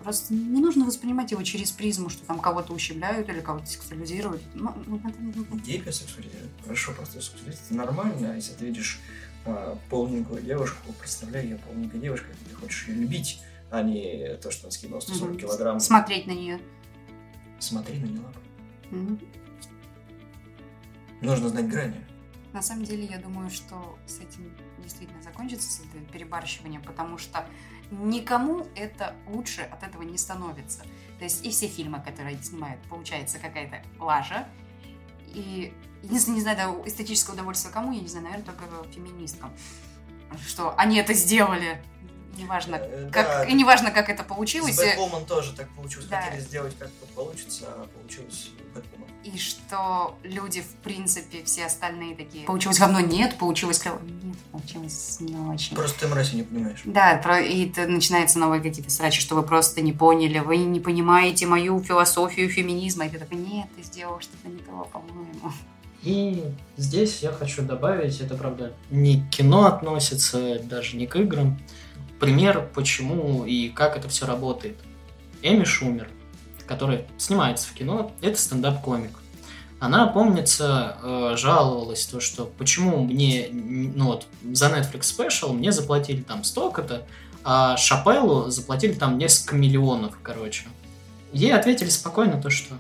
Просто 0.04 0.34
не 0.34 0.62
нужно 0.62 0.86
воспринимать 0.86 1.32
его 1.32 1.44
через 1.44 1.72
призму, 1.72 2.10
что 2.10 2.26
там 2.26 2.40
кого-то 2.40 2.74
ущемляют 2.74 3.28
или 3.30 3.42
кого-то 3.42 3.66
сексуализируют. 3.66 4.42
Ну, 4.54 4.70
это- 4.70 5.14
ну, 5.20 5.92
сексуализируют. 5.92 6.52
Хорошо, 6.64 6.94
просто 6.94 7.16
сексуализировать 7.22 7.60
это 7.66 7.76
нормально. 7.76 8.32
А 8.32 8.36
если 8.36 8.54
ты 8.54 8.66
видишь 8.66 9.00
а, 9.46 9.78
полненькую 9.90 10.42
девушку, 10.42 10.92
представляй 11.00 11.44
ее 11.46 11.58
полненькой 11.58 12.00
девушкой, 12.02 12.36
ты 12.48 12.56
хочешь 12.56 12.88
ее 12.90 12.96
любить, 12.96 13.40
а 13.72 13.82
не 13.82 14.36
то, 14.36 14.52
что 14.52 14.66
она 14.68 14.72
скинула 14.72 15.00
140 15.00 15.30
Мгм. 15.32 15.40
килограмм. 15.40 15.80
Смотреть 15.80 16.28
на 16.28 16.32
нее. 16.32 16.60
Смотри 17.60 18.00
на 18.00 18.06
нее. 18.06 19.20
Нужно 21.22 21.50
знать 21.50 21.68
грани. 21.70 22.06
На 22.54 22.62
самом 22.62 22.84
деле, 22.84 23.06
я 23.06 23.18
думаю, 23.18 23.50
что 23.50 23.98
с 24.08 24.18
этим 24.20 24.52
действительно 24.82 25.22
закончится, 25.22 25.70
с 25.70 25.80
этим 25.80 26.06
перебарщиванием, 26.06 26.82
потому 26.82 27.18
что 27.18 27.46
никому 27.92 28.68
это 28.76 29.16
лучше 29.28 29.62
от 29.62 29.84
этого 29.84 30.04
не 30.04 30.18
становится. 30.18 30.84
То 31.18 31.24
есть 31.24 31.46
и 31.46 31.50
все 31.52 31.68
фильмы, 31.68 32.02
которые 32.02 32.36
они 32.36 32.44
снимают, 32.44 32.82
получается 32.84 33.40
какая-то 33.40 33.84
лажа. 34.00 34.48
И 35.34 35.74
единственное, 36.04 36.36
не 36.38 36.42
знаю, 36.42 36.58
да, 36.58 36.88
эстетическое 36.88 37.34
удовольствие 37.36 37.74
кому, 37.74 37.92
я 37.92 38.02
не 38.02 38.08
знаю, 38.08 38.26
наверное, 38.26 38.46
только 38.46 38.66
феминисткам. 38.92 39.52
Что 40.48 40.76
они 40.78 40.98
это 40.98 41.14
сделали. 41.14 41.82
Неважно, 42.38 42.76
Э, 42.76 43.10
как, 43.12 43.26
да. 43.28 43.44
и 43.46 43.54
неважно, 43.54 43.92
как 43.92 44.10
это 44.10 44.24
С 44.24 44.26
получилось. 44.26 44.78
Бэтвумен 44.78 45.26
тоже 45.26 45.54
так 45.54 45.68
получилось. 45.72 46.08
Да. 46.08 46.22
Хотели 46.22 46.40
сделать 46.42 46.78
как-то 46.78 47.06
получится, 47.08 47.66
а 47.68 47.88
получилось. 47.88 48.52
И 49.24 49.38
что 49.38 50.18
люди, 50.24 50.62
в 50.62 50.76
принципе, 50.82 51.44
все 51.44 51.66
остальные 51.66 52.16
такие. 52.16 52.46
Получилось 52.46 52.80
говно? 52.80 53.02
Нет. 53.02 53.38
Получилось 53.38 53.80
клево? 53.80 54.00
Нет. 54.24 54.38
Получилось 54.52 55.18
не 55.20 55.36
очень. 55.36 55.76
Просто 55.76 56.00
ты 56.00 56.08
мразь 56.08 56.34
и 56.34 56.38
не 56.38 56.44
понимаешь. 56.44 56.82
Да, 56.86 57.20
про- 57.22 57.42
и 57.42 57.68
это 57.68 57.86
начинаются 57.86 58.40
новые 58.40 58.62
какие-то 58.62 58.90
срачи, 58.90 59.20
что 59.20 59.36
вы 59.36 59.44
просто 59.44 59.82
не 59.82 59.92
поняли, 59.92 60.40
вы 60.40 60.58
не 60.58 60.80
понимаете 60.80 61.48
мою 61.48 61.82
философию 61.84 62.50
феминизма. 62.50 63.08
И 63.08 63.10
ты 63.10 63.20
такой, 63.20 63.38
нет, 63.38 63.68
ты 63.76 63.84
сделал 63.84 64.22
что-то 64.22 64.48
не 64.48 64.60
то, 64.60 64.88
по-моему. 64.92 65.52
И 66.02 66.46
здесь 66.78 67.20
я 67.22 67.34
хочу 67.34 67.62
добавить, 67.62 68.22
это 68.22 68.36
правда 68.36 68.74
не 68.90 69.22
к 69.22 69.30
кино 69.32 69.66
относится, 69.66 70.60
даже 70.60 70.96
не 70.96 71.08
к 71.08 71.18
играм. 71.18 71.60
Пример, 72.22 72.70
почему 72.74 73.44
и 73.46 73.68
как 73.68 73.98
это 73.98 74.08
все 74.08 74.26
работает. 74.26 74.78
Эми 75.42 75.66
Шумер, 75.66 76.10
которая 76.70 77.08
снимается 77.18 77.68
в 77.68 77.74
кино, 77.74 78.12
это 78.22 78.40
стендап-комик. 78.40 79.18
Она, 79.80 80.06
помнится, 80.06 80.98
э, 81.02 81.34
жаловалась, 81.36 82.06
то, 82.06 82.20
что 82.20 82.46
почему 82.46 83.04
мне, 83.06 83.48
ну 83.52 84.06
вот, 84.06 84.28
за 84.54 84.68
Netflix 84.68 85.02
Special 85.18 85.52
мне 85.54 85.72
заплатили 85.72 86.22
там 86.22 86.44
столько-то, 86.44 87.08
а 87.44 87.76
Шапеллу 87.76 88.52
заплатили 88.52 88.94
там 88.94 89.18
несколько 89.18 89.56
миллионов, 89.56 90.14
короче. 90.22 90.66
Ей 91.34 91.54
ответили 91.54 91.90
спокойно 91.90 92.40
то, 92.40 92.52
что 92.52 92.76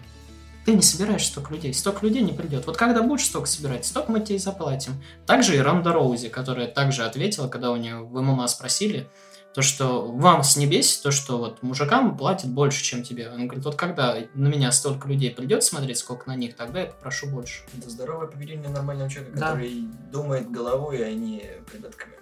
ты 0.65 0.75
не 0.75 0.83
собираешь 0.83 1.25
столько 1.25 1.55
людей, 1.55 1.73
столько 1.73 2.05
людей 2.05 2.21
не 2.21 2.33
придет. 2.33 2.67
Вот 2.67 2.77
когда 2.77 3.01
будешь 3.01 3.25
столько 3.25 3.47
собирать, 3.47 3.87
столько 3.87 4.11
мы 4.11 4.19
тебе 4.19 4.35
и 4.35 4.39
заплатим. 4.39 5.01
Также 5.25 5.55
и 5.55 5.59
Ронда 5.59 5.93
Роузи, 5.93 6.29
которая 6.29 6.67
также 6.67 7.05
ответила, 7.05 7.47
когда 7.47 7.71
у 7.71 7.75
нее 7.75 8.03
в 8.03 8.21
ММА 8.21 8.47
спросили, 8.47 9.07
то, 9.53 9.61
что 9.63 10.05
вам 10.11 10.43
с 10.43 10.55
небес, 10.57 10.97
то, 10.99 11.11
что 11.11 11.37
вот 11.39 11.63
мужикам 11.63 12.15
платят 12.17 12.49
больше, 12.51 12.83
чем 12.83 13.03
тебе. 13.03 13.29
Он 13.29 13.47
говорит, 13.47 13.65
вот 13.65 13.75
когда 13.75 14.15
на 14.35 14.47
меня 14.47 14.71
столько 14.71 15.07
людей 15.07 15.31
придет 15.31 15.63
смотреть, 15.63 15.97
сколько 15.97 16.27
на 16.29 16.35
них, 16.35 16.55
тогда 16.55 16.81
я 16.81 16.85
попрошу 16.87 17.27
больше. 17.27 17.63
Это 17.77 17.89
здоровое 17.89 18.27
поведение 18.27 18.69
нормального 18.69 19.09
человека, 19.09 19.37
Да. 19.39 19.47
который 19.47 19.81
думает 20.11 20.51
головой, 20.51 21.03
а 21.05 21.11
не 21.13 21.43
придатками. 21.71 22.13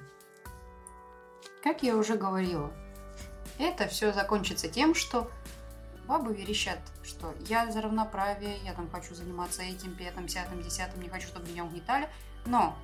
Как 1.63 1.83
я 1.83 1.97
уже 1.97 2.15
говорила, 2.15 2.71
это 3.59 3.87
все 3.87 4.13
закончится 4.13 4.69
тем, 4.69 4.95
что 4.95 5.29
бабы 6.07 6.33
верещат, 6.33 6.79
что 7.03 7.33
я 7.49 7.69
за 7.69 7.81
равноправие, 7.81 8.57
я 8.63 8.73
там 8.73 8.89
хочу 8.89 9.13
заниматься 9.13 9.63
этим, 9.63 9.93
пятым, 9.95 10.27
пятым, 10.27 10.61
десятым, 10.63 11.01
не 11.01 11.09
хочу, 11.09 11.27
чтобы 11.27 11.49
меня 11.49 11.65
угнетали. 11.65 12.07
Но 12.45 12.77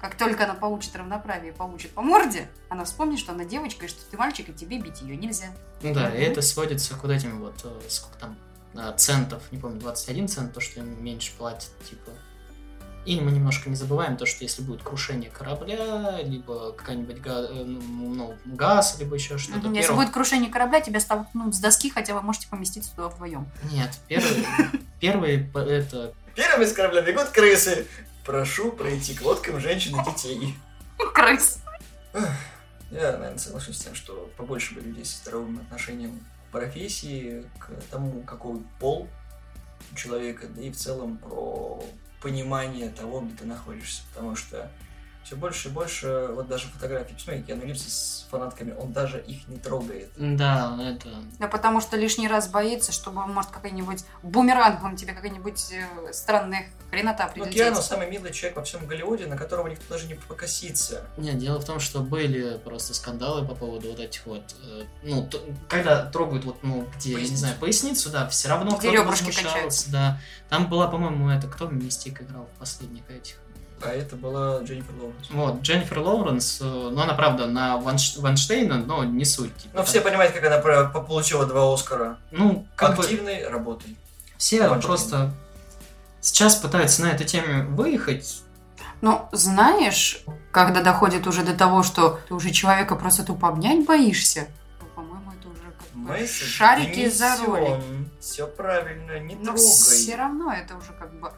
как 0.00 0.16
только 0.16 0.44
она 0.44 0.54
получит 0.54 0.94
равноправие, 0.96 1.52
получит 1.52 1.92
по 1.92 2.02
морде, 2.02 2.48
она 2.68 2.84
вспомнит, 2.84 3.18
что 3.18 3.32
она 3.32 3.44
девочка, 3.44 3.86
и 3.86 3.88
что 3.88 4.00
ты 4.10 4.16
мальчик, 4.16 4.48
и 4.48 4.52
тебе 4.52 4.78
бить 4.78 5.00
ее 5.02 5.16
нельзя. 5.16 5.46
Ну 5.82 5.94
да, 5.94 6.14
и 6.14 6.20
это 6.22 6.42
сводится 6.42 6.94
к 6.94 7.02
вот 7.02 7.10
этим 7.12 7.40
вот, 7.40 7.60
э, 7.64 7.80
сколько 7.88 8.18
там, 8.18 8.36
э, 8.74 8.92
центов, 8.96 9.42
не 9.52 9.58
помню, 9.58 9.80
21 9.80 10.28
цент, 10.28 10.52
то, 10.52 10.60
что 10.60 10.80
им 10.80 11.02
меньше 11.04 11.32
платят, 11.36 11.70
типа. 11.88 12.10
И 13.04 13.20
мы 13.20 13.32
немножко 13.32 13.68
не 13.68 13.74
забываем 13.74 14.16
то, 14.16 14.26
что 14.26 14.44
если 14.44 14.62
будет 14.62 14.82
крушение 14.84 15.28
корабля, 15.28 16.20
либо 16.22 16.72
какая-нибудь 16.72 17.20
га- 17.20 17.48
э, 17.50 17.64
ну, 17.64 18.14
ну, 18.14 18.34
газ, 18.44 18.96
либо 19.00 19.16
еще 19.16 19.38
что-то. 19.38 19.66
Если 19.68 19.80
первым- 19.80 19.96
будет 20.04 20.10
крушение 20.14 20.50
корабля, 20.50 20.80
тебя 20.80 21.00
столкнут 21.00 21.52
с 21.52 21.58
доски, 21.58 21.90
хотя 21.90 22.14
вы 22.14 22.22
можете 22.22 22.46
поместиться 22.46 22.90
туда 22.94 23.08
вдвоем. 23.08 23.48
Нет, 23.72 23.90
первый, 24.06 24.46
первый 25.00 25.48
это 25.54 26.14
Первыми 26.36 26.64
с 26.64 26.72
корабля 26.72 27.02
бегут 27.02 27.28
крысы. 27.28 27.86
Прошу 28.24 28.72
пройти 28.72 29.14
к 29.14 29.22
лодкам 29.22 29.60
женщин 29.60 30.00
и 30.00 30.04
детей. 30.04 30.54
Крыс. 31.12 31.58
Я, 32.90 33.12
наверное, 33.12 33.38
соглашусь 33.38 33.78
с 33.78 33.84
тем, 33.84 33.94
что 33.94 34.30
побольше 34.36 34.74
бы 34.74 34.80
людей 34.80 35.04
со 35.04 35.18
здоровым 35.18 35.58
отношением 35.58 36.20
к 36.48 36.52
профессии, 36.52 37.44
к 37.58 37.70
тому, 37.90 38.22
какой 38.22 38.60
пол 38.78 39.08
у 39.90 39.96
человека, 39.96 40.46
да 40.46 40.62
и 40.62 40.70
в 40.70 40.76
целом 40.76 41.16
про 41.16 41.82
понимание 42.20 42.90
того, 42.90 43.20
где 43.20 43.34
ты 43.34 43.44
находишься. 43.46 44.02
Потому 44.12 44.36
что 44.36 44.70
все 45.24 45.36
больше 45.36 45.68
и 45.68 45.70
больше, 45.70 46.28
вот 46.32 46.48
даже 46.48 46.66
фотографии, 46.68 47.14
посмотри, 47.14 47.42
Киану 47.42 47.64
Ривз 47.64 47.82
с 47.82 48.26
фанатками, 48.30 48.74
он 48.78 48.92
даже 48.92 49.20
их 49.20 49.46
не 49.48 49.56
трогает. 49.58 50.10
Да, 50.16 50.76
это... 50.80 51.08
Да 51.38 51.48
потому 51.48 51.80
что 51.80 51.96
лишний 51.96 52.28
раз 52.28 52.48
боится, 52.48 52.92
чтобы, 52.92 53.24
может, 53.26 53.50
какой-нибудь 53.50 54.04
бумерангом 54.22 54.96
тебе 54.96 55.12
какая-нибудь 55.12 55.72
э, 55.72 56.12
странная 56.12 56.68
хренота 56.90 57.26
Но 57.28 57.32
прилететь. 57.32 57.54
Киану 57.54 57.82
самый 57.82 58.10
милый 58.10 58.32
человек 58.32 58.56
во 58.56 58.64
всем 58.64 58.86
Голливуде, 58.86 59.26
на 59.26 59.36
которого 59.36 59.68
никто 59.68 59.84
даже 59.94 60.06
не 60.06 60.14
покосится. 60.14 61.06
Нет, 61.16 61.38
дело 61.38 61.60
в 61.60 61.64
том, 61.64 61.80
что 61.80 62.00
были 62.00 62.58
просто 62.58 62.92
скандалы 62.94 63.46
по 63.46 63.54
поводу 63.54 63.90
вот 63.90 64.00
этих 64.00 64.26
вот... 64.26 64.54
э, 64.64 64.82
ну, 65.02 65.26
т- 65.26 65.38
когда 65.68 66.04
трогают 66.06 66.44
вот, 66.44 66.62
ну, 66.62 66.86
где, 66.96 67.10
я 67.12 67.16
не 67.16 67.20
Поясницу. 67.22 67.40
знаю, 67.40 67.56
поясницу, 67.58 68.10
да, 68.10 68.28
все 68.28 68.48
равно 68.48 68.76
кто-то 68.76 69.04
возмущался, 69.04 69.42
качаются. 69.44 69.90
да. 69.90 70.20
Там 70.48 70.68
была, 70.68 70.88
по-моему, 70.88 71.30
это, 71.30 71.46
кто 71.48 71.68
Мистик 71.68 72.20
играл 72.22 72.48
в 72.54 72.58
последних 72.58 73.08
этих? 73.10 73.36
А 73.84 73.90
это 73.92 74.16
была 74.16 74.60
Дженнифер 74.62 74.94
Лоуренс. 75.00 75.30
Вот, 75.30 75.60
Дженнифер 75.62 75.98
Лоуренс, 75.98 76.60
ну, 76.60 77.00
она, 77.00 77.14
правда, 77.14 77.46
на 77.46 77.76
Ванш- 77.78 78.20
Ванштейна, 78.20 78.76
но 78.78 79.04
не 79.04 79.24
суть. 79.24 79.56
Типа, 79.56 79.78
Но 79.78 79.84
все 79.84 80.00
понимают, 80.00 80.32
как 80.34 80.44
она 80.44 80.58
получила 80.58 81.46
два 81.46 81.72
Оскара. 81.72 82.18
Ну, 82.30 82.66
как 82.76 82.96
бы... 82.96 83.02
Активной 83.02 83.46
работой. 83.48 83.96
Все 84.36 84.60
Вайнштейн. 84.68 84.80
просто 84.82 85.30
сейчас 86.20 86.56
пытаются 86.56 87.02
на 87.02 87.08
этой 87.10 87.26
теме 87.26 87.62
выехать. 87.64 88.42
Ну, 89.00 89.28
знаешь, 89.32 90.22
когда 90.52 90.80
доходит 90.82 91.26
уже 91.26 91.42
до 91.42 91.54
того, 91.56 91.82
что 91.82 92.20
ты 92.28 92.34
уже 92.34 92.50
человека 92.50 92.94
просто 92.94 93.24
тупо 93.24 93.48
обнять 93.48 93.84
боишься, 93.84 94.46
то, 94.78 94.86
по-моему, 94.94 95.32
это 95.32 95.48
уже 95.48 95.62
как 95.62 95.88
бы 95.92 96.12
Мы 96.20 96.26
шарики 96.26 97.08
за 97.08 97.36
ролики. 97.44 97.80
Все 98.20 98.46
правильно, 98.46 99.18
не 99.18 99.34
Но 99.34 99.46
трогай. 99.46 99.60
все 99.60 100.14
равно 100.14 100.52
это 100.52 100.76
уже 100.76 100.92
как 100.92 101.12
бы... 101.18 101.32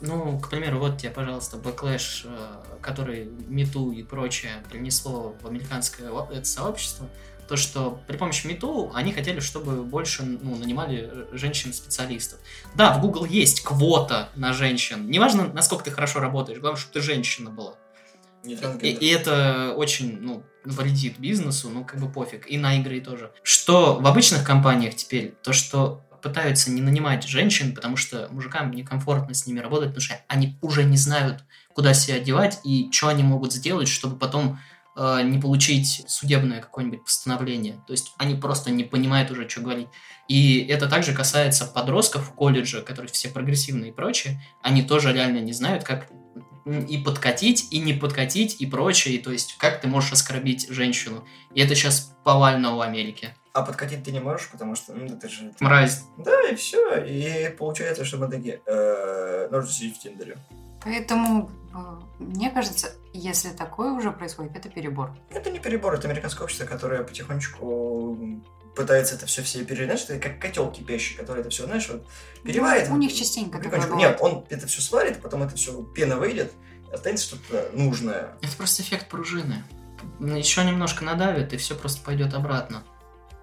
Ну, 0.00 0.38
к 0.38 0.50
примеру, 0.50 0.78
вот 0.78 0.98
тебе, 0.98 1.10
пожалуйста, 1.10 1.56
backlash, 1.56 2.26
э, 2.26 2.56
который 2.82 3.30
Мету 3.48 3.92
и 3.92 4.02
прочее 4.02 4.62
принесло 4.68 5.34
в 5.40 5.46
американское 5.46 6.10
это 6.30 6.44
сообщество. 6.44 7.08
То, 7.48 7.56
что 7.56 8.00
при 8.06 8.16
помощи 8.16 8.46
Мету 8.46 8.90
они 8.94 9.12
хотели, 9.12 9.40
чтобы 9.40 9.84
больше 9.84 10.22
ну, 10.24 10.56
нанимали 10.56 11.08
э, 11.10 11.26
женщин-специалистов. 11.32 12.40
Да, 12.74 12.92
в 12.98 13.00
Google 13.00 13.24
есть 13.24 13.62
квота 13.62 14.28
на 14.36 14.52
женщин. 14.52 15.08
Неважно, 15.08 15.50
насколько 15.52 15.84
ты 15.84 15.90
хорошо 15.90 16.20
работаешь, 16.20 16.58
главное, 16.58 16.78
чтобы 16.78 16.94
ты 16.94 17.00
женщина 17.00 17.50
была. 17.50 17.74
И, 18.44 18.90
и 18.90 19.08
это 19.08 19.74
очень, 19.76 20.20
ну, 20.20 20.42
вредит 20.64 21.18
бизнесу, 21.18 21.68
ну, 21.70 21.84
как 21.84 22.00
бы 22.00 22.10
пофиг. 22.10 22.48
И 22.50 22.58
на 22.58 22.78
игры 22.78 23.00
тоже. 23.00 23.32
Что 23.42 23.96
в 23.96 24.06
обычных 24.06 24.44
компаниях 24.44 24.94
теперь, 24.94 25.34
то, 25.42 25.52
что 25.52 26.05
пытаются 26.26 26.72
не 26.72 26.80
нанимать 26.80 27.24
женщин, 27.24 27.72
потому 27.72 27.96
что 27.96 28.28
мужикам 28.32 28.72
некомфортно 28.72 29.32
с 29.32 29.46
ними 29.46 29.60
работать, 29.60 29.88
потому 29.90 30.02
что 30.02 30.20
они 30.26 30.58
уже 30.60 30.82
не 30.82 30.96
знают, 30.96 31.44
куда 31.72 31.94
себя 31.94 32.16
одевать 32.16 32.58
и 32.64 32.90
что 32.90 33.08
они 33.08 33.22
могут 33.22 33.52
сделать, 33.52 33.86
чтобы 33.86 34.16
потом 34.16 34.58
э, 34.96 35.22
не 35.22 35.38
получить 35.38 36.02
судебное 36.08 36.60
какое-нибудь 36.60 37.04
постановление. 37.04 37.74
То 37.86 37.92
есть 37.92 38.12
они 38.18 38.34
просто 38.34 38.72
не 38.72 38.82
понимают 38.82 39.30
уже, 39.30 39.48
что 39.48 39.60
говорить. 39.60 39.88
И 40.26 40.66
это 40.68 40.88
также 40.88 41.14
касается 41.14 41.64
подростков 41.64 42.28
в 42.28 42.34
колледже, 42.34 42.82
которые 42.82 43.12
все 43.12 43.28
прогрессивные 43.28 43.90
и 43.90 43.94
прочее. 43.94 44.42
Они 44.62 44.82
тоже 44.82 45.12
реально 45.12 45.38
не 45.38 45.52
знают, 45.52 45.84
как 45.84 46.08
и 46.66 46.98
подкатить, 46.98 47.68
и 47.70 47.78
не 47.78 47.92
подкатить, 47.92 48.56
и 48.60 48.66
прочее. 48.66 49.14
И 49.14 49.18
то 49.18 49.30
есть, 49.30 49.56
как 49.58 49.80
ты 49.80 49.86
можешь 49.86 50.12
оскорбить 50.12 50.66
женщину. 50.68 51.24
И 51.54 51.60
это 51.60 51.76
сейчас 51.76 52.12
повально 52.24 52.74
в 52.74 52.80
Америке. 52.80 53.36
А 53.56 53.62
подкатить 53.62 54.04
ты 54.04 54.12
не 54.12 54.20
можешь, 54.20 54.50
потому 54.50 54.74
что, 54.74 54.92
ну, 54.92 55.06
это 55.06 55.30
же... 55.30 55.50
Мразь. 55.60 56.04
Да, 56.18 56.42
и 56.42 56.54
все. 56.56 57.02
И 57.02 57.48
получается, 57.56 58.04
что 58.04 58.18
мы 58.18 58.28
такие, 58.28 58.60
э, 58.66 59.48
нужно 59.50 59.72
сидеть 59.72 59.96
в 59.96 60.00
Тиндере. 60.00 60.36
Поэтому, 60.84 61.50
э, 61.74 61.78
мне 62.18 62.50
кажется, 62.50 62.92
если 63.14 63.48
такое 63.48 63.92
уже 63.92 64.12
происходит, 64.12 64.54
это 64.56 64.68
перебор. 64.68 65.16
Это 65.30 65.50
не 65.50 65.58
перебор, 65.58 65.94
это 65.94 66.06
американское 66.06 66.44
общество, 66.44 66.66
которое 66.66 67.02
потихонечку 67.02 68.18
пытается 68.76 69.14
это 69.14 69.24
все 69.24 69.42
все 69.42 69.64
перенять, 69.64 70.04
это 70.04 70.18
как 70.18 70.38
котел 70.38 70.70
кипящий, 70.70 71.16
который 71.16 71.40
это 71.40 71.48
все, 71.48 71.64
знаешь, 71.64 71.88
вот 71.88 72.06
переварит. 72.42 72.90
Ну, 72.90 72.96
У 72.96 72.98
них 72.98 73.14
частенько 73.14 73.56
такое 73.56 73.80
потихонечку. 73.80 73.94
бывает. 73.94 74.20
Нет, 74.20 74.20
он 74.20 74.44
это 74.50 74.66
все 74.66 74.82
сварит, 74.82 75.22
потом 75.22 75.44
это 75.44 75.56
все 75.56 75.82
пена 75.82 76.16
выйдет, 76.16 76.52
останется 76.92 77.24
что-то 77.24 77.70
нужное. 77.72 78.34
Это 78.42 78.54
просто 78.58 78.82
эффект 78.82 79.08
пружины. 79.08 79.64
Еще 80.20 80.62
немножко 80.62 81.04
надавит, 81.04 81.54
и 81.54 81.56
все 81.56 81.74
просто 81.74 82.04
пойдет 82.04 82.34
обратно. 82.34 82.84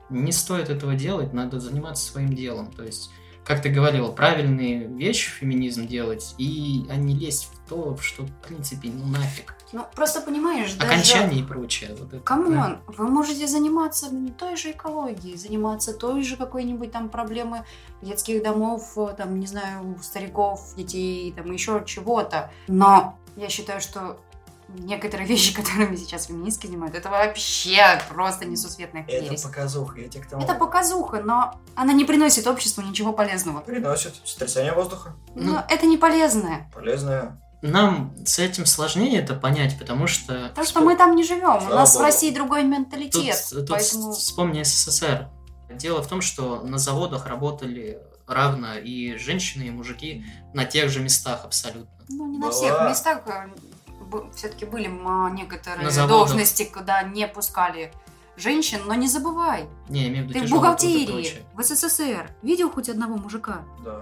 Не 0.09 0.31
стоит 0.31 0.69
этого 0.69 0.95
делать, 0.95 1.33
надо 1.33 1.59
заниматься 1.59 2.05
своим 2.05 2.33
делом. 2.33 2.71
То 2.71 2.83
есть, 2.83 3.11
как 3.45 3.61
ты 3.61 3.69
говорила, 3.69 4.11
правильные 4.11 4.87
вещи 4.87 5.29
феминизм 5.29 5.87
делать, 5.87 6.35
и 6.37 6.85
а 6.89 6.95
не 6.95 7.15
лезть 7.15 7.49
в 7.51 7.69
то, 7.69 7.97
что, 7.97 8.23
в 8.23 8.31
принципе, 8.41 8.89
ну 8.89 9.05
нафиг. 9.07 9.55
Ну, 9.71 9.83
просто 9.95 10.21
понимаешь, 10.21 10.73
даже... 10.75 10.91
Окончание 10.91 11.39
и 11.41 11.43
прочее. 11.43 11.95
Вот 11.97 12.09
это, 12.09 12.17
да. 12.17 12.23
Come 12.23 12.55
on, 12.55 12.79
вы 12.85 13.07
можете 13.07 13.47
заниматься 13.47 14.07
той 14.37 14.55
же 14.55 14.71
экологией, 14.71 15.35
заниматься 15.35 15.93
той 15.93 16.21
же 16.21 16.37
какой-нибудь 16.37 16.91
там 16.91 17.09
проблемы 17.09 17.65
детских 18.01 18.43
домов, 18.43 18.95
там, 19.17 19.39
не 19.39 19.47
знаю, 19.47 19.97
стариков, 20.03 20.75
детей, 20.77 21.33
там, 21.35 21.51
еще 21.51 21.81
чего-то. 21.87 22.51
Но 22.67 23.17
я 23.35 23.49
считаю, 23.49 23.81
что 23.81 24.19
некоторые 24.74 25.28
вещи, 25.28 25.53
которыми 25.55 25.95
сейчас 25.95 26.26
феминистки 26.26 26.67
занимают, 26.67 26.95
это 26.95 27.09
вообще 27.09 28.01
просто 28.09 28.45
несусветная 28.45 29.03
Это 29.03 29.24
ересь. 29.26 29.41
показуха, 29.41 29.99
я 29.99 30.07
тебе 30.09 30.24
к 30.24 30.28
тому... 30.28 30.43
Это 30.43 30.55
показуха, 30.55 31.21
но 31.21 31.59
она 31.76 31.93
не 31.93 32.05
приносит 32.05 32.47
обществу 32.47 32.82
ничего 32.82 33.13
полезного. 33.13 33.61
Приносит 33.61 34.15
сотрясание 34.26 34.74
воздуха. 34.74 35.15
Ну, 35.36 35.53
Но 35.53 35.65
это 35.69 35.86
не 35.86 35.97
полезное. 35.97 36.69
Полезное. 36.74 37.39
Нам 37.61 38.13
с 38.26 38.39
этим 38.39 38.65
сложнее 38.65 39.21
это 39.21 39.36
понять, 39.36 39.80
потому 39.80 40.05
что... 40.07 40.49
Потому 40.49 40.67
что 40.67 40.82
мы 40.82 40.97
там 40.97 41.15
не 41.15 41.24
живем. 41.24 41.55
У 41.57 41.61
Слава 41.61 41.76
нас 41.76 41.91
в 41.91 41.93
богу. 41.93 42.05
России 42.05 42.32
другой 42.34 42.63
менталитет. 42.63 43.38
тут 43.51 43.69
поэтому... 43.69 44.11
вспомни 44.11 44.63
СССР. 44.63 45.30
Дело 45.71 46.03
в 46.03 46.07
том, 46.07 46.21
что 46.21 46.61
на 46.61 46.78
заводах 46.78 47.26
работали 47.26 47.99
равно 48.28 48.76
и 48.76 49.15
женщины, 49.17 49.63
и 49.63 49.71
мужики 49.71 50.26
на 50.53 50.65
тех 50.65 50.89
же 50.89 50.99
местах 50.99 51.45
абсолютно. 51.45 51.89
Ну, 52.09 52.28
не 52.28 52.38
на 52.38 52.47
Была. 52.47 52.51
всех 52.51 52.89
местах. 52.89 53.21
Все-таки 54.36 54.66
были 54.66 54.88
м, 54.88 55.36
некоторые 55.36 55.89
должности, 56.07 56.64
куда 56.64 57.03
не 57.03 57.28
пускали 57.28 57.91
женщин, 58.36 58.80
но 58.86 58.93
не 58.95 59.07
забывай. 59.07 59.66
Не, 59.89 60.01
я 60.03 60.07
имею 60.09 60.26
в 60.26 60.30
виду 60.30 60.39
Ты 60.39 60.47
в 60.47 60.49
бухгалтерии, 60.51 61.43
в 61.53 61.61
СССР 61.64 62.32
видел 62.41 62.70
хоть 62.72 62.89
одного 62.89 63.16
мужика? 63.18 63.64
Да. 63.84 64.01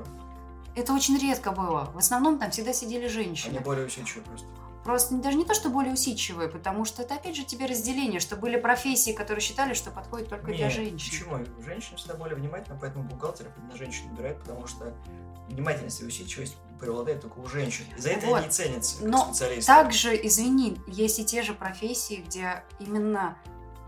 Это 0.75 0.93
очень 0.93 1.17
редко 1.17 1.51
было. 1.51 1.91
В 1.93 1.97
основном 1.97 2.39
там 2.39 2.51
всегда 2.51 2.71
сидели 2.73 3.03
Они 3.05 3.09
женщины. 3.13 3.59
более 3.59 3.87
усидчивые 3.87 4.23
просто. 4.23 4.47
просто 4.85 5.15
даже 5.15 5.35
не 5.37 5.43
то, 5.43 5.53
что 5.53 5.69
более 5.69 5.91
усидчивые, 5.93 6.47
потому 6.47 6.85
что 6.85 7.01
это 7.01 7.15
опять 7.15 7.35
же 7.35 7.43
тебе 7.43 7.65
разделение, 7.65 8.21
что 8.21 8.37
были 8.37 8.55
профессии, 8.57 9.11
которые 9.11 9.41
считали, 9.41 9.73
что 9.73 9.91
подходят 9.91 10.29
только 10.29 10.45
для 10.45 10.67
Нет, 10.67 10.73
женщин. 10.73 11.11
Почему? 11.11 11.63
Женщина 11.65 11.97
всегда 11.97 12.13
более 12.13 12.37
внимательна, 12.37 12.77
поэтому 12.79 13.03
бухгалтеров 13.03 13.51
именно 13.57 13.75
женщин 13.75 14.07
набирают, 14.11 14.39
потому 14.39 14.65
что 14.65 14.93
внимательность 15.49 16.01
и 16.01 16.05
усидчивость 16.05 16.55
преобладает 16.81 17.21
только 17.21 17.37
у 17.39 17.47
женщин. 17.47 17.85
И 17.97 18.01
за 18.01 18.09
это 18.09 18.25
Вот. 18.27 18.41
они 18.41 18.49
ценятся 18.49 18.97
как 18.99 19.07
Но 19.07 19.25
специалисты. 19.25 19.67
Также, 19.67 20.27
извини, 20.27 20.77
есть 20.87 21.19
и 21.19 21.25
те 21.25 21.43
же 21.43 21.53
профессии, 21.53 22.23
где 22.27 22.63
именно 22.79 23.37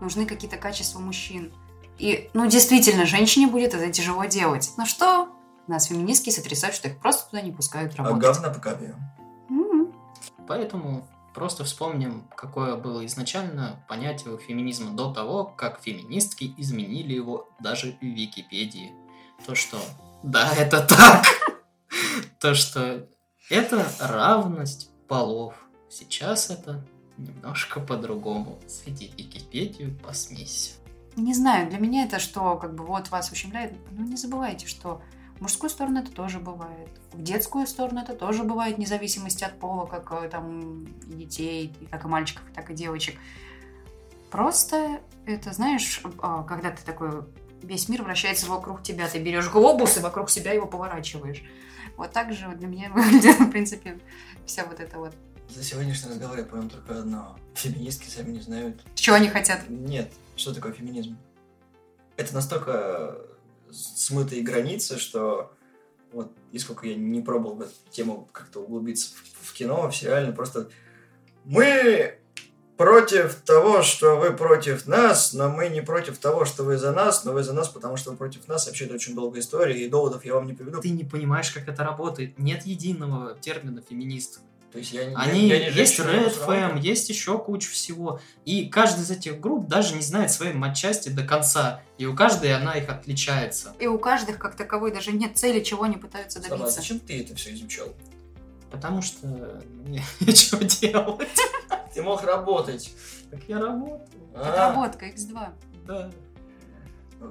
нужны 0.00 0.24
какие-то 0.26 0.56
качества 0.56 1.00
мужчин. 1.00 1.52
И, 1.98 2.30
ну, 2.34 2.46
действительно, 2.48 3.04
женщине 3.06 3.46
будет 3.46 3.74
это 3.74 3.90
тяжело 3.92 4.24
делать. 4.24 4.72
Но 4.76 4.86
что? 4.86 5.28
Нас 5.66 5.86
феминистки 5.86 6.30
сотрясают, 6.30 6.74
что 6.76 6.88
их 6.88 6.98
просто 6.98 7.30
туда 7.30 7.42
не 7.42 7.52
пускают 7.52 7.94
А 7.98 8.02
работать. 8.04 8.22
говна 8.22 8.50
по 8.50 8.60
копию. 8.60 8.96
М. 9.48 9.92
Поэтому 10.46 11.08
просто 11.34 11.64
вспомним, 11.64 12.28
какое 12.36 12.76
было 12.76 13.04
изначально 13.06 13.84
понятие 13.88 14.34
у 14.34 14.38
феминизма 14.38 14.90
до 14.92 15.12
того, 15.12 15.44
как 15.44 15.80
феминистки 15.80 16.52
изменили 16.56 17.14
его 17.14 17.48
даже 17.60 17.96
в 18.00 18.04
Википедии. 18.04 18.92
То, 19.46 19.54
что 19.54 19.78
да, 20.22 20.52
это 20.56 20.80
так. 20.82 21.24
То, 22.40 22.54
что 22.54 23.08
это 23.50 23.86
равность 24.00 24.90
полов. 25.08 25.54
Сейчас 25.88 26.50
это 26.50 26.84
немножко 27.16 27.80
по-другому. 27.80 28.58
Зайди 28.66 29.08
в 29.08 29.18
Википедию, 29.18 29.96
посмейся. 29.98 30.72
Не 31.16 31.34
знаю, 31.34 31.68
для 31.70 31.78
меня 31.78 32.04
это 32.04 32.18
что, 32.18 32.56
как 32.56 32.74
бы 32.74 32.84
вот 32.84 33.10
вас 33.10 33.30
ущемляет. 33.30 33.74
Ну, 33.92 34.04
не 34.04 34.16
забывайте, 34.16 34.66
что 34.66 35.00
в 35.38 35.42
мужскую 35.42 35.70
сторону 35.70 36.00
это 36.00 36.10
тоже 36.10 36.40
бывает. 36.40 36.88
В 37.12 37.22
детскую 37.22 37.66
сторону 37.66 38.00
это 38.00 38.14
тоже 38.14 38.42
бывает, 38.42 38.76
вне 38.76 38.86
зависимости 38.86 39.44
от 39.44 39.58
пола, 39.58 39.86
как 39.86 40.12
э, 40.12 40.28
там 40.28 40.84
и 40.84 41.14
детей, 41.14 41.72
как 41.90 42.04
и 42.04 42.08
мальчиков, 42.08 42.44
так 42.54 42.70
и 42.70 42.74
девочек. 42.74 43.16
Просто 44.30 45.00
это, 45.26 45.52
знаешь, 45.52 46.02
а, 46.18 46.42
когда 46.42 46.70
ты 46.70 46.84
такой, 46.84 47.22
весь 47.62 47.88
мир 47.88 48.02
вращается 48.02 48.46
вокруг 48.46 48.82
тебя, 48.82 49.08
ты 49.08 49.20
берешь 49.20 49.48
глобус 49.48 49.96
и 49.96 50.00
вокруг 50.00 50.30
себя 50.30 50.52
его 50.52 50.66
поворачиваешь. 50.66 51.44
Вот 51.96 52.12
так 52.12 52.32
же 52.32 52.48
для 52.56 52.66
меня 52.66 52.90
выглядит, 52.94 53.38
в 53.38 53.50
принципе, 53.50 53.98
вся 54.46 54.64
вот 54.64 54.80
эта 54.80 54.98
вот... 54.98 55.14
За 55.48 55.62
сегодняшний 55.62 56.10
разговор 56.10 56.38
я 56.38 56.44
понял 56.44 56.68
только 56.68 56.98
одно. 56.98 57.38
Феминистки 57.54 58.08
сами 58.08 58.32
не 58.32 58.40
знают. 58.40 58.82
Чего 58.94 59.16
они 59.16 59.28
хотят? 59.28 59.68
Нет, 59.68 60.12
что 60.36 60.54
такое 60.54 60.72
феминизм? 60.72 61.16
Это 62.16 62.34
настолько 62.34 63.18
смытые 63.70 64.42
границы, 64.42 64.98
что 64.98 65.54
вот, 66.12 66.32
и 66.52 66.58
сколько 66.58 66.86
я 66.86 66.94
не 66.94 67.20
пробовал 67.20 67.56
в 67.56 67.62
эту 67.62 67.72
тему 67.90 68.28
как-то 68.32 68.60
углубиться 68.60 69.14
в, 69.14 69.48
в 69.48 69.52
кино, 69.52 69.90
в 69.90 69.96
сериале, 69.96 70.32
просто 70.32 70.70
мы 71.44 72.18
против 72.76 73.36
того, 73.44 73.82
что 73.82 74.16
вы 74.16 74.32
против 74.32 74.86
нас, 74.86 75.32
но 75.32 75.48
мы 75.48 75.68
не 75.68 75.80
против 75.80 76.18
того, 76.18 76.44
что 76.44 76.64
вы 76.64 76.76
за 76.76 76.92
нас, 76.92 77.24
но 77.24 77.32
вы 77.32 77.42
за 77.42 77.52
нас, 77.52 77.68
потому 77.68 77.96
что 77.96 78.10
вы 78.10 78.16
против 78.16 78.48
нас. 78.48 78.66
Вообще, 78.66 78.86
это 78.86 78.94
очень 78.94 79.14
долгая 79.14 79.40
история, 79.40 79.78
и 79.84 79.88
доводов 79.88 80.24
я 80.24 80.34
вам 80.34 80.46
не 80.46 80.52
приведу. 80.54 80.80
Ты 80.80 80.90
не 80.90 81.04
понимаешь, 81.04 81.50
как 81.50 81.68
это 81.68 81.84
работает. 81.84 82.38
Нет 82.38 82.66
единого 82.66 83.36
термина 83.40 83.82
феминист. 83.88 84.40
То 84.72 84.78
есть 84.78 84.92
я, 84.92 85.04
не- 85.04 85.14
Они 85.14 85.46
я 85.46 85.70
не 85.70 85.76
есть 85.76 85.98
я 85.98 86.04
Red. 86.04 86.34
Fam, 86.46 86.80
есть 86.80 87.08
еще 87.08 87.38
куча 87.38 87.70
всего. 87.70 88.20
И 88.44 88.68
каждый 88.68 89.02
из 89.02 89.10
этих 89.12 89.38
групп 89.38 89.68
даже 89.68 89.94
не 89.94 90.02
знает 90.02 90.32
своей 90.32 90.52
матчасти 90.52 91.10
до 91.10 91.22
конца. 91.22 91.80
И 91.96 92.06
у 92.06 92.16
каждой 92.16 92.52
она 92.52 92.72
их 92.76 92.88
отличается. 92.88 93.72
И 93.78 93.86
у 93.86 94.00
каждых, 94.00 94.38
как 94.40 94.56
таковой, 94.56 94.92
даже 94.92 95.12
нет 95.12 95.38
цели, 95.38 95.62
чего 95.62 95.84
они 95.84 95.96
пытаются 95.96 96.40
добиться. 96.40 96.72
зачем 96.72 96.98
ты 96.98 97.20
это 97.20 97.36
все 97.36 97.54
изучал? 97.54 97.94
Потому 98.74 99.02
что 99.02 99.26
мне 99.86 100.02
нечего 100.20 100.62
делать. 100.64 101.28
Ты 101.94 102.02
мог 102.02 102.22
работать. 102.24 102.92
Как 103.30 103.40
я 103.48 103.60
работаю. 103.60 104.00
А, 104.34 104.70
Отработка 104.70 105.06
X2. 105.06 105.48
Да. 105.86 106.10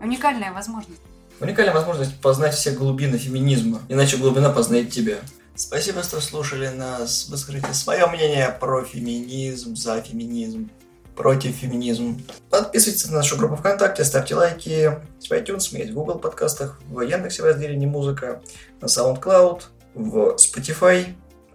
Уникальная 0.02 0.54
возможность. 0.54 1.02
Уникальная 1.40 1.74
возможность 1.74 2.20
познать 2.22 2.54
все 2.54 2.72
глубины 2.72 3.18
феминизма, 3.18 3.82
иначе 3.90 4.18
глубина 4.18 4.50
познает 4.50 4.92
тебя. 4.92 5.18
Спасибо, 5.56 6.02
что 6.02 6.22
слушали 6.22 6.70
нас. 6.70 7.28
Выскажите 7.30 7.74
свое 7.74 8.08
мнение 8.08 8.56
про 8.60 8.84
феминизм, 8.84 9.76
за 9.76 10.02
феминизм, 10.02 10.70
против 11.16 11.56
феминизм. 11.56 12.24
Подписывайтесь 12.50 13.10
на 13.10 13.18
нашу 13.18 13.38
группу 13.38 13.56
ВКонтакте, 13.58 14.04
ставьте 14.04 14.36
лайки. 14.36 15.00
В 15.20 15.32
iTunes, 15.32 15.70
мы 15.72 15.80
есть 15.80 15.92
в 15.92 15.96
Google 15.96 16.20
подкастах, 16.20 16.80
в 16.88 17.02
Яндексе 17.02 17.44
в 17.44 17.46
разделе 17.46 17.76
«Не 17.76 17.86
музыка», 17.86 18.42
на 18.82 18.86
SoundCloud, 18.86 19.62
в 19.94 20.36
Spotify. 20.38 21.14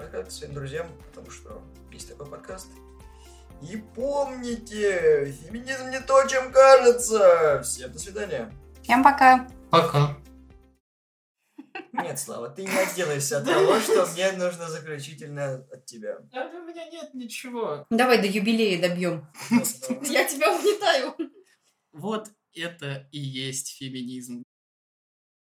Рассказывайте 0.09 0.36
своим 0.38 0.54
друзьям, 0.54 0.86
потому 1.09 1.30
что 1.30 1.62
есть 1.92 2.09
такой 2.09 2.26
подкаст. 2.26 2.68
И 3.61 3.76
помните, 3.94 5.30
феминизм 5.32 5.90
не 5.90 6.00
то, 6.00 6.26
чем 6.26 6.50
кажется. 6.50 7.61
Всем 7.62 7.92
до 7.92 7.98
свидания. 7.98 8.50
Всем 8.82 9.04
пока! 9.04 9.46
Пока. 9.70 10.16
Нет, 11.92 12.18
Слава, 12.18 12.48
ты 12.48 12.62
не 12.62 12.74
отделаешься 12.74 13.36
от 13.36 13.44
того, 13.44 13.78
что 13.80 14.06
мне 14.06 14.32
нужно 14.32 14.70
заключительное 14.70 15.66
от 15.70 15.84
тебя. 15.84 16.16
А 16.32 16.46
у 16.56 16.64
меня 16.64 16.88
нет 16.88 17.12
ничего. 17.12 17.84
Давай 17.90 18.18
до 18.18 18.26
юбилея 18.26 18.80
добьем. 18.80 19.28
Я 19.50 20.24
тебя 20.24 20.56
угнетаю. 20.56 21.14
Вот 21.92 22.30
это 22.54 23.06
и 23.12 23.18
есть 23.18 23.76
феминизм. 23.76 24.42